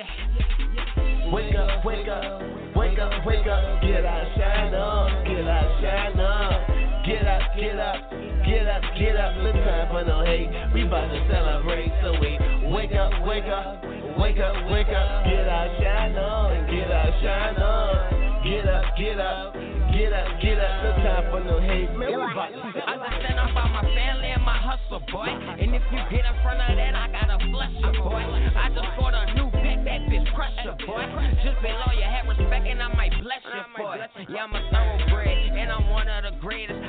Wake 1.33 1.55
up, 1.55 1.83
wake 1.83 2.07
up, 2.07 2.41
wake 2.75 2.99
up, 2.99 3.25
wake 3.25 3.47
up. 3.49 3.81
Get 3.81 4.05
up, 4.05 4.23
shine 4.37 4.69
up, 4.69 5.09
get 5.25 5.47
up, 5.49 5.65
shine 5.81 6.19
up. 6.21 6.61
Get 7.09 7.25
up, 7.25 7.41
get 7.57 7.79
up, 7.79 7.97
get 8.45 8.67
up, 8.69 8.83
get 8.93 9.17
up. 9.17 9.33
Little 9.41 9.65
time 9.65 9.89
for 9.89 10.05
no 10.05 10.21
hate. 10.21 10.53
We 10.75 10.85
about 10.85 11.09
to 11.09 11.25
celebrate, 11.25 11.89
so 12.05 12.13
we 12.21 12.37
wake 12.69 12.93
up, 12.93 13.25
wake 13.25 13.49
up, 13.49 13.81
wake 14.13 14.37
up, 14.37 14.53
wake 14.69 14.93
up. 14.93 15.25
Get 15.25 15.49
up, 15.49 15.73
shine 15.81 16.13
up, 16.21 16.69
get 16.69 16.91
up, 16.93 17.09
shine 17.25 17.57
up. 17.57 18.13
Get 18.45 18.69
up, 18.69 18.85
get 18.93 19.17
up, 19.17 19.53
get 19.89 20.13
up, 20.13 20.27
get 20.37 20.59
up. 20.61 20.83
Little 20.85 21.01
time 21.01 21.23
for 21.33 21.41
no 21.41 21.57
hate. 21.65 21.89
Man, 21.97 22.13
we 22.13 22.29
about 22.29 22.53
to. 22.53 22.61
Understand 22.61 23.41
by 23.57 23.65
my 23.73 23.81
family 23.81 24.29
and 24.37 24.43
my 24.45 24.61
hustle, 24.61 25.01
boy. 25.09 25.25
And 25.25 25.73
if 25.73 25.81
you 25.89 25.97
get 26.13 26.29
in 26.29 26.35
front 26.45 26.61
of 26.61 26.77
that, 26.77 26.93
I 26.93 27.09
gotta 27.09 27.41
bless 27.49 27.73
you, 27.73 27.91
boy. 28.05 28.21
I 28.21 28.69
just 28.69 28.93
bought 29.01 29.17
a 29.17 29.33
new 29.33 29.52
that 29.93 30.09
bitch 30.09 30.25
pressure, 30.33 30.75
boy. 30.87 31.05
Just 31.43 31.61
below 31.61 31.93
you, 31.93 32.01
have 32.01 32.27
respect 32.27 32.65
and 32.65 32.81
I 32.81 32.93
might 32.95 33.13
bless 33.21 33.43
you, 33.45 33.61
boy. 33.77 33.97
Yeah, 34.29 34.43
I'm 34.43 34.55
a 34.55 34.61
thoroughbred 34.71 35.37
and 35.53 35.71
I'm 35.71 35.89
one 35.89 36.07
of 36.07 36.23
the 36.23 36.31
greatest, 36.39 36.82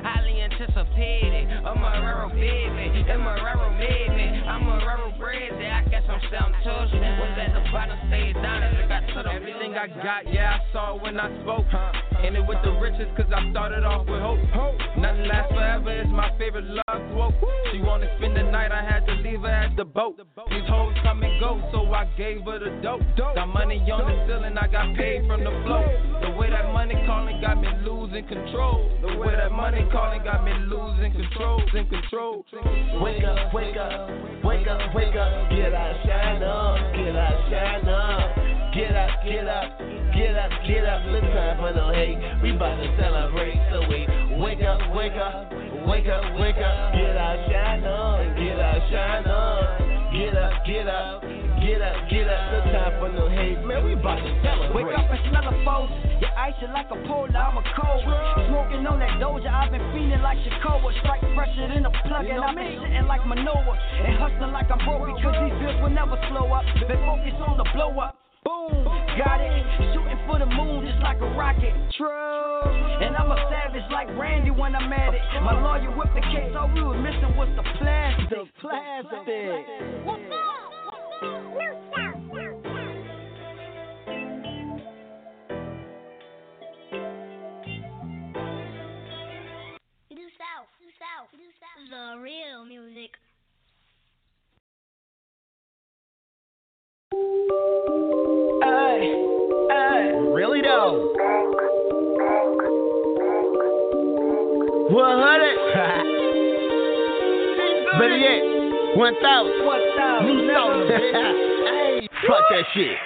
anticipated. 0.94 1.50
I'm 1.64 1.78
a 1.78 1.80
Marrero 1.80 2.30
baby, 2.32 3.04
and 3.10 3.22
Marrero 3.22 3.78
made 3.78 4.14
me. 4.14 4.42
I'm 4.46 4.68
a 4.68 5.18
bred, 5.18 5.52
yeah, 5.60 5.82
I 5.84 5.88
guess 5.88 6.02
I'm 6.08 6.20
sound 6.30 6.54
touch. 6.64 6.92
Was 6.92 7.38
at 7.38 7.54
the 7.54 7.62
bottom, 7.72 7.98
stayed 8.08 8.34
down 8.34 8.62
as 8.62 8.74
I 8.76 8.88
got 8.88 9.00
to 9.08 9.22
the 9.22 9.30
Everything 9.32 9.74
I 9.74 9.86
got, 9.88 10.32
yeah, 10.32 10.58
I 10.58 10.72
saw 10.72 10.96
when 11.00 11.18
I 11.18 11.28
spoke. 11.42 11.66
And 11.72 12.36
it 12.36 12.44
with 12.46 12.58
the 12.64 12.72
riches, 12.72 13.08
cause 13.16 13.30
I 13.34 13.50
started 13.50 13.84
off 13.84 14.06
with 14.06 14.20
hope. 14.20 14.40
Nothing 14.98 15.26
lasts 15.26 15.52
forever, 15.52 15.90
it's 15.92 16.10
my 16.10 16.30
favorite 16.38 16.64
love 16.64 17.02
quote. 17.12 17.34
She 17.72 17.80
wanna 17.80 18.08
spend 18.18 18.36
the 18.36 18.44
night, 18.44 18.72
I 18.72 18.82
had 18.82 19.06
to 19.06 19.14
leave 19.20 19.40
her 19.40 19.48
at 19.48 19.76
the 19.76 19.84
boat. 19.84 20.20
These 20.48 20.68
hoes 20.68 20.94
come 21.02 21.22
and 21.22 21.40
go, 21.40 21.60
so 21.72 21.84
I 21.92 22.04
gave 22.16 22.44
her 22.44 22.58
the 22.58 22.70
dope. 22.82 23.02
Got 23.16 23.48
money 23.48 23.80
on 23.90 24.06
the 24.06 24.16
ceiling, 24.26 24.56
I 24.58 24.66
got 24.68 24.96
paid 24.96 25.26
from 25.26 25.44
the 25.44 25.52
flow. 25.64 25.84
The 26.22 26.30
way 26.36 26.50
that 26.50 26.72
money 26.72 26.94
calling 27.06 27.40
got 27.40 27.60
me 27.60 27.68
losing 27.84 28.26
control. 28.26 28.88
The 29.02 29.16
way 29.18 29.34
that 29.36 29.52
money 29.52 29.86
calling 29.92 30.22
got 30.22 30.44
me 30.44 30.52
losing 30.68 30.83
control, 30.92 31.62
in 31.74 31.88
control. 31.88 32.44
Wake 33.00 33.24
up, 33.24 33.54
wake 33.54 33.76
up, 33.76 34.10
wake 34.44 34.66
up, 34.68 34.94
wake 34.94 35.16
up. 35.16 35.50
Get 35.50 35.72
up, 35.72 35.96
shine 36.04 36.42
up, 36.42 36.76
get 36.94 37.16
up, 37.16 37.36
shine 37.50 37.88
up. 37.88 38.36
Get 38.74 38.96
up, 38.96 39.10
get 39.24 39.48
up, 39.48 39.78
get 40.14 40.36
up, 40.36 40.50
get 40.66 40.84
up. 40.84 41.04
Little 41.06 41.30
time 41.32 41.56
for 41.58 41.72
no 41.72 41.92
hate. 41.92 42.18
We 42.42 42.54
about 42.54 42.76
to 42.76 42.96
celebrate, 43.00 43.56
so 43.70 43.80
we 43.88 44.06
wake 44.40 44.62
up, 44.62 44.94
wake 44.94 45.12
up, 45.14 45.52
wake 45.86 46.06
up, 46.08 46.24
wake 46.38 46.56
up. 46.56 46.92
Get 46.92 47.16
up, 47.16 47.38
shine 47.48 47.84
up, 47.84 48.36
get 48.36 48.60
up, 48.60 48.82
shine 48.90 49.26
up. 49.26 49.78
Get 50.12 50.36
up, 50.36 50.66
get 50.66 50.88
up, 50.88 51.22
get 51.64 51.80
up, 51.80 51.96
get 52.12 52.28
up. 52.28 52.52
Little 52.52 52.72
time 52.72 52.92
for 53.00 53.08
no 53.08 53.24
hate. 53.32 53.58
Man, 53.64 53.80
we 53.84 53.96
about 53.96 54.20
to 54.20 54.30
celebrate. 54.44 54.84
Wake 54.84 54.92
up 54.92 55.08
and 55.08 55.20
smell 55.32 55.44
the 55.48 55.56
folks. 55.64 55.92
Your 56.20 56.34
ice 56.36 56.56
is 56.60 56.70
like 56.70 56.92
a 56.92 56.98
polar, 57.08 57.32
I'm 57.32 57.56
a 57.56 57.64
cold. 57.72 58.04
Smoking 58.52 58.84
on 58.84 59.00
that 59.00 59.16
doja, 59.16 59.48
I've 59.48 59.72
been 59.72 59.82
feeling 59.96 60.20
like 60.20 60.38
Shakoa. 60.44 60.92
Strike 61.00 61.24
fresher 61.32 61.66
than 61.72 61.88
a 61.88 61.92
plug, 62.04 62.28
and 62.28 62.44
I've 62.44 62.54
been 62.54 62.76
sitting 62.84 63.08
like 63.08 63.24
Manoa. 63.24 63.74
And 64.04 64.20
hustling 64.20 64.52
like 64.52 64.68
I'm 64.68 64.78
broke 64.84 65.08
because 65.08 65.34
these 65.40 65.56
bills 65.58 65.80
will 65.80 65.94
never 65.94 66.20
slow 66.28 66.52
up. 66.52 66.64
Been 66.84 67.00
focused 67.08 67.40
on 67.40 67.56
the 67.56 67.66
blow 67.72 67.96
up. 67.98 68.20
Boom, 68.44 68.84
got 69.16 69.40
it. 69.40 69.64
Shooting 69.96 70.20
for 70.28 70.36
the 70.38 70.46
moon 70.46 70.84
just 70.84 71.00
like 71.00 71.16
a 71.16 71.30
rocket. 71.32 71.72
True. 71.96 72.44
And 73.00 73.16
I'm 73.16 73.32
a 73.32 73.40
savage 73.48 73.88
like 73.90 74.08
Randy 74.20 74.52
when 74.52 74.76
I'm 74.76 74.92
at 74.92 75.14
it. 75.16 75.22
My 75.40 75.56
lawyer 75.56 75.90
whipped 75.96 76.14
the 76.14 76.20
case, 76.20 76.52
all 76.52 76.68
we 76.68 76.84
was 76.84 77.00
missing 77.00 77.32
was 77.36 77.48
the 77.56 77.64
plastic. 77.80 78.28
The 78.28 78.44
Plastic. 78.60 79.24
Do 79.24 79.24
South, 79.24 80.12
do 80.12 80.20
South, 80.28 80.53
do 91.36 91.48
South. 91.58 91.88
The 91.90 92.20
real 92.20 92.64
music. 92.64 93.23
1,000. 108.94 109.66
1,000. 109.66 110.26
New 110.26 110.54
song. 110.54 110.86
hey, 110.86 112.08
fuck 112.26 112.44
that 112.50 112.64
shit. 112.74 112.96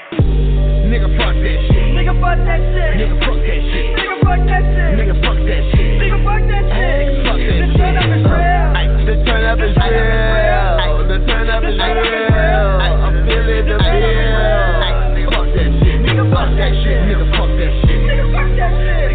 Nigga, 0.89 1.09
fuck 1.17 1.33
that 1.33 1.59
shit. 1.69 1.87
Nigga, 1.97 2.13
fuck 2.21 2.39
that 2.45 2.61
shit. 2.61 2.93
Nigga, 2.97 3.17
fuck 3.25 3.41
that 3.41 3.61
shit. 3.73 3.89
Nigga, 3.97 4.17
fuck 4.25 4.41
that 4.49 4.63
shit. 4.69 4.93
Nigga, 4.99 5.17
fuck 5.23 5.41
that 5.49 5.63
shit. 5.73 5.93
Nigga, 5.97 6.21
fuck 6.21 6.41
that 6.45 6.63
shit. 6.69 6.85
Nigga, 6.93 7.25
fuck 7.25 7.41
that 7.49 7.49
The 7.49 7.49
shit. 7.49 7.77
turn 7.77 7.97
up 7.97 8.09
is 8.13 8.25
real. 8.29 8.69
The 9.09 9.17
turn 9.25 9.45
up 9.49 9.61
is 9.61 9.77
real. 9.79 11.09
The 11.09 11.17
turn 11.25 11.49
up 11.49 11.65
is 11.65 11.77
real. 11.79 12.69
I'm 12.99 13.17
feeling 13.25 13.65
the 13.69 13.77
Nigga, 15.09 15.33
fuck 15.33 15.49
that 15.57 15.73
shit. 15.81 16.05
Nigga, 16.05 16.25
fuck 16.33 16.59
that 16.59 16.73
shit. 16.83 17.01
Nigga, 17.09 17.27
fuck 17.33 17.51
that 17.59 17.73
shit. 17.85 18.01
Nigga, 18.05 18.27
fuck 18.33 18.51
that 18.57 18.73
shit. 18.77 19.08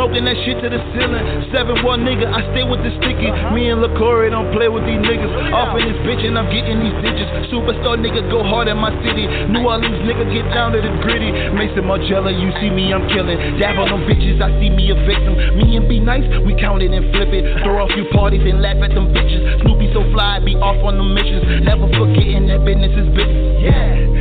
Smoking 0.00 0.24
that 0.24 0.40
shit 0.48 0.56
to 0.64 0.72
the 0.72 0.80
ceiling. 0.96 1.52
7 1.52 1.84
1 1.84 2.08
nigga, 2.08 2.24
I 2.24 2.40
stay 2.56 2.64
with 2.64 2.80
the 2.80 2.88
sticky. 3.04 3.28
Me 3.52 3.68
and 3.68 3.84
LaCory 3.84 4.32
don't 4.32 4.48
play 4.56 4.64
with 4.64 4.88
these 4.88 4.96
niggas. 4.96 5.28
Off 5.52 5.76
in 5.76 5.92
this 5.92 6.00
bitch 6.08 6.24
and 6.24 6.40
I'm 6.40 6.48
getting 6.48 6.80
these 6.80 6.96
digits. 7.04 7.28
Superstar 7.52 8.00
nigga 8.00 8.24
go 8.32 8.40
hard 8.40 8.72
in 8.72 8.80
my 8.80 8.88
city. 9.04 9.28
New 9.52 9.60
Orleans 9.60 10.00
nigga 10.08 10.24
get 10.32 10.48
down 10.56 10.72
to 10.72 10.80
the 10.80 10.88
gritty. 11.04 11.28
Maison 11.52 11.84
Margiela, 11.84 12.32
you 12.32 12.48
see 12.64 12.72
me, 12.72 12.96
I'm 12.96 13.12
killing. 13.12 13.60
Dab 13.60 13.76
on 13.76 13.92
them 13.92 14.08
bitches, 14.08 14.40
I 14.40 14.48
see 14.56 14.72
me 14.72 14.88
a 14.88 14.96
victim. 15.04 15.36
Me 15.60 15.76
and 15.76 15.84
be 15.84 16.00
nice, 16.00 16.24
we 16.48 16.56
count 16.56 16.80
it 16.80 16.96
and 16.96 17.04
flip 17.12 17.28
it. 17.36 17.44
Throw 17.60 17.84
a 17.84 17.88
few 17.92 18.08
parties 18.16 18.40
and 18.40 18.64
laugh 18.64 18.80
at 18.80 18.96
them 18.96 19.12
bitches. 19.12 19.60
Snoopy 19.60 19.92
so 19.92 20.00
fly, 20.16 20.40
be 20.40 20.56
off 20.64 20.80
on 20.80 20.96
the 20.96 21.04
missions. 21.04 21.68
Never 21.68 21.84
forgetting 21.92 22.48
that 22.48 22.64
business 22.64 22.96
is 22.96 23.08
business. 23.12 23.68
Yeah, 23.68 24.19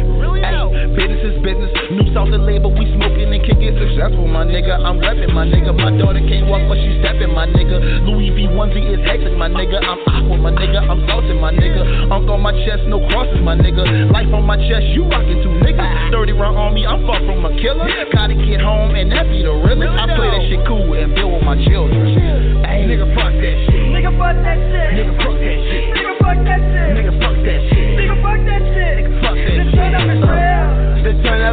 Business 0.93 1.23
is 1.33 1.37
business. 1.41 1.71
New 1.89 2.05
South 2.13 2.29
of 2.29 2.41
labor, 2.45 2.69
we 2.69 2.85
smoking 2.93 3.33
and 3.33 3.41
kicking 3.41 3.73
successful, 3.73 4.27
my 4.27 4.45
nigga. 4.45 4.77
I'm 4.77 5.01
repping, 5.01 5.33
my 5.33 5.47
nigga. 5.47 5.73
My 5.73 5.89
daughter 5.97 6.21
can't 6.21 6.45
walk, 6.45 6.61
but 6.69 6.77
she 6.77 6.99
stepping, 7.01 7.33
my 7.33 7.47
nigga. 7.47 8.05
Louis 8.05 8.29
V 8.35 8.45
onesie 8.53 8.85
is 8.93 9.01
hectic, 9.07 9.33
my 9.33 9.49
nigga. 9.49 9.81
I'm 9.81 9.99
aqua, 10.05 10.37
my 10.37 10.51
nigga. 10.51 10.83
I'm 10.85 11.01
salty 11.07 11.39
my 11.39 11.51
nigga. 11.51 12.11
Unk 12.11 12.29
on 12.29 12.41
my 12.41 12.51
chest, 12.65 12.83
no 12.87 12.99
crosses, 13.09 13.41
my 13.41 13.55
nigga. 13.55 14.11
Life 14.11 14.31
on 14.35 14.45
my 14.45 14.57
chest, 14.57 14.85
you 14.91 15.07
rockin' 15.07 15.41
two 15.41 15.55
niggas. 15.63 16.11
30 16.11 16.33
round 16.33 16.57
on 16.57 16.73
me, 16.73 16.85
I'm 16.85 17.05
far 17.07 17.19
from 17.25 17.45
a 17.45 17.51
killer. 17.57 17.87
Gotta 18.13 18.35
get 18.35 18.61
home 18.61 18.95
and 18.95 19.11
that 19.11 19.25
be 19.31 19.41
the 19.41 19.55
realest. 19.55 19.95
I 19.95 20.05
play 20.15 20.29
that 20.29 20.43
shit 20.51 20.61
cool 20.67 20.93
and 20.93 21.15
deal 21.15 21.31
with 21.31 21.43
my 21.43 21.55
children. 21.65 22.63
Hey, 22.67 22.85
nigga, 22.85 23.07
fuck 23.15 23.31
that 23.31 23.55
shit. 23.67 23.87
Nigga, 23.95 24.11
fuck 24.19 24.35
that 24.35 24.57
shit. 24.69 24.89
Nigga, 24.99 25.13
fuck 25.17 25.37
that 25.39 25.57
shit. 25.65 25.83
Nigga, 25.95 26.13
fuck 26.19 26.37
that 26.43 26.59
shit. 26.59 26.89
Nigga, 26.93 27.13
fuck 27.17 27.37
that 27.47 27.61
shit. 27.71 27.87
Nigga, 27.97 28.15
fuck 28.21 28.39
that 28.45 28.61
shit. 28.75 28.95
Nigga, 28.99 29.21
fuck 29.23 29.35
that 29.35 30.21
shit 30.21 30.28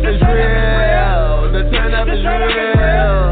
is 0.09 0.21
real. 0.23 1.51
The 1.53 1.71
turn 1.71 1.95
up 1.95 2.09
is 2.09 2.25
real. 2.25 3.26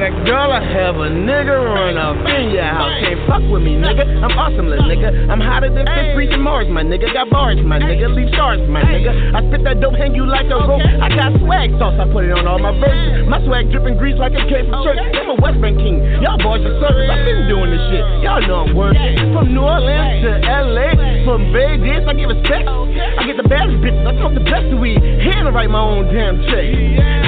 That 0.00 0.16
girl, 0.24 0.48
I 0.48 0.64
have 0.64 0.96
a 0.96 1.12
nigga 1.12 1.52
run 1.52 2.00
up 2.00 2.16
in 2.24 2.56
your 2.56 2.64
house. 2.64 2.88
Can't 3.04 3.20
fuck 3.28 3.44
with 3.52 3.60
me, 3.60 3.76
nigga. 3.76 4.08
I'm 4.24 4.32
awesome, 4.32 4.72
little 4.72 4.88
nigga. 4.88 5.28
I'm 5.28 5.40
hotter 5.40 5.68
than 5.68 5.84
Street 6.16 6.32
and 6.32 6.40
Mars, 6.40 6.72
my 6.72 6.80
nigga. 6.80 7.12
Got 7.12 7.28
bars, 7.28 7.60
my 7.60 7.76
nigga. 7.76 8.08
Leave 8.08 8.32
stars, 8.32 8.64
my 8.64 8.80
nigga. 8.80 9.12
I 9.36 9.44
spit 9.44 9.60
that 9.68 9.84
dope, 9.84 10.00
hang 10.00 10.16
you 10.16 10.24
like 10.24 10.48
a 10.48 10.56
rope. 10.56 10.80
I 10.80 11.12
got 11.12 11.36
swag 11.44 11.76
sauce, 11.76 12.00
I 12.00 12.08
put 12.08 12.24
it 12.24 12.32
on 12.32 12.48
all 12.48 12.56
my 12.56 12.72
verses. 12.80 13.28
My 13.28 13.44
swag 13.44 13.68
dripping 13.68 14.00
grease 14.00 14.16
like 14.16 14.32
a 14.32 14.40
came 14.48 14.72
from 14.72 14.80
church. 14.88 14.96
I'm 14.96 15.36
a 15.36 15.36
West 15.36 15.60
Bank 15.60 15.76
king. 15.76 16.00
Y'all 16.24 16.40
boys 16.40 16.64
are 16.64 16.76
service. 16.80 17.08
I've 17.12 17.24
been 17.28 17.44
doing 17.52 17.68
this 17.68 17.84
shit. 17.92 18.04
Y'all 18.24 18.40
know 18.40 18.64
I'm 18.64 18.72
working. 18.72 19.36
From 19.36 19.52
New 19.52 19.68
Orleans 19.68 20.24
to 20.24 20.32
LA, 20.48 20.96
from 21.28 21.52
Vegas, 21.52 22.08
I 22.08 22.16
give 22.16 22.32
respect. 22.32 22.64
I 22.64 23.28
get 23.28 23.36
the 23.36 23.44
baddest 23.44 23.84
bitches. 23.84 24.00
I 24.08 24.16
smoke 24.16 24.32
the 24.32 24.48
best 24.48 24.72
weed. 24.80 24.96
Hand 25.28 25.44
to 25.44 25.52
write 25.52 25.68
my 25.68 25.84
own 25.84 26.08
damn 26.08 26.40
check. 26.48 26.64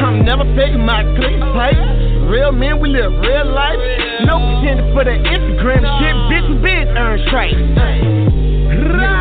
I'm 0.00 0.24
never 0.24 0.48
faking 0.56 0.80
my 0.80 1.04
click 1.20 1.36
pipe. 1.52 2.01
Real 2.32 2.50
men, 2.50 2.80
we 2.80 2.88
live 2.88 3.12
real 3.12 3.44
life. 3.52 3.76
No 4.24 4.40
pretending 4.40 4.88
for 4.96 5.04
the 5.04 5.12
Instagram 5.12 5.84
shit. 6.00 6.16
Bitch, 6.32 6.48
we 6.48 6.56
been 6.64 6.88
earn 6.96 7.20
stripes. 7.28 7.52
Nigga, 7.52 7.76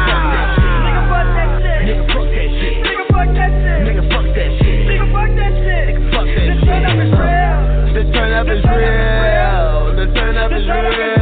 fuck 0.07 0.23
that 0.31 0.55
shit. 0.55 0.79
Nigga, 0.79 2.07
fuck 2.07 2.23
that 2.31 2.47
shit. 2.55 2.87
Nigga, 2.87 3.03
fuck 3.11 3.35
that 3.35 3.51
shit. 3.51 3.75
Nigga, 3.83 4.07
fuck 4.07 4.31
that 4.31 4.47
shit. 4.63 4.87
Nigga, 4.87 5.11
fuck 5.11 5.27
that 5.27 5.51
shit. 5.51 5.91
Nigga, 5.91 6.07
fuck 6.07 6.23
that 6.23 6.55
The 6.55 6.63
turn 6.63 6.87
up 6.87 6.95
is 7.03 7.11
real. 7.19 7.91
The 7.91 8.03
turn 8.15 8.31
up 8.31 8.47
is 8.47 8.63
real. 8.63 9.91
The 9.91 10.07
turn 10.15 10.39
up 10.39 10.51
is 10.55 10.63
real. 10.71 11.20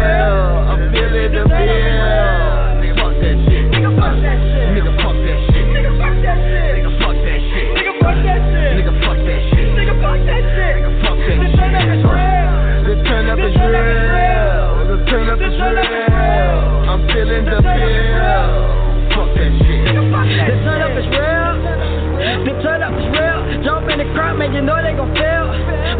In 24.19 24.35
man, 24.35 24.51
you 24.51 24.59
know 24.59 24.75
they 24.83 24.91
gon' 24.99 25.15
feel. 25.15 25.47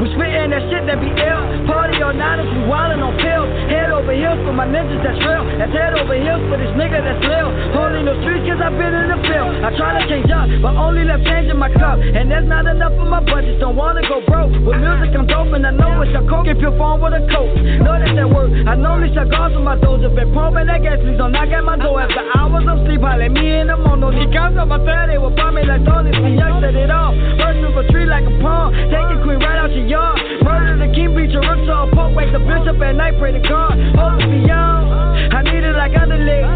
We 0.03 0.11
spittin' 0.11 0.51
that 0.51 0.67
shit 0.67 0.83
that 0.91 0.99
be 0.99 1.07
ill. 1.07 1.43
Party 1.71 2.03
all 2.03 2.11
night, 2.11 2.43
we 2.43 2.67
wildin' 2.67 2.99
on 2.99 3.15
pills. 3.15 3.47
Head 3.71 3.95
over 3.95 4.11
heels 4.11 4.39
for 4.43 4.51
my 4.51 4.67
ninjas 4.67 4.99
that's 4.99 5.19
real. 5.23 5.47
That's 5.55 5.71
head 5.71 5.95
over 5.95 6.19
heels 6.19 6.43
for 6.51 6.59
this 6.59 6.71
nigga 6.75 6.99
that's 6.99 7.23
real. 7.23 7.47
Holding 7.71 8.03
no 8.03 8.19
streets 8.19 8.43
cause 8.43 8.59
I've 8.59 8.75
been 8.75 8.91
in 8.91 9.07
the 9.07 9.18
I 9.35 9.69
try 9.77 10.01
to 10.01 10.03
change 10.09 10.31
up, 10.31 10.49
but 10.61 10.73
only 10.73 11.05
left 11.05 11.23
change 11.25 11.51
in 11.51 11.57
my 11.57 11.69
cup. 11.69 11.99
And 11.99 12.31
there's 12.31 12.47
not 12.47 12.65
enough 12.65 12.95
for 12.97 13.05
my 13.05 13.21
budget, 13.21 13.59
don't 13.59 13.75
wanna 13.75 14.01
go 14.07 14.23
broke. 14.25 14.49
With 14.49 14.81
music 14.81 15.13
I'm 15.13 15.27
dope 15.27 15.53
and 15.53 15.65
I 15.67 15.71
know 15.71 16.01
it's 16.01 16.15
a 16.17 16.25
coke 16.25 16.47
if 16.47 16.57
you 16.57 16.73
phone 16.77 17.01
with 17.01 17.13
a 17.13 17.21
coat. 17.29 17.53
Know 17.85 17.93
that 17.99 18.15
that 18.15 18.29
work. 18.29 18.49
I 18.65 18.73
know 18.73 18.97
these 18.97 19.13
cigars 19.13 19.53
on 19.53 19.63
my 19.63 19.77
doors. 19.77 20.01
If 20.01 20.15
been 20.15 20.33
pumping 20.33 20.65
that 20.65 20.81
gas, 20.81 20.97
please 21.03 21.17
don't 21.17 21.31
knock 21.31 21.53
at 21.53 21.63
my 21.63 21.77
door. 21.77 22.01
After 22.01 22.25
hours 22.33 22.65
of 22.65 22.81
sleep, 22.87 23.03
I 23.03 23.17
let 23.17 23.31
me 23.31 23.61
in 23.61 23.67
the 23.67 23.77
morning. 23.77 24.17
Need 24.17 24.33
counts 24.33 24.57
on 24.57 24.69
my 24.69 24.81
third, 24.81 25.13
they 25.13 25.17
will 25.17 25.35
buy 25.35 25.51
me 25.51 25.61
like 25.63 25.85
Tony. 25.85 26.09
See, 26.15 26.33
young 26.33 26.61
set 26.63 26.73
it 26.73 26.89
off. 26.89 27.13
Burst 27.37 27.61
of 27.61 27.77
a 27.77 27.83
tree 27.93 28.09
like 28.09 28.25
a 28.25 28.33
palm. 28.41 28.73
Take 28.89 29.05
a 29.11 29.17
queen 29.21 29.37
right 29.37 29.59
out 29.61 29.69
your 29.69 29.85
yard. 29.85 30.17
Murder 30.41 30.81
the 30.81 30.89
king, 30.95 31.13
beat 31.13 31.29
your 31.29 31.45
roots 31.45 31.69
to 31.69 31.85
a 31.85 31.85
poke. 31.93 32.15
Wake 32.17 32.33
the 32.33 32.41
bitch 32.41 32.65
up 32.65 32.81
at 32.81 32.95
night, 32.95 33.19
pray 33.19 33.31
to 33.35 33.43
God. 33.45 33.77
Hold 33.99 34.25
me 34.25 34.47
young. 34.47 34.89
I 35.29 35.43
need 35.45 35.61
it 35.61 35.75
like 35.75 35.93
underleg. 35.93 36.47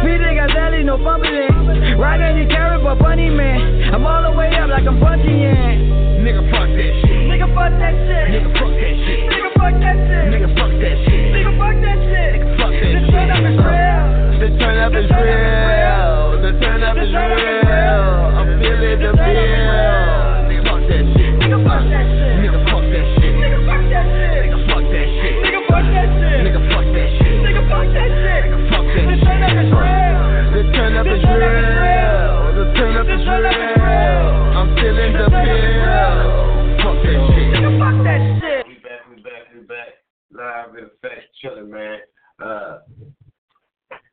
Speeding, 0.00 0.36
got 0.38 0.54
daddy, 0.54 0.84
no 0.84 0.96
fumbling. 1.02 1.59
Right 2.00 2.16
any 2.16 2.48
carrot, 2.48 2.80
but 2.82 2.96
bunny 2.96 3.28
man. 3.28 3.92
I'm 3.92 4.06
all 4.06 4.22
the 4.24 4.32
way 4.32 4.48
up 4.56 4.70
like 4.70 4.88
I'm 4.88 4.96
bungeeing. 4.96 6.24
Nigga, 6.24 6.40
fuck 6.48 6.64
that 6.64 6.92
shit. 7.04 7.28
Nigga, 7.28 7.44
fuck 7.52 7.76
that 7.76 7.92
shit. 7.92 8.40
Nigga, 8.40 8.48
fuck 8.56 8.72
that 8.72 8.96
shit. 9.04 9.20
Nigga, 9.28 9.52
fuck 9.52 9.76
that 9.76 10.00
shit. 10.00 10.32
Nigga, 10.32 10.48
fuck 10.56 10.72
that 10.80 10.96
shit. 11.04 11.28
Nigga, 11.28 11.60
fuck 11.60 11.76
that 11.76 11.92
shit. 11.92 12.40
Nigga, 12.40 12.56
fuck 12.56 12.72
that 12.72 12.88
The 12.88 13.04
turn 13.12 13.28
up 13.28 13.44
is 13.44 13.60
real. 13.60 14.40
The 14.40 14.48
turn 14.56 14.80
up 14.80 14.96
is 14.96 15.12
real. 15.12 16.40
The 16.40 16.50
turn 16.56 16.80
up 16.88 16.96
is 16.96 17.12
real. 17.12 17.68
I'm 18.32 18.48
feeling 18.64 18.96
the 19.04 19.12
feel. 19.20 20.48
Nigga, 20.48 20.64
fuck 20.72 20.80
that 20.88 21.04
shit. 21.04 21.36
Nigga, 21.36 21.60
fuck 21.68 21.84
that 21.84 22.06
shit. 22.16 22.39
Live 40.40 40.74
in 40.74 40.84
effect, 40.84 41.28
chilling, 41.42 41.70
man. 41.70 41.98
Uh, 42.42 42.78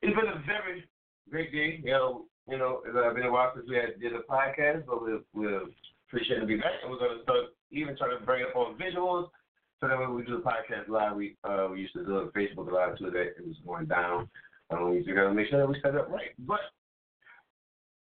it's 0.02 0.14
been 0.14 0.28
a 0.28 0.44
very 0.44 0.84
great 1.30 1.50
day. 1.52 1.80
You 1.82 1.92
know, 1.92 2.24
you 2.46 2.58
know, 2.58 2.82
it's 2.84 2.94
uh, 2.94 3.14
been 3.14 3.24
a 3.24 3.32
while 3.32 3.50
since 3.54 3.66
we 3.66 3.76
had 3.76 3.98
did 3.98 4.12
a 4.12 4.20
podcast, 4.28 4.84
but 4.84 5.02
we 5.02 5.16
we 5.32 5.48
appreciate 6.06 6.40
to 6.40 6.46
be 6.46 6.56
back, 6.56 6.84
and 6.84 6.92
we're 6.92 6.98
gonna 6.98 7.22
start 7.22 7.56
even 7.70 7.96
trying 7.96 8.18
to 8.18 8.26
bring 8.26 8.44
up 8.44 8.54
on 8.56 8.76
visuals. 8.76 9.30
So 9.80 9.88
that 9.88 9.98
when 9.98 10.14
we 10.14 10.24
do 10.24 10.36
the 10.36 10.42
podcast 10.42 10.88
live, 10.88 11.16
we 11.16 11.38
uh 11.44 11.68
we 11.72 11.80
used 11.80 11.94
to 11.94 12.04
do 12.04 12.18
it 12.18 12.22
on 12.24 12.30
Facebook 12.36 12.70
live 12.70 12.98
too. 12.98 13.10
That 13.10 13.32
it 13.38 13.46
was 13.46 13.56
going 13.64 13.86
down. 13.86 14.28
Um, 14.68 14.90
we 14.90 14.98
just 14.98 15.16
gotta 15.16 15.32
make 15.32 15.48
sure 15.48 15.60
that 15.60 15.68
we 15.68 15.80
set 15.80 15.94
it 15.94 16.00
up 16.00 16.10
right. 16.10 16.36
But 16.40 16.60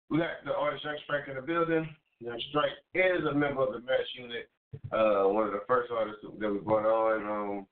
we 0.10 0.18
got 0.18 0.42
the 0.44 0.56
artist 0.56 0.86
Young 0.86 0.98
Strike 1.04 1.28
in 1.28 1.36
the 1.36 1.42
building. 1.44 1.88
Young 2.20 2.42
Strike 2.50 2.82
is 2.96 3.22
a 3.30 3.34
member 3.36 3.62
of 3.62 3.74
the 3.74 3.80
Mass 3.82 4.10
Unit, 4.18 4.50
uh, 4.92 5.30
one 5.30 5.46
of 5.46 5.54
the 5.54 5.62
first 5.68 5.92
artists 5.92 6.26
that 6.40 6.52
we 6.52 6.58
brought 6.58 6.86
on 6.86 7.26
um, 7.30 7.68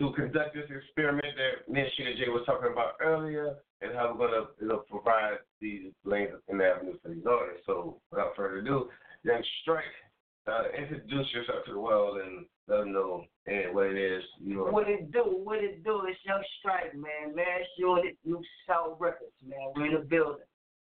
to 0.00 0.12
conduct 0.12 0.54
this 0.54 0.64
experiment 0.74 1.28
that 1.36 1.68
and 1.68 1.76
Sheena 1.76 2.16
J 2.16 2.28
was 2.28 2.42
talking 2.46 2.72
about 2.72 2.94
earlier, 3.02 3.56
and 3.82 3.94
how 3.94 4.16
we're 4.18 4.28
gonna 4.28 4.46
you 4.60 4.68
know, 4.68 4.82
provide 4.90 5.36
these 5.60 5.92
lanes 6.04 6.40
and 6.48 6.60
avenues 6.60 6.96
for 7.02 7.10
these 7.10 7.24
artists. 7.28 7.64
So 7.66 8.00
without 8.10 8.34
further 8.34 8.58
ado, 8.58 8.88
Young 9.24 9.42
Strike, 9.62 9.84
uh, 10.46 10.62
introduce 10.76 11.26
yourself 11.34 11.66
to 11.66 11.72
the 11.74 11.78
world 11.78 12.18
and 12.18 12.46
let 12.66 12.78
them 12.78 12.92
know 12.92 13.24
and 13.46 13.74
what 13.74 13.86
it 13.86 13.98
is. 13.98 14.24
You 14.40 14.56
know, 14.56 14.64
What 14.64 14.88
it 14.88 15.12
do? 15.12 15.22
What 15.22 15.62
it 15.62 15.84
do? 15.84 16.00
It's 16.08 16.18
Young 16.24 16.42
Strike, 16.58 16.94
man. 16.94 17.36
Mass 17.36 17.66
Unit, 17.76 18.16
New 18.24 18.40
South 18.66 18.96
Records, 18.98 19.32
man. 19.46 19.58
We're 19.76 19.86
in 19.86 19.92
the 19.94 19.98
building. 20.00 20.44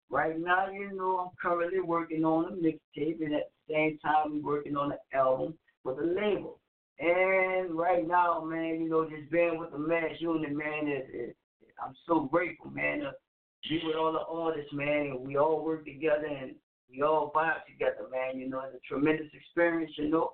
Right 0.08 0.38
now, 0.38 0.70
you 0.70 0.92
know, 0.96 1.18
I'm 1.18 1.30
currently 1.40 1.80
working 1.80 2.24
on 2.24 2.44
a 2.44 2.56
mixtape, 2.56 3.24
and 3.24 3.34
at 3.34 3.50
the 3.68 3.74
same 3.74 3.98
time, 3.98 4.40
we're 4.42 4.56
working 4.56 4.76
on 4.76 4.92
an 4.92 4.98
album 5.14 5.54
with 5.84 5.98
a 5.98 6.04
label. 6.04 6.60
And 7.00 7.74
right 7.74 8.06
now, 8.06 8.44
man, 8.44 8.80
you 8.82 8.90
know, 8.90 9.08
just 9.08 9.30
being 9.30 9.58
with 9.58 9.72
the 9.72 9.78
Mass 9.78 10.12
Unit, 10.18 10.52
man, 10.52 10.86
is, 10.86 11.08
is 11.14 11.34
I'm 11.82 11.94
so 12.06 12.28
grateful, 12.30 12.70
man, 12.70 13.00
to 13.00 13.12
be 13.68 13.80
with 13.84 13.96
all 13.96 14.12
the 14.12 14.18
artists, 14.30 14.72
man, 14.74 15.06
and 15.06 15.20
we 15.20 15.36
all 15.36 15.64
work 15.64 15.86
together 15.86 16.26
and 16.26 16.54
we 16.90 17.02
all 17.02 17.32
vibe 17.34 17.64
together, 17.66 18.06
man. 18.10 18.38
You 18.38 18.50
know, 18.50 18.60
it's 18.66 18.76
a 18.76 18.88
tremendous 18.88 19.28
experience, 19.32 19.92
you 19.96 20.10
know. 20.10 20.32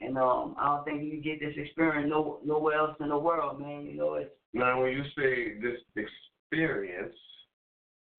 And 0.00 0.16
um, 0.16 0.54
I 0.58 0.66
don't 0.66 0.84
think 0.84 1.02
you 1.02 1.20
get 1.20 1.40
this 1.40 1.54
experience 1.56 2.08
no 2.10 2.40
nowhere 2.44 2.78
else 2.78 2.96
in 3.00 3.08
the 3.08 3.18
world, 3.18 3.60
man. 3.60 3.86
You 3.86 3.96
know, 3.96 4.14
it's 4.14 4.30
Now, 4.52 4.82
when 4.82 4.92
you 4.92 5.02
say 5.16 5.58
this 5.60 5.80
experience, 5.96 7.14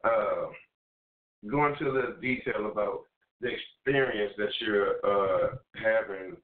uh, 0.04 0.48
go 1.50 1.66
into 1.68 1.92
the 1.92 2.18
detail 2.22 2.70
about 2.72 3.02
the 3.40 3.50
experience 3.50 4.34
that 4.38 4.50
you're 4.60 4.96
uh, 5.06 5.56
having 5.76 6.38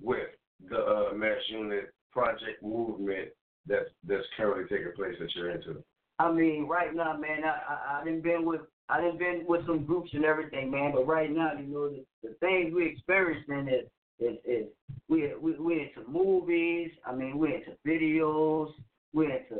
with 0.00 0.28
the 0.68 0.78
uh, 0.78 1.14
Mass 1.14 1.38
Unit 1.48 1.92
project 2.12 2.62
movement 2.62 3.28
that's 3.66 3.88
that's 4.06 4.24
currently 4.36 4.64
taking 4.64 4.92
place 4.94 5.14
that 5.20 5.34
you're 5.34 5.50
into. 5.50 5.82
I 6.18 6.32
mean, 6.32 6.66
right 6.66 6.94
now, 6.94 7.16
man, 7.16 7.44
I 7.44 7.58
I, 7.68 8.00
I 8.00 8.04
done 8.04 8.20
been 8.20 8.44
with 8.44 8.62
I 8.88 9.00
done 9.00 9.18
been 9.18 9.44
with 9.46 9.66
some 9.66 9.84
groups 9.84 10.10
and 10.12 10.24
everything, 10.24 10.70
man. 10.70 10.92
But 10.94 11.06
right 11.06 11.30
now, 11.30 11.52
you 11.58 11.66
know, 11.66 11.90
the, 11.90 12.04
the 12.22 12.34
things 12.40 12.72
we 12.74 12.86
experiencing 12.86 13.68
is 13.68 13.86
is 14.18 14.36
is 14.44 14.66
we 15.08 15.32
we 15.40 15.58
we 15.58 15.74
into 15.96 16.08
movies. 16.08 16.90
I 17.04 17.14
mean, 17.14 17.38
we're 17.38 17.56
into 17.56 17.72
videos. 17.86 18.72
We're 19.12 19.30
into 19.30 19.56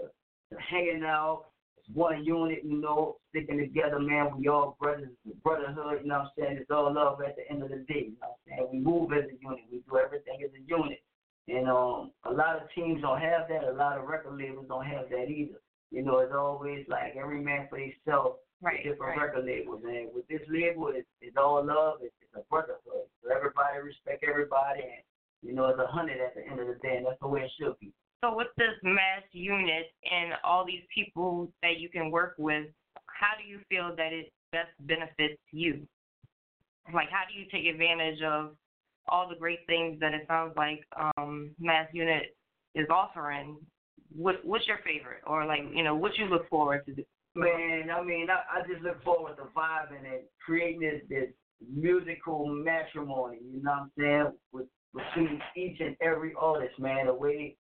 to 0.52 0.56
hanging 0.70 1.02
out. 1.04 1.46
One 1.94 2.24
unit, 2.24 2.60
you 2.64 2.80
know, 2.80 3.16
sticking 3.30 3.58
together, 3.58 4.00
man. 4.00 4.36
We 4.36 4.48
all 4.48 4.76
brothers, 4.80 5.10
brotherhood. 5.42 6.00
You 6.02 6.08
know 6.08 6.18
what 6.18 6.24
I'm 6.24 6.30
saying? 6.38 6.58
It's 6.60 6.70
all 6.70 6.92
love 6.92 7.20
at 7.22 7.36
the 7.36 7.48
end 7.50 7.62
of 7.62 7.70
the 7.70 7.84
day. 7.88 8.10
You 8.10 8.16
know 8.20 8.28
what 8.28 8.38
I'm 8.50 8.58
saying? 8.58 8.68
We 8.72 8.78
move 8.80 9.12
as 9.12 9.24
a 9.24 9.36
unit. 9.40 9.64
We 9.70 9.78
do 9.88 9.98
everything 9.98 10.42
as 10.44 10.50
a 10.54 10.62
unit. 10.66 11.00
And 11.48 11.68
um, 11.68 12.10
a 12.24 12.32
lot 12.32 12.56
of 12.56 12.68
teams 12.74 13.02
don't 13.02 13.20
have 13.20 13.46
that. 13.48 13.64
A 13.64 13.72
lot 13.72 13.98
of 13.98 14.08
record 14.08 14.36
labels 14.36 14.66
don't 14.68 14.84
have 14.84 15.08
that 15.10 15.30
either. 15.30 15.60
You 15.92 16.02
know, 16.02 16.18
it's 16.18 16.34
always 16.34 16.84
like 16.88 17.14
every 17.16 17.40
man 17.40 17.68
for 17.70 17.78
himself. 17.78 18.36
Right, 18.62 18.82
Different 18.82 19.20
right. 19.20 19.28
record 19.28 19.44
labels, 19.44 19.82
and 19.84 20.08
with 20.14 20.26
this 20.28 20.40
label, 20.48 20.88
it's, 20.88 21.06
it's 21.20 21.36
all 21.36 21.62
love. 21.62 22.00
It's, 22.00 22.14
it's 22.22 22.32
a 22.34 22.40
brotherhood. 22.48 23.04
So 23.22 23.28
everybody 23.28 23.84
respect 23.84 24.24
everybody, 24.26 24.80
and 24.80 25.04
you 25.42 25.52
know, 25.52 25.66
it's 25.68 25.78
a 25.78 25.86
hundred 25.86 26.24
at 26.24 26.34
the 26.34 26.40
end 26.40 26.58
of 26.58 26.66
the 26.66 26.80
day, 26.80 26.96
and 26.96 27.04
that's 27.04 27.20
the 27.20 27.28
way 27.28 27.42
it 27.42 27.52
should 27.60 27.78
be. 27.78 27.92
So 28.26 28.34
with 28.34 28.48
this 28.56 28.74
mass 28.82 29.22
unit 29.32 29.92
and 30.10 30.32
all 30.42 30.64
these 30.64 30.82
people 30.92 31.48
that 31.62 31.78
you 31.78 31.88
can 31.88 32.10
work 32.10 32.34
with, 32.38 32.66
how 33.06 33.32
do 33.40 33.46
you 33.48 33.60
feel 33.68 33.94
that 33.96 34.12
it 34.12 34.32
best 34.52 34.70
benefits 34.80 35.40
you? 35.52 35.86
Like 36.92 37.08
how 37.10 37.22
do 37.30 37.38
you 37.38 37.46
take 37.52 37.72
advantage 37.72 38.22
of 38.22 38.56
all 39.08 39.28
the 39.28 39.36
great 39.36 39.60
things 39.66 40.00
that 40.00 40.12
it 40.12 40.24
sounds 40.26 40.54
like 40.56 40.80
um, 41.16 41.50
Mass 41.60 41.88
Unit 41.92 42.36
is 42.74 42.86
offering, 42.90 43.58
what 44.14 44.44
what's 44.44 44.66
your 44.66 44.78
favorite, 44.78 45.22
or 45.26 45.46
like 45.46 45.60
you 45.72 45.84
know 45.84 45.94
what 45.94 46.16
you 46.18 46.26
look 46.26 46.48
forward 46.48 46.84
to? 46.86 47.04
Man, 47.34 47.90
I 47.90 48.02
mean, 48.02 48.28
I, 48.30 48.58
I 48.58 48.66
just 48.66 48.82
look 48.82 49.02
forward 49.04 49.36
to 49.36 49.44
vibing 49.56 50.04
and 50.04 50.22
creating 50.44 50.80
this, 50.80 51.02
this 51.08 51.28
musical 51.72 52.46
matrimony, 52.46 53.38
you 53.52 53.62
know 53.62 53.70
what 53.70 53.78
I'm 53.78 53.90
saying, 53.98 54.32
with, 54.52 54.66
between 54.94 55.40
each 55.56 55.78
and 55.80 55.96
every 56.00 56.32
artist, 56.38 56.78
man. 56.78 57.06
The 57.06 57.14
way, 57.14 57.56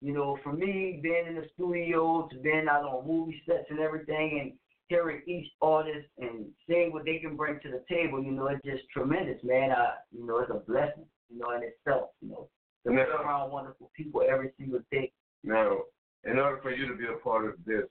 you 0.00 0.12
know, 0.12 0.38
for 0.42 0.52
me, 0.52 0.98
being 1.02 1.26
in 1.28 1.34
the 1.34 1.46
studio 1.54 2.28
to 2.30 2.38
being 2.38 2.66
out 2.70 2.84
on 2.84 3.06
movie 3.06 3.42
sets 3.46 3.66
and 3.70 3.80
everything 3.80 4.38
and 4.40 4.52
hearing 4.88 5.22
each 5.26 5.46
artist 5.60 6.06
and 6.18 6.46
seeing 6.68 6.92
what 6.92 7.04
they 7.04 7.18
can 7.18 7.36
bring 7.36 7.60
to 7.60 7.70
the 7.70 7.82
table, 7.88 8.22
you 8.22 8.32
know, 8.32 8.46
it's 8.46 8.64
just 8.64 8.88
tremendous, 8.92 9.38
man. 9.44 9.70
I, 9.70 9.92
you 10.10 10.26
know, 10.26 10.38
it's 10.38 10.50
a 10.50 10.60
blessing, 10.70 11.04
you 11.28 11.38
know, 11.38 11.50
in 11.52 11.62
itself, 11.62 12.10
you 12.20 12.30
know, 12.30 12.48
to 12.86 12.90
be 12.90 12.96
around 12.96 13.52
wonderful 13.52 13.90
people 13.96 14.22
every 14.28 14.50
single 14.58 14.80
day. 14.90 15.12
Now, 15.44 15.78
in 16.24 16.38
order 16.38 16.60
for 16.62 16.72
you 16.72 16.88
to 16.88 16.96
be 16.96 17.06
a 17.06 17.22
part 17.22 17.46
of 17.46 17.54
this, 17.64 17.84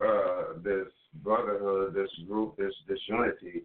uh, 0.00 0.60
this 0.62 0.86
brotherhood, 1.22 1.94
this 1.94 2.10
group, 2.28 2.56
this 2.56 2.72
this 2.86 3.00
unity, 3.08 3.64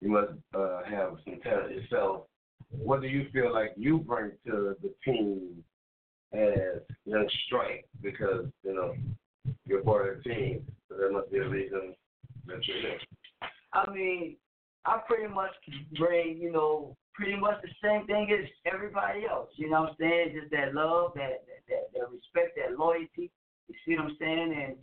you 0.00 0.10
must 0.10 0.32
uh, 0.54 0.80
have 0.90 1.16
some 1.24 1.40
talent 1.40 1.74
yourself. 1.74 2.22
What 2.70 3.00
do 3.00 3.08
you 3.08 3.26
feel 3.32 3.52
like 3.52 3.72
you 3.76 3.98
bring 3.98 4.32
to 4.46 4.74
the 4.82 4.92
team 5.04 5.62
as 6.32 6.82
Young 7.04 7.28
Strike 7.46 7.86
Because 8.02 8.46
you 8.62 8.74
know 8.74 8.94
you're 9.66 9.82
part 9.82 10.08
of 10.08 10.22
the 10.22 10.28
team, 10.28 10.66
so 10.88 10.96
there 10.96 11.12
must 11.12 11.30
be 11.30 11.38
a 11.38 11.48
reason 11.48 11.94
that 12.46 12.66
you're 12.66 12.82
there. 12.82 12.98
I 13.72 13.90
mean, 13.90 14.36
I 14.84 14.98
pretty 15.06 15.32
much 15.32 15.50
bring, 15.98 16.38
you 16.38 16.50
know, 16.50 16.96
pretty 17.14 17.36
much 17.36 17.60
the 17.62 17.68
same 17.82 18.06
thing 18.06 18.30
as 18.32 18.48
everybody 18.72 19.26
else. 19.26 19.50
You 19.56 19.70
know 19.70 19.82
what 19.82 19.90
I'm 19.90 19.96
saying? 20.00 20.38
Just 20.38 20.50
that 20.52 20.74
love, 20.74 21.12
that 21.14 21.44
that, 21.46 21.62
that, 21.68 21.92
that 21.94 22.10
respect, 22.10 22.56
that 22.56 22.78
loyalty. 22.78 23.30
You 23.68 23.74
see 23.86 23.96
what 23.96 24.06
I'm 24.06 24.16
saying? 24.18 24.54
And 24.66 24.76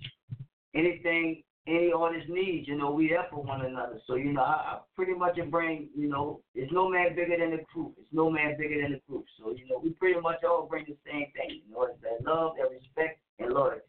anything 0.76 1.44
any 1.68 1.92
artist 1.92 2.30
needs, 2.30 2.68
you 2.68 2.78
know, 2.78 2.92
we 2.92 3.10
there 3.10 3.26
for 3.32 3.42
one 3.42 3.66
another. 3.66 4.00
So, 4.06 4.16
you 4.16 4.34
know, 4.34 4.42
I, 4.42 4.54
I 4.54 4.80
pretty 4.96 5.14
much 5.14 5.40
bring, 5.50 5.90
you 5.96 6.08
know, 6.08 6.42
there's 6.54 6.72
no 6.72 6.90
man 6.90 7.16
bigger 7.16 7.38
than 7.40 7.52
the 7.52 7.64
group. 7.74 7.96
It's 7.98 8.08
no 8.12 8.30
man 8.30 8.56
bigger 8.58 8.82
than 8.82 8.92
the 8.92 9.02
group. 9.10 9.26
So, 9.40 9.52
you 9.52 9.68
know, 9.68 9.80
we 9.84 9.90
pretty 9.92 10.20
much 10.20 10.44
all 10.44 10.68
bring 10.70 10.86
the 10.88 10.96
same 11.06 11.26
thing. 11.34 11.62
You 11.68 11.74
know, 11.74 11.84
it's 11.84 12.00
that 12.02 12.30
love, 12.30 12.54
that 12.58 12.70
respect, 12.70 13.20
and 13.40 13.52
loyalty. 13.52 13.82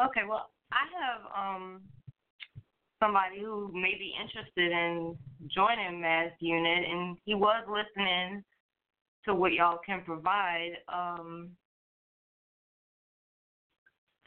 Okay, 0.00 0.22
well, 0.26 0.50
I 0.72 0.88
have 0.98 1.20
um 1.36 1.82
somebody 3.00 3.40
who 3.40 3.70
may 3.72 3.94
be 3.98 4.14
interested 4.20 4.72
in 4.72 5.16
joining 5.54 6.00
Mass 6.00 6.30
Unit, 6.40 6.84
and 6.90 7.18
he 7.24 7.34
was 7.34 7.64
listening 7.68 8.42
to 9.26 9.34
what 9.34 9.52
y'all 9.52 9.78
can 9.84 10.02
provide. 10.04 10.72
Um, 10.88 11.50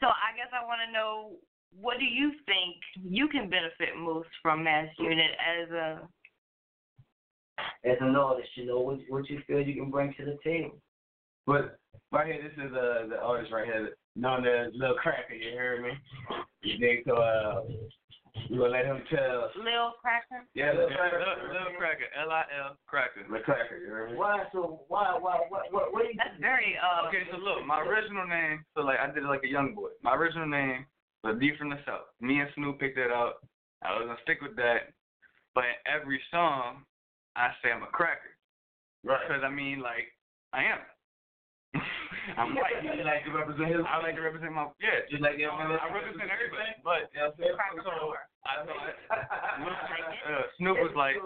so 0.00 0.06
I 0.06 0.36
guess 0.36 0.48
I 0.54 0.64
want 0.64 0.80
to 0.86 0.92
know 0.92 1.32
what 1.80 1.98
do 1.98 2.04
you 2.04 2.32
think 2.46 2.76
you 3.02 3.28
can 3.28 3.50
benefit 3.50 3.96
most 3.98 4.28
from 4.42 4.64
Mass 4.64 4.88
Unit 4.98 5.30
as 5.38 5.70
a 5.70 6.00
As 7.84 7.98
an 8.00 8.14
artist, 8.16 8.50
you 8.54 8.66
know, 8.66 8.80
what, 8.80 8.98
what 9.08 9.28
you 9.28 9.40
feel 9.46 9.60
you 9.60 9.74
can 9.74 9.90
bring 9.90 10.14
to 10.14 10.24
the 10.24 10.38
table. 10.44 10.78
But 11.46 11.78
right 12.12 12.26
here, 12.26 12.42
this 12.42 12.52
is 12.52 12.72
uh, 12.72 13.08
the 13.08 13.18
artist 13.22 13.52
right 13.52 13.64
here, 13.64 13.96
known 14.14 14.46
as 14.46 14.72
Lil 14.74 14.94
Cracker. 14.94 15.34
You 15.34 15.56
heard 15.56 15.82
me? 15.82 15.90
You 16.62 16.78
dig? 16.78 17.04
So 17.06 17.16
uh, 17.16 17.62
we 18.50 18.58
gonna 18.58 18.70
let 18.70 18.84
him 18.84 19.02
tell. 19.08 19.50
Lil 19.56 19.94
Cracker? 20.00 20.44
Yeah, 20.54 20.72
Lil 20.72 20.88
Cracker. 20.88 21.18
Lil 21.18 21.78
Cracker, 21.78 22.08
L 22.20 22.30
I 22.30 22.44
L 22.62 22.76
Cracker. 22.86 23.24
Lil 23.30 23.42
Cracker. 23.42 23.78
You 23.78 23.88
heard 23.88 24.10
me? 24.12 24.16
Why 24.18 24.44
so? 24.52 24.82
Why? 24.88 25.16
Why? 25.18 25.40
What? 25.48 25.72
What? 25.72 25.92
What? 25.92 26.04
That's 26.16 26.38
very 26.40 26.76
uh. 26.76 27.08
Okay, 27.08 27.24
so 27.32 27.38
look, 27.38 27.64
my 27.66 27.80
original 27.80 28.26
name, 28.26 28.64
so 28.76 28.82
like 28.82 28.98
I 28.98 29.06
did 29.06 29.24
it 29.24 29.26
like 29.26 29.44
a 29.44 29.48
young 29.48 29.74
boy. 29.74 29.90
My 30.02 30.14
original 30.14 30.46
name 30.46 30.86
was 31.24 31.36
D 31.40 31.52
from 31.58 31.70
the 31.70 31.78
South. 31.86 32.06
Me 32.20 32.40
and 32.40 32.50
Snoop 32.54 32.78
picked 32.78 32.96
that 32.96 33.10
up. 33.10 33.42
I 33.82 33.94
was 33.94 34.06
gonna 34.06 34.18
stick 34.22 34.42
with 34.42 34.56
that, 34.56 34.94
but 35.54 35.64
in 35.64 35.76
every 35.86 36.20
song, 36.30 36.84
I 37.36 37.50
say 37.62 37.70
I'm 37.70 37.82
a 37.82 37.90
cracker. 37.90 38.34
Right. 39.04 39.20
Because 39.22 39.42
I 39.46 39.50
mean, 39.50 39.80
like, 39.80 40.10
I 40.52 40.66
am. 40.66 40.82
I'm 42.36 42.54
white. 42.56 42.82
You 42.82 43.04
like 43.04 43.24
to 43.24 43.32
represent 43.32 43.70
his. 43.70 43.84
I 43.86 44.02
like 44.02 44.16
to 44.16 44.24
represent 44.24 44.52
my 44.52 44.66
yeah. 44.82 45.06
Just 45.10 45.22
like 45.22 45.38
everyone 45.38 45.72
else. 45.72 45.80
I 45.84 45.92
represent 45.92 46.28
everybody, 46.28 46.74
but 46.82 47.12
Yeah, 47.14 47.30
so 47.36 47.44
I 48.48 48.64
thought 48.64 48.88
uh, 49.18 50.42
Snoop 50.58 50.76
was 50.80 50.94
like 50.96 51.16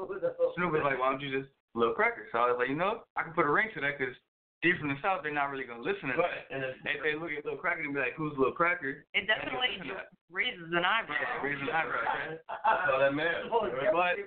Snoop 0.56 0.72
was 0.72 0.82
like, 0.84 0.98
why 0.98 1.10
don't 1.10 1.22
you 1.22 1.30
just 1.30 1.50
Lil 1.74 1.94
Cracker? 1.94 2.26
So 2.32 2.38
I 2.38 2.50
was 2.50 2.58
like, 2.58 2.68
you 2.68 2.76
know, 2.76 3.06
I 3.16 3.22
can 3.22 3.32
put 3.32 3.46
a 3.46 3.52
ring 3.52 3.68
to 3.74 3.80
that 3.80 3.98
because 3.98 4.14
D 4.62 4.72
from 4.78 4.88
the 4.88 4.98
South, 5.02 5.22
they're 5.22 5.34
not 5.34 5.50
really 5.50 5.64
gonna 5.64 5.82
listen 5.82 6.08
to 6.10 6.16
Right. 6.16 6.48
that. 6.50 6.76
If 6.86 7.02
they 7.02 7.14
look 7.18 7.30
at 7.36 7.44
Lil 7.44 7.56
Cracker 7.56 7.82
and 7.82 7.92
be 7.94 7.98
like, 8.00 8.14
who's 8.14 8.32
Lil 8.38 8.52
Cracker? 8.52 9.04
It 9.12 9.26
definitely 9.26 9.90
raises 10.30 10.70
an 10.72 10.84
eyebrow. 10.84 11.16
Raises 11.42 11.62
an 11.62 11.70
eyebrow. 11.70 12.02
right? 12.02 12.38
That's 12.48 12.90
all 12.92 12.98
that 13.00 13.14
matters. 13.14 13.50
But 13.50 13.62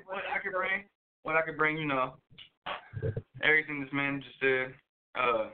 what 0.05 0.23
I 0.27 0.39
could 0.43 0.51
bring, 0.51 0.83
what 1.23 1.35
I 1.37 1.41
could 1.41 1.57
bring, 1.57 1.77
you 1.77 1.85
know, 1.85 2.15
everything 3.43 3.81
this 3.81 3.93
man 3.93 4.21
just 4.21 4.39
said. 4.39 4.73
Uh, 5.15 5.49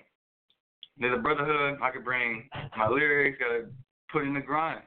there's 0.98 1.18
a 1.18 1.22
brotherhood. 1.22 1.78
I 1.82 1.92
could 1.92 2.04
bring 2.04 2.50
my 2.76 2.88
lyrics. 2.88 3.38
Gotta 3.40 3.70
put 4.12 4.24
in 4.24 4.34
the 4.34 4.42
grind. 4.42 4.82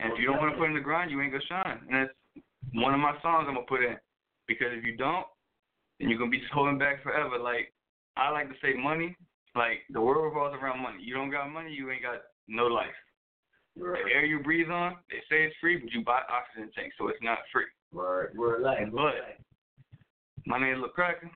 And 0.00 0.12
if 0.12 0.18
you 0.18 0.26
don't 0.26 0.38
want 0.38 0.52
to 0.52 0.58
put 0.58 0.68
in 0.68 0.74
the 0.74 0.80
grind, 0.80 1.10
you 1.10 1.20
ain't 1.20 1.32
gonna 1.32 1.44
shine. 1.48 1.80
And 1.88 1.94
that's 2.08 2.44
one 2.74 2.92
of 2.94 3.00
my 3.00 3.12
songs 3.22 3.46
I'm 3.48 3.54
gonna 3.54 3.66
put 3.66 3.82
in. 3.82 3.96
Because 4.46 4.68
if 4.72 4.84
you 4.84 4.96
don't, 4.96 5.26
then 5.98 6.08
you're 6.10 6.18
gonna 6.18 6.30
be 6.30 6.40
just 6.40 6.52
holding 6.52 6.78
back 6.78 7.02
forever. 7.02 7.38
Like 7.38 7.72
I 8.16 8.28
like 8.30 8.48
to 8.48 8.54
say, 8.60 8.74
money. 8.74 9.16
Like 9.54 9.82
the 9.90 10.00
world 10.00 10.24
revolves 10.24 10.56
around 10.60 10.82
money. 10.82 11.02
You 11.02 11.14
don't 11.14 11.30
got 11.30 11.50
money, 11.50 11.72
you 11.72 11.90
ain't 11.90 12.02
got 12.02 12.22
no 12.48 12.66
life. 12.66 12.86
The 13.76 14.10
air 14.12 14.24
you 14.24 14.40
breathe 14.40 14.70
on, 14.70 14.96
they 15.10 15.18
say 15.30 15.44
it's 15.44 15.56
free, 15.60 15.76
but 15.76 15.92
you 15.92 16.04
buy 16.04 16.20
oxygen 16.28 16.70
tanks, 16.74 16.96
so 16.98 17.08
it's 17.08 17.22
not 17.22 17.38
free. 17.52 17.70
Right, 17.92 18.28
we're 18.34 18.60
alive. 18.60 18.88
But 18.92 19.38
my 20.46 20.58
name's 20.58 20.80
Lil 20.80 20.90
Cracker. 20.90 21.30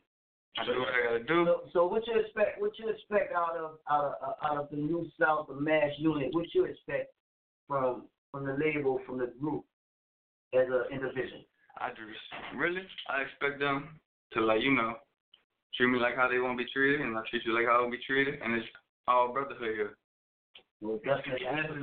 I 0.59 0.65
do 0.65 0.79
what 0.79 0.89
I 0.89 1.13
gotta 1.13 1.25
do. 1.25 1.45
So, 1.47 1.71
so 1.73 1.87
what 1.87 2.07
you 2.07 2.21
expect? 2.21 2.61
What 2.61 2.79
you 2.79 2.89
expect 2.89 3.35
out 3.35 3.57
of 3.57 3.79
out 3.91 4.05
of 4.05 4.15
uh, 4.23 4.47
out 4.47 4.57
of 4.59 4.71
the 4.71 4.77
new 4.77 5.07
South 5.19 5.49
Mass 5.59 5.91
Unit? 5.99 6.33
What 6.33 6.47
you 6.55 6.65
expect 6.65 7.13
from 7.67 8.05
from 8.31 8.47
the 8.47 8.57
label, 8.65 9.01
from 9.07 9.19
the 9.19 9.33
group, 9.41 9.65
as 10.55 10.67
an 10.69 10.85
individual? 10.93 11.43
I 11.79 11.89
just 11.91 12.57
really, 12.57 12.83
I 13.09 13.23
expect 13.23 13.59
them 13.59 14.01
to 14.33 14.41
like 14.43 14.61
you 14.61 14.73
know 14.73 14.95
treat 15.77 15.89
me 15.89 15.99
like 15.99 16.17
how 16.17 16.29
they 16.29 16.39
want 16.39 16.59
to 16.59 16.65
be 16.65 16.71
treated, 16.71 17.01
and 17.01 17.17
I 17.17 17.23
treat 17.31 17.45
you 17.45 17.55
like 17.55 17.67
how 17.67 17.83
I 17.83 17.85
to 17.85 17.91
be 17.91 18.03
treated, 18.07 18.41
and 18.43 18.55
it's 18.55 18.67
all 19.09 19.33
brotherhood 19.33 19.75
here. 19.75 19.97
Well, 20.81 21.01
that's 21.05 21.23
exactly 21.25 21.81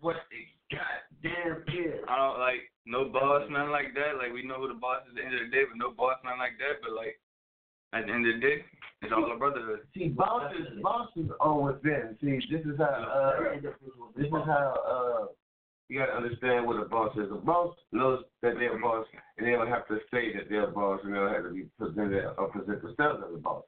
what 0.00 0.16
it 0.32 0.48
goddamn 0.72 1.62
is. 1.68 2.00
I 2.08 2.16
don't 2.16 2.40
like 2.40 2.70
no 2.86 3.04
boss, 3.10 3.44
nothing 3.50 3.70
like 3.70 3.92
that. 3.94 4.16
Like 4.16 4.32
we 4.32 4.46
know 4.46 4.56
who 4.56 4.68
the 4.68 4.80
boss 4.80 5.02
is 5.04 5.12
at 5.12 5.16
the 5.16 5.24
end 5.24 5.34
of 5.34 5.44
the 5.44 5.52
day, 5.52 5.64
but 5.68 5.76
no 5.76 5.90
boss, 5.90 6.16
nothing 6.24 6.40
like 6.40 6.56
that. 6.58 6.80
But 6.80 6.96
like 6.96 7.20
at 7.92 8.06
the 8.06 8.12
end 8.12 8.26
of 8.26 8.38
the 8.38 8.40
day, 8.40 8.64
it's 9.02 9.12
all 9.12 9.30
a 9.30 9.36
brotherhood. 9.36 9.80
See, 9.94 10.08
bosses, 10.08 10.72
bosses 10.82 11.28
are 11.40 11.60
within. 11.60 12.16
See, 12.20 12.40
this 12.50 12.62
is 12.64 12.78
how. 12.78 12.86
Uh, 12.86 13.60
this 14.16 14.26
is 14.26 14.44
how. 14.46 14.66
Uh, 14.88 15.26
you 15.90 15.98
gotta 15.98 16.16
understand 16.16 16.66
what 16.66 16.80
a 16.80 16.84
boss 16.84 17.14
is. 17.16 17.30
A 17.32 17.34
boss 17.34 17.74
knows 17.90 18.22
that 18.42 18.54
they're 18.54 18.76
a 18.76 18.80
boss, 18.80 19.04
and 19.36 19.46
they 19.46 19.50
don't 19.50 19.66
have 19.66 19.88
to 19.88 19.98
say 20.12 20.32
that 20.34 20.48
they're 20.48 20.68
a 20.68 20.72
boss, 20.72 21.00
and 21.02 21.12
they 21.12 21.18
don't 21.18 21.34
have 21.34 21.42
to 21.42 21.50
be 21.50 21.66
presented 21.76 22.26
or 22.38 22.48
present 22.48 22.80
themselves 22.80 23.24
as 23.26 23.34
a 23.34 23.38
boss. 23.38 23.64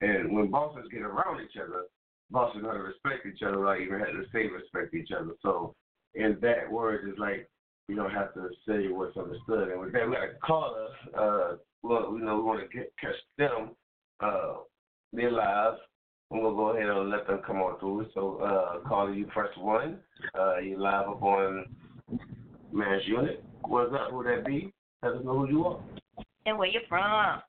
And 0.00 0.34
when 0.34 0.50
bosses 0.50 0.88
get 0.90 1.02
around 1.02 1.42
each 1.42 1.60
other, 1.62 1.84
bosses 2.30 2.62
gotta 2.62 2.78
respect 2.78 3.26
each 3.26 3.42
other, 3.42 3.58
like 3.58 3.82
even 3.82 3.98
have 3.98 4.08
to 4.08 4.24
say 4.32 4.46
respect 4.46 4.94
each 4.94 5.10
other. 5.12 5.32
So, 5.42 5.74
in 6.14 6.38
that 6.40 6.72
word 6.72 7.06
is 7.06 7.18
like 7.18 7.46
you 7.88 7.96
don't 7.96 8.12
have 8.12 8.32
to 8.32 8.48
say 8.66 8.88
what's 8.88 9.16
understood. 9.18 9.68
And 9.68 9.80
with 9.80 9.92
that, 9.92 10.08
we 10.08 10.14
got 10.14 10.24
a 10.24 10.38
caller. 10.42 10.88
Uh, 11.16 11.56
well, 11.82 12.14
you 12.14 12.24
know, 12.24 12.36
we 12.36 12.42
want 12.44 12.60
to 12.60 12.76
get 12.76 12.92
catch 12.98 13.14
them. 13.36 13.72
Uh, 14.20 14.54
they're 15.12 15.30
live. 15.30 15.74
I'm 16.30 16.42
gonna 16.42 16.54
go 16.56 16.76
ahead 16.76 16.90
and 16.90 17.08
let 17.10 17.26
them 17.26 17.40
come 17.46 17.56
on 17.56 17.78
through. 17.80 18.06
So, 18.12 18.36
uh, 18.38 18.86
caller, 18.86 19.14
you 19.14 19.26
press 19.26 19.48
one. 19.56 19.98
Uh, 20.38 20.58
you 20.58 20.78
live 20.78 21.08
up 21.08 21.22
on 21.22 21.64
Mass 22.70 23.00
Unit. 23.06 23.42
What's 23.62 23.94
up? 23.94 24.10
Who 24.10 24.22
that 24.24 24.44
be? 24.44 24.72
Let 25.02 25.12
us 25.12 25.24
know 25.24 25.38
who 25.38 25.48
you 25.48 25.64
are. 25.64 25.80
And 26.44 26.58
where 26.58 26.68
you're 26.68 26.82
from? 26.86 27.40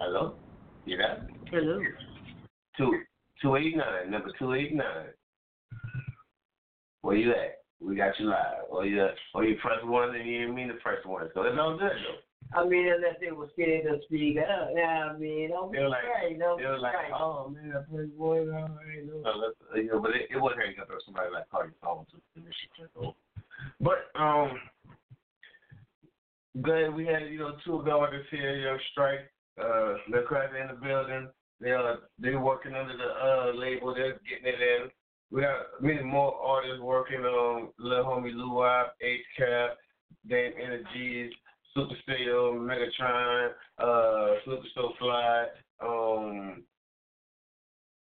Hello. 0.00 0.34
You 0.84 0.96
there? 0.96 1.28
Hello. 1.50 1.80
Two 2.76 2.92
two 3.40 3.56
eight 3.56 3.76
nine. 3.76 4.10
Number 4.10 4.30
two 4.36 4.54
eight 4.54 4.74
nine. 4.74 5.06
Where 7.02 7.16
you 7.16 7.30
at? 7.30 7.58
We 7.80 7.94
got 7.94 8.18
you 8.18 8.26
live. 8.26 8.64
Or 8.68 8.84
you 8.84 9.06
or 9.34 9.44
you 9.44 9.56
press 9.62 9.78
one 9.84 10.14
and 10.16 10.28
you 10.28 10.40
didn't 10.40 10.56
mean 10.56 10.68
to 10.68 10.74
press 10.74 11.04
one. 11.04 11.28
So 11.34 11.42
it's 11.42 11.56
all 11.58 11.78
good 11.78 11.90
though. 11.90 12.27
I 12.54 12.64
mean, 12.64 12.88
unless 12.88 13.16
they 13.20 13.30
were 13.30 13.48
scared 13.52 13.84
to 13.84 14.00
speak 14.04 14.38
up. 14.38 14.70
Yeah, 14.74 15.10
I 15.12 15.18
mean, 15.18 15.50
don't 15.50 15.70
be 15.70 15.80
like, 15.80 16.02
afraid. 16.02 16.38
Don't 16.38 16.56
they 16.56 16.64
be 16.64 16.70
were 16.70 16.78
like, 16.78 16.94
afraid. 16.94 17.12
oh 17.12 17.48
man, 17.50 17.74
I 17.76 17.80
pressed 17.90 18.12
one. 18.16 18.50
I 18.50 18.96
ain't 18.96 19.06
know. 19.06 19.20
So 19.22 19.32
that's, 19.40 19.60
uh, 19.74 19.76
you 19.76 19.88
know, 19.88 20.00
but 20.00 20.16
it, 20.16 20.28
it 20.30 20.40
wasn't 20.40 20.60
hurting 20.60 20.80
up 20.80 20.88
somebody 21.04 21.28
like 21.32 21.48
call 21.50 21.64
your 21.64 21.74
phone 21.82 22.06
to 22.10 22.16
finish 22.34 22.56
it. 22.80 23.14
But 23.80 24.08
um, 24.18 24.58
Glad 26.62 26.94
we 26.94 27.06
had, 27.06 27.30
you 27.30 27.38
know, 27.38 27.54
two 27.64 27.76
of 27.76 27.84
the 27.84 27.90
artists 27.90 28.28
here, 28.30 28.56
you 28.56 28.64
know, 28.64 28.78
Strike, 28.92 29.30
uh, 29.62 29.94
they're 30.10 30.22
cracking 30.22 30.60
in 30.60 30.68
the 30.68 30.74
building. 30.74 31.28
They 31.60 31.70
are 31.70 31.98
they 32.18 32.34
working 32.34 32.74
under 32.74 32.96
the 32.96 33.04
uh 33.04 33.52
label, 33.54 33.94
they're 33.94 34.18
getting 34.28 34.46
it 34.46 34.60
in. 34.60 34.90
We 35.30 35.42
got 35.42 35.80
many 35.80 36.02
more 36.02 36.34
artists 36.34 36.80
working 36.80 37.20
on 37.20 37.68
Lil 37.78 38.04
Homie 38.04 38.32
Luwap, 38.32 38.86
H 39.02 39.20
Cap, 39.36 39.76
Dame 40.28 40.52
Energies, 40.60 41.32
Super 41.74 41.94
Stereo, 42.02 42.54
Megatron, 42.54 43.50
uh, 43.78 44.34
Super 44.44 44.66
So 44.74 44.92
Fly, 44.98 45.46
um, 45.80 46.62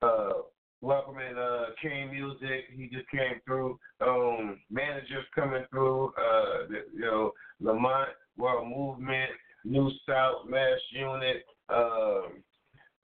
uh, 0.03 0.33
welcoming 0.81 1.37
uh, 1.39 1.67
King 1.81 2.11
Music. 2.11 2.65
He 2.77 2.89
just 2.89 3.09
came 3.11 3.41
through. 3.47 3.79
Um, 4.01 4.59
managers 4.71 5.25
coming 5.35 5.65
through. 5.71 6.13
Uh, 6.19 6.69
you 6.93 7.01
know, 7.01 7.33
Lamont 7.61 8.11
World 8.37 8.69
Movement, 8.69 9.31
New 9.65 9.91
South 10.09 10.49
Mass 10.49 10.79
Unit. 10.91 11.45
Um, 11.69 12.43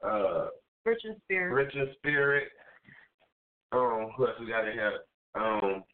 uh, 0.04 0.46
Rich 0.84 1.02
and 1.04 1.16
Spirit. 1.24 1.54
Rich 1.54 1.74
and 1.74 1.88
Spirit. 1.98 2.48
Um, 3.72 4.10
who 4.16 4.26
else 4.26 4.36
we 4.40 4.46
got 4.46 4.66
in 4.66 4.72
here? 4.72 5.00
Um, 5.34 5.84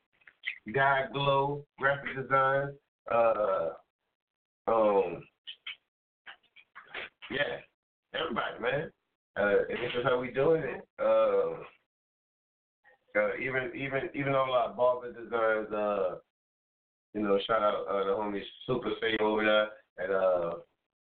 Guy 0.73 1.05
Glow, 1.13 1.65
graphic 1.79 2.17
design. 2.17 2.69
Uh, 3.13 3.71
um, 4.67 5.23
yeah, 7.31 7.59
everybody, 8.15 8.61
man. 8.61 8.91
Uh, 9.37 9.59
and 9.69 9.79
this 9.79 9.93
is 9.99 10.05
how 10.05 10.19
we 10.21 10.31
doing 10.31 10.63
it. 10.63 10.87
Uh, 10.99 11.55
uh, 13.19 13.31
even 13.41 13.71
even 13.75 14.09
even 14.15 14.35
all 14.35 14.53
our 14.53 14.73
barber 14.75 15.13
designs. 15.13 15.73
Uh, 15.73 16.17
you 17.15 17.23
know, 17.23 17.39
shout 17.47 17.63
out 17.63 17.87
uh, 17.89 18.05
the 18.05 18.11
homie 18.11 18.43
Super 18.67 18.91
Say 19.01 19.17
over 19.21 19.45
there 19.45 19.69
at 20.05 20.11
uh 20.15 20.55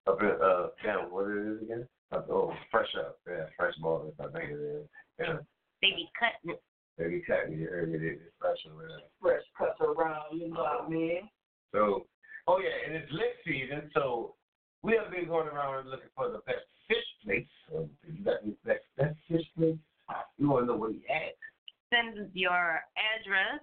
up 0.09 0.21
in 0.21 0.29
uh 0.43 0.67
damn 0.83 1.11
what 1.13 1.29
it 1.31 1.55
is 1.57 1.63
again? 1.63 1.87
Up, 2.13 2.27
oh, 2.29 2.53
fresh 2.73 2.89
up, 2.99 3.19
yeah, 3.29 3.45
fresh 3.57 3.75
barbers. 3.81 4.13
I 4.19 4.25
think 4.37 4.51
it 4.51 4.55
is. 4.55 4.87
Yeah, 5.21 5.37
Baby 5.81 6.11
cut. 6.19 6.57
maybe 6.99 7.23
cut 7.27 7.49
me 7.49 7.65
earlier. 7.67 8.13
It's 8.13 8.23
fresh 8.41 8.59
over 8.73 8.89
there. 8.89 8.99
Fresh 9.23 9.43
cuts 9.57 9.81
around, 9.81 10.37
you 10.39 10.49
know 10.49 10.61
what 10.61 10.87
I 10.87 10.89
mean? 10.89 11.29
So, 11.73 12.07
oh 12.51 12.59
yeah, 12.59 12.87
and 12.87 12.97
it's 12.97 13.13
lit 13.13 13.39
season, 13.47 13.91
so 13.95 14.35
we 14.83 14.99
have 14.99 15.13
been 15.13 15.29
going 15.29 15.47
around 15.47 15.89
looking 15.89 16.11
for 16.17 16.29
the 16.29 16.43
best 16.47 16.67
fish 16.89 17.07
place. 17.25 17.47
So 17.71 17.89
if 18.03 18.19
you 18.19 18.25
got 18.25 18.43
the 18.43 18.57
best, 18.67 18.83
best 18.99 19.17
fish 19.29 19.47
place, 19.57 19.79
you 20.39 20.51
want 20.51 20.67
to 20.67 20.73
know 20.73 20.79
where 20.79 20.91
you 20.91 21.03
at. 21.07 21.39
Send 21.95 22.31
your 22.35 22.81
address 22.99 23.63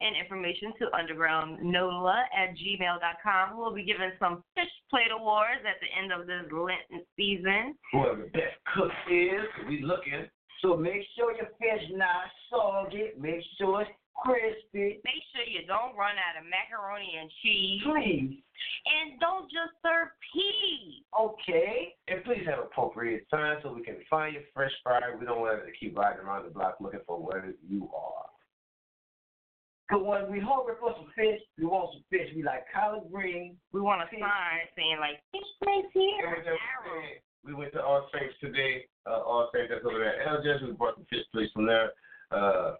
and 0.00 0.14
information 0.14 0.72
to 0.78 0.86
undergroundnola 0.94 2.22
at 2.30 2.54
gmail.com. 2.54 3.58
We'll 3.58 3.74
be 3.74 3.82
giving 3.82 4.12
some 4.20 4.44
fish 4.54 4.70
plate 4.90 5.10
awards 5.10 5.66
at 5.66 5.82
the 5.82 5.90
end 5.90 6.12
of 6.12 6.28
this 6.28 6.46
Lenten 6.52 7.02
season. 7.16 7.74
Whoever 7.90 8.22
the 8.22 8.30
best 8.30 8.54
cook 8.74 8.92
is, 9.10 9.42
we 9.68 9.82
looking. 9.82 10.30
So 10.62 10.76
make 10.76 11.02
sure 11.16 11.34
your 11.34 11.50
fish 11.58 11.86
not 11.94 12.30
soggy. 12.50 13.10
Make 13.18 13.42
sure 13.58 13.82
it's 13.82 13.90
crispy. 14.22 15.00
Make 15.04 15.22
sure 15.32 15.46
you 15.46 15.66
don't 15.66 15.96
run 15.96 16.18
out 16.18 16.38
of 16.38 16.44
macaroni 16.48 17.16
and 17.20 17.30
cheese. 17.42 17.82
Please. 17.84 18.42
And 18.86 19.20
don't 19.20 19.46
just 19.46 19.78
serve 19.82 20.08
peas. 20.32 21.02
Okay. 21.14 21.94
And 22.08 22.24
please 22.24 22.42
have 22.46 22.58
appropriate 22.58 23.26
time 23.30 23.58
so 23.62 23.72
we 23.72 23.82
can 23.82 23.96
find 24.10 24.34
your 24.34 24.44
fresh 24.54 24.72
fry. 24.82 25.00
We 25.18 25.26
don't 25.26 25.40
want 25.40 25.64
to 25.64 25.72
keep 25.78 25.96
riding 25.96 26.24
around 26.24 26.44
the 26.44 26.50
block 26.50 26.76
looking 26.80 27.00
for 27.06 27.18
where 27.18 27.54
you 27.66 27.88
are. 27.94 28.26
Because 29.88 30.04
when 30.04 30.30
we 30.30 30.38
hungry 30.38 30.74
for 30.78 30.92
some 30.96 31.08
fish, 31.16 31.40
we 31.56 31.64
want 31.64 31.94
some 31.94 32.04
fish. 32.10 32.28
We 32.36 32.42
like 32.42 32.64
collard 32.74 33.08
green. 33.10 33.56
We 33.72 33.80
want 33.80 34.02
a 34.02 34.06
sign 34.12 34.68
saying 34.76 34.98
like 35.00 35.22
fish 35.32 35.48
place 35.62 35.88
here. 35.94 36.44
We 37.44 37.54
went 37.54 37.72
to 37.72 37.82
All 37.82 38.08
Saints 38.12 38.34
today. 38.40 38.84
Uh, 39.06 39.22
All 39.24 39.48
Saints 39.54 39.72
that's 39.72 39.86
over 39.86 39.98
there. 39.98 40.20
at 40.20 40.28
Elgin. 40.28 40.66
We 40.66 40.72
brought 40.74 40.98
the 40.98 41.06
fish 41.08 41.24
place 41.32 41.48
from 41.54 41.66
there. 41.66 41.92
Uh, 42.30 42.74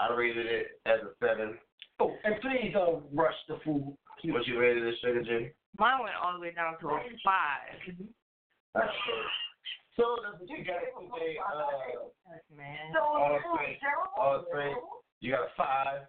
I 0.00 0.12
rated 0.12 0.46
it 0.46 0.80
as 0.86 1.00
a 1.00 1.12
seven. 1.20 1.58
Oh, 2.00 2.12
and 2.24 2.36
please 2.40 2.72
don't 2.72 3.04
rush 3.12 3.34
the 3.48 3.58
food. 3.64 3.96
What 4.24 4.46
you 4.46 4.58
rated 4.60 4.84
it, 4.84 4.94
Sugar 5.00 5.22
J? 5.22 5.52
Mine 5.78 6.02
went 6.02 6.14
all 6.22 6.34
the 6.34 6.40
way 6.40 6.52
down 6.52 6.78
to 6.80 6.88
a 6.88 7.00
five. 7.24 7.72
That's 8.74 8.92
good. 9.06 9.24
So 9.96 10.20
that's 10.20 10.36
what 10.40 10.48
you 10.48 10.64
got 10.64 10.84
today. 10.84 11.36
Uh, 11.40 12.36
Man. 12.54 12.92
All 13.00 13.40
Saints. 13.56 13.80
All 14.18 14.44
Saints. 14.52 14.80
You 15.20 15.32
got 15.32 15.48
a 15.48 15.52
five 15.56 16.04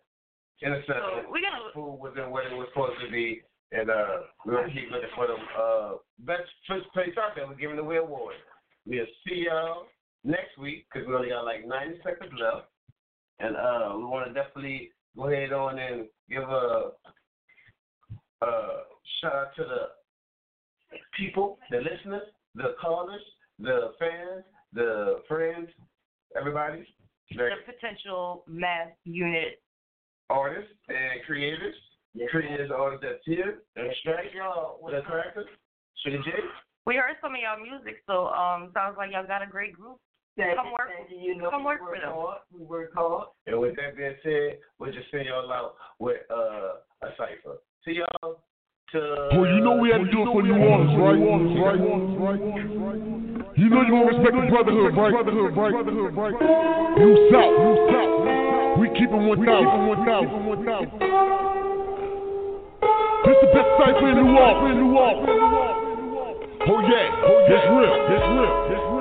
and 0.62 0.74
a 0.74 0.82
seven. 0.86 1.24
So 1.24 1.32
we're 1.32 1.40
gonna 1.40 1.72
Food 1.74 1.96
wasn't 1.96 2.32
what 2.32 2.46
it 2.46 2.56
was 2.56 2.68
supposed 2.74 3.00
to 3.06 3.12
be. 3.12 3.42
And 3.72 3.90
uh, 3.90 4.28
we're 4.46 4.62
gonna 4.62 4.74
keep 4.74 4.92
looking 4.92 5.12
for 5.16 5.28
the 5.28 5.40
uh, 5.56 5.92
best 6.20 6.48
fish 6.68 6.84
place 6.94 7.16
out 7.20 7.36
there. 7.36 7.48
We're 7.48 7.56
giving 7.56 7.80
away 7.80 7.98
award. 7.98 8.36
We'll 8.86 9.06
see 9.28 9.48
y'all 9.48 9.88
next 10.24 10.58
week 10.58 10.88
because 10.92 11.08
we 11.08 11.16
only 11.16 11.30
got 11.30 11.44
like 11.44 11.68
90 11.68 12.00
seconds 12.04 12.32
left. 12.40 12.68
And 13.40 13.56
uh, 13.56 13.94
we 13.98 14.04
want 14.04 14.28
to 14.28 14.34
definitely 14.34 14.92
go 15.16 15.30
ahead 15.30 15.54
on 15.54 15.78
and 15.78 16.08
give 16.30 16.44
a, 16.44 16.92
a 18.42 18.52
shout 19.22 19.34
out 19.34 19.56
to 19.58 19.64
the 19.64 20.98
people, 21.18 21.58
the 21.70 21.78
listeners, 21.78 22.28
the 22.56 22.76
callers, 22.82 23.22
the 23.60 23.92
fans, 24.00 24.44
the 24.74 25.22
friends, 25.28 25.70
everybody, 26.38 26.86
the 27.32 27.50
potential 27.66 28.44
mass 28.48 28.90
unit. 29.04 29.62
artists 30.30 30.72
and 30.88 31.24
creators, 31.26 31.76
creators, 32.30 32.72
artists 32.76 33.06
that's 33.06 33.24
here, 33.26 33.60
and 33.76 33.90
y'all, 34.34 34.80
the 34.86 35.02
crackers, 35.06 35.48
Sugar 36.04 36.18
J. 36.24 36.32
We 36.86 36.96
heard 36.96 37.16
some 37.22 37.34
of 37.34 37.40
y'all 37.42 37.62
music, 37.62 38.02
so 38.08 38.28
um, 38.28 38.72
sounds 38.74 38.96
like 38.98 39.12
y'all 39.12 39.28
got 39.28 39.44
a 39.44 39.48
great 39.48 39.74
group. 39.74 39.98
Thank 40.38 40.56
Come 40.56 40.70
work, 40.70 40.94
thank 40.94 41.10
you. 41.10 41.18
You 41.18 41.42
know, 41.42 41.50
come 41.50 41.66
work 41.66 41.82
for 41.82 41.98
them. 41.98 42.14
hard. 42.14 42.46
We 42.54 42.62
work 42.64 42.94
hard. 42.94 43.34
And 43.48 43.60
with 43.60 43.76
that 43.82 43.98
being 43.98 44.14
said, 44.22 44.62
we'll 44.78 44.94
just 44.94 45.10
send 45.10 45.26
y'all 45.26 45.52
out 45.52 45.74
with 45.98 46.22
uh, 46.30 46.78
a 47.02 47.10
cipher. 47.18 47.58
See 47.84 47.98
y'all 47.98 48.38
to. 48.94 49.00
Well, 49.34 49.50
you 49.50 49.66
know 49.66 49.82
we 49.82 49.90
had 49.90 50.06
to 50.06 50.12
do 50.14 50.22
it 50.22 50.30
for 50.30 50.46
New 50.46 50.54
Orleans, 50.54 50.94
right? 50.94 51.18
Right? 51.18 52.38
You 53.58 53.66
know 53.74 53.82
you 53.82 53.90
gonna 53.90 54.14
respect 54.14 54.38
the 54.38 54.46
brotherhood, 54.54 54.94
right? 54.94 55.10
Brotherhood, 55.10 55.58
right? 55.58 55.74
Brotherhood, 55.74 56.14
right? 56.14 56.38
You 57.02 57.10
South, 57.34 57.58
you 57.58 57.74
South. 57.90 58.78
We 58.78 58.94
keep 58.94 59.10
it 59.10 59.18
1,000. 59.18 59.34
We 59.34 59.42
keep 59.42 59.58
it 59.58 60.38
1,000. 60.38 61.18
This 63.26 63.38
the 63.42 63.50
best 63.58 63.70
cipher 63.82 64.06
in 64.06 64.22
New 64.22 64.38
Orleans. 64.38 64.70
In 64.70 64.86
New 64.86 64.94
Orleans. 64.94 65.34
Oh 66.70 66.80
yeah, 66.86 67.26
oh 67.26 67.42
yeah. 67.42 67.58
It's 67.58 67.66
real, 67.74 67.98
it's 68.06 68.30
real, 68.38 68.54
it's 68.70 68.86
real. 68.86 68.97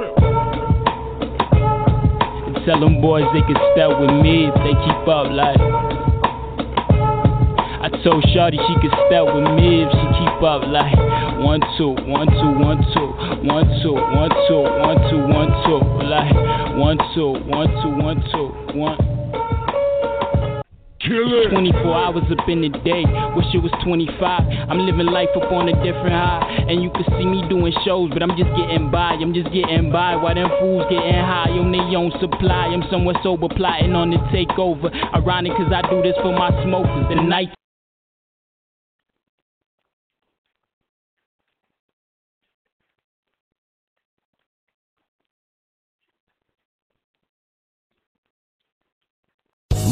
Tell 2.67 2.81
them 2.81 3.01
boys 3.01 3.23
they 3.33 3.43
can 3.43 3.55
step 3.73 3.95
with 4.01 4.11
me 4.11 4.51
if 4.51 4.55
they 4.67 4.75
keep 4.75 5.07
up 5.07 5.31
like. 5.31 5.55
I 7.79 7.89
told 8.03 8.27
Shorty 8.35 8.59
she 8.59 8.75
could 8.83 8.91
step 9.07 9.23
with 9.31 9.47
me 9.55 9.87
if 9.87 9.91
she 9.95 10.07
keep 10.19 10.43
up 10.43 10.67
like 10.67 10.91
one 11.39 11.63
two 11.79 11.95
one 12.11 12.27
two 12.27 12.51
one 12.59 12.83
two 12.91 13.07
one 13.47 13.71
two 13.87 13.95
one 13.95 14.35
two 14.51 14.67
one 14.83 14.99
two 15.07 15.23
one 15.31 15.47
two 15.63 15.79
like 16.11 16.35
one 16.75 16.99
two 17.15 17.39
one 17.47 17.71
two 17.71 17.91
one 18.03 18.19
two 18.35 18.77
one. 18.77 19.16
24 21.07 21.95
hours 21.95 22.25
up 22.31 22.49
in 22.49 22.63
the 22.63 22.69
day, 22.83 23.07
wish 23.39 23.47
it 23.55 23.63
was 23.63 23.71
25. 23.85 24.19
I'm 24.69 24.79
living 24.79 25.07
life 25.07 25.31
up 25.37 25.51
on 25.53 25.69
a 25.69 25.77
different 25.79 26.19
high, 26.19 26.67
and 26.67 26.83
you 26.83 26.91
can 26.91 27.05
see 27.15 27.25
me 27.25 27.47
doing 27.49 27.73
shows, 27.85 28.11
but 28.11 28.23
I'm 28.23 28.35
just 28.35 28.51
getting 28.59 28.91
by. 28.91 29.15
I'm 29.15 29.33
just 29.33 29.53
getting 29.55 29.93
by 29.93 30.17
while 30.17 30.35
them 30.35 30.51
fools 30.59 30.87
getting 30.91 31.15
high 31.15 31.55
on 31.55 31.71
their 31.71 31.87
own 31.95 32.11
supply. 32.19 32.75
I'm 32.75 32.83
somewhere 32.91 33.15
sober, 33.23 33.47
plotting 33.49 33.95
on 33.95 34.11
the 34.11 34.19
takeover. 34.35 34.91
Ironic, 35.15 35.53
cause 35.55 35.71
I 35.71 35.87
do 35.89 36.03
this 36.03 36.17
for 36.23 36.35
my 36.35 36.51
smokers. 36.67 37.07
The 37.09 37.23
night. 37.23 37.55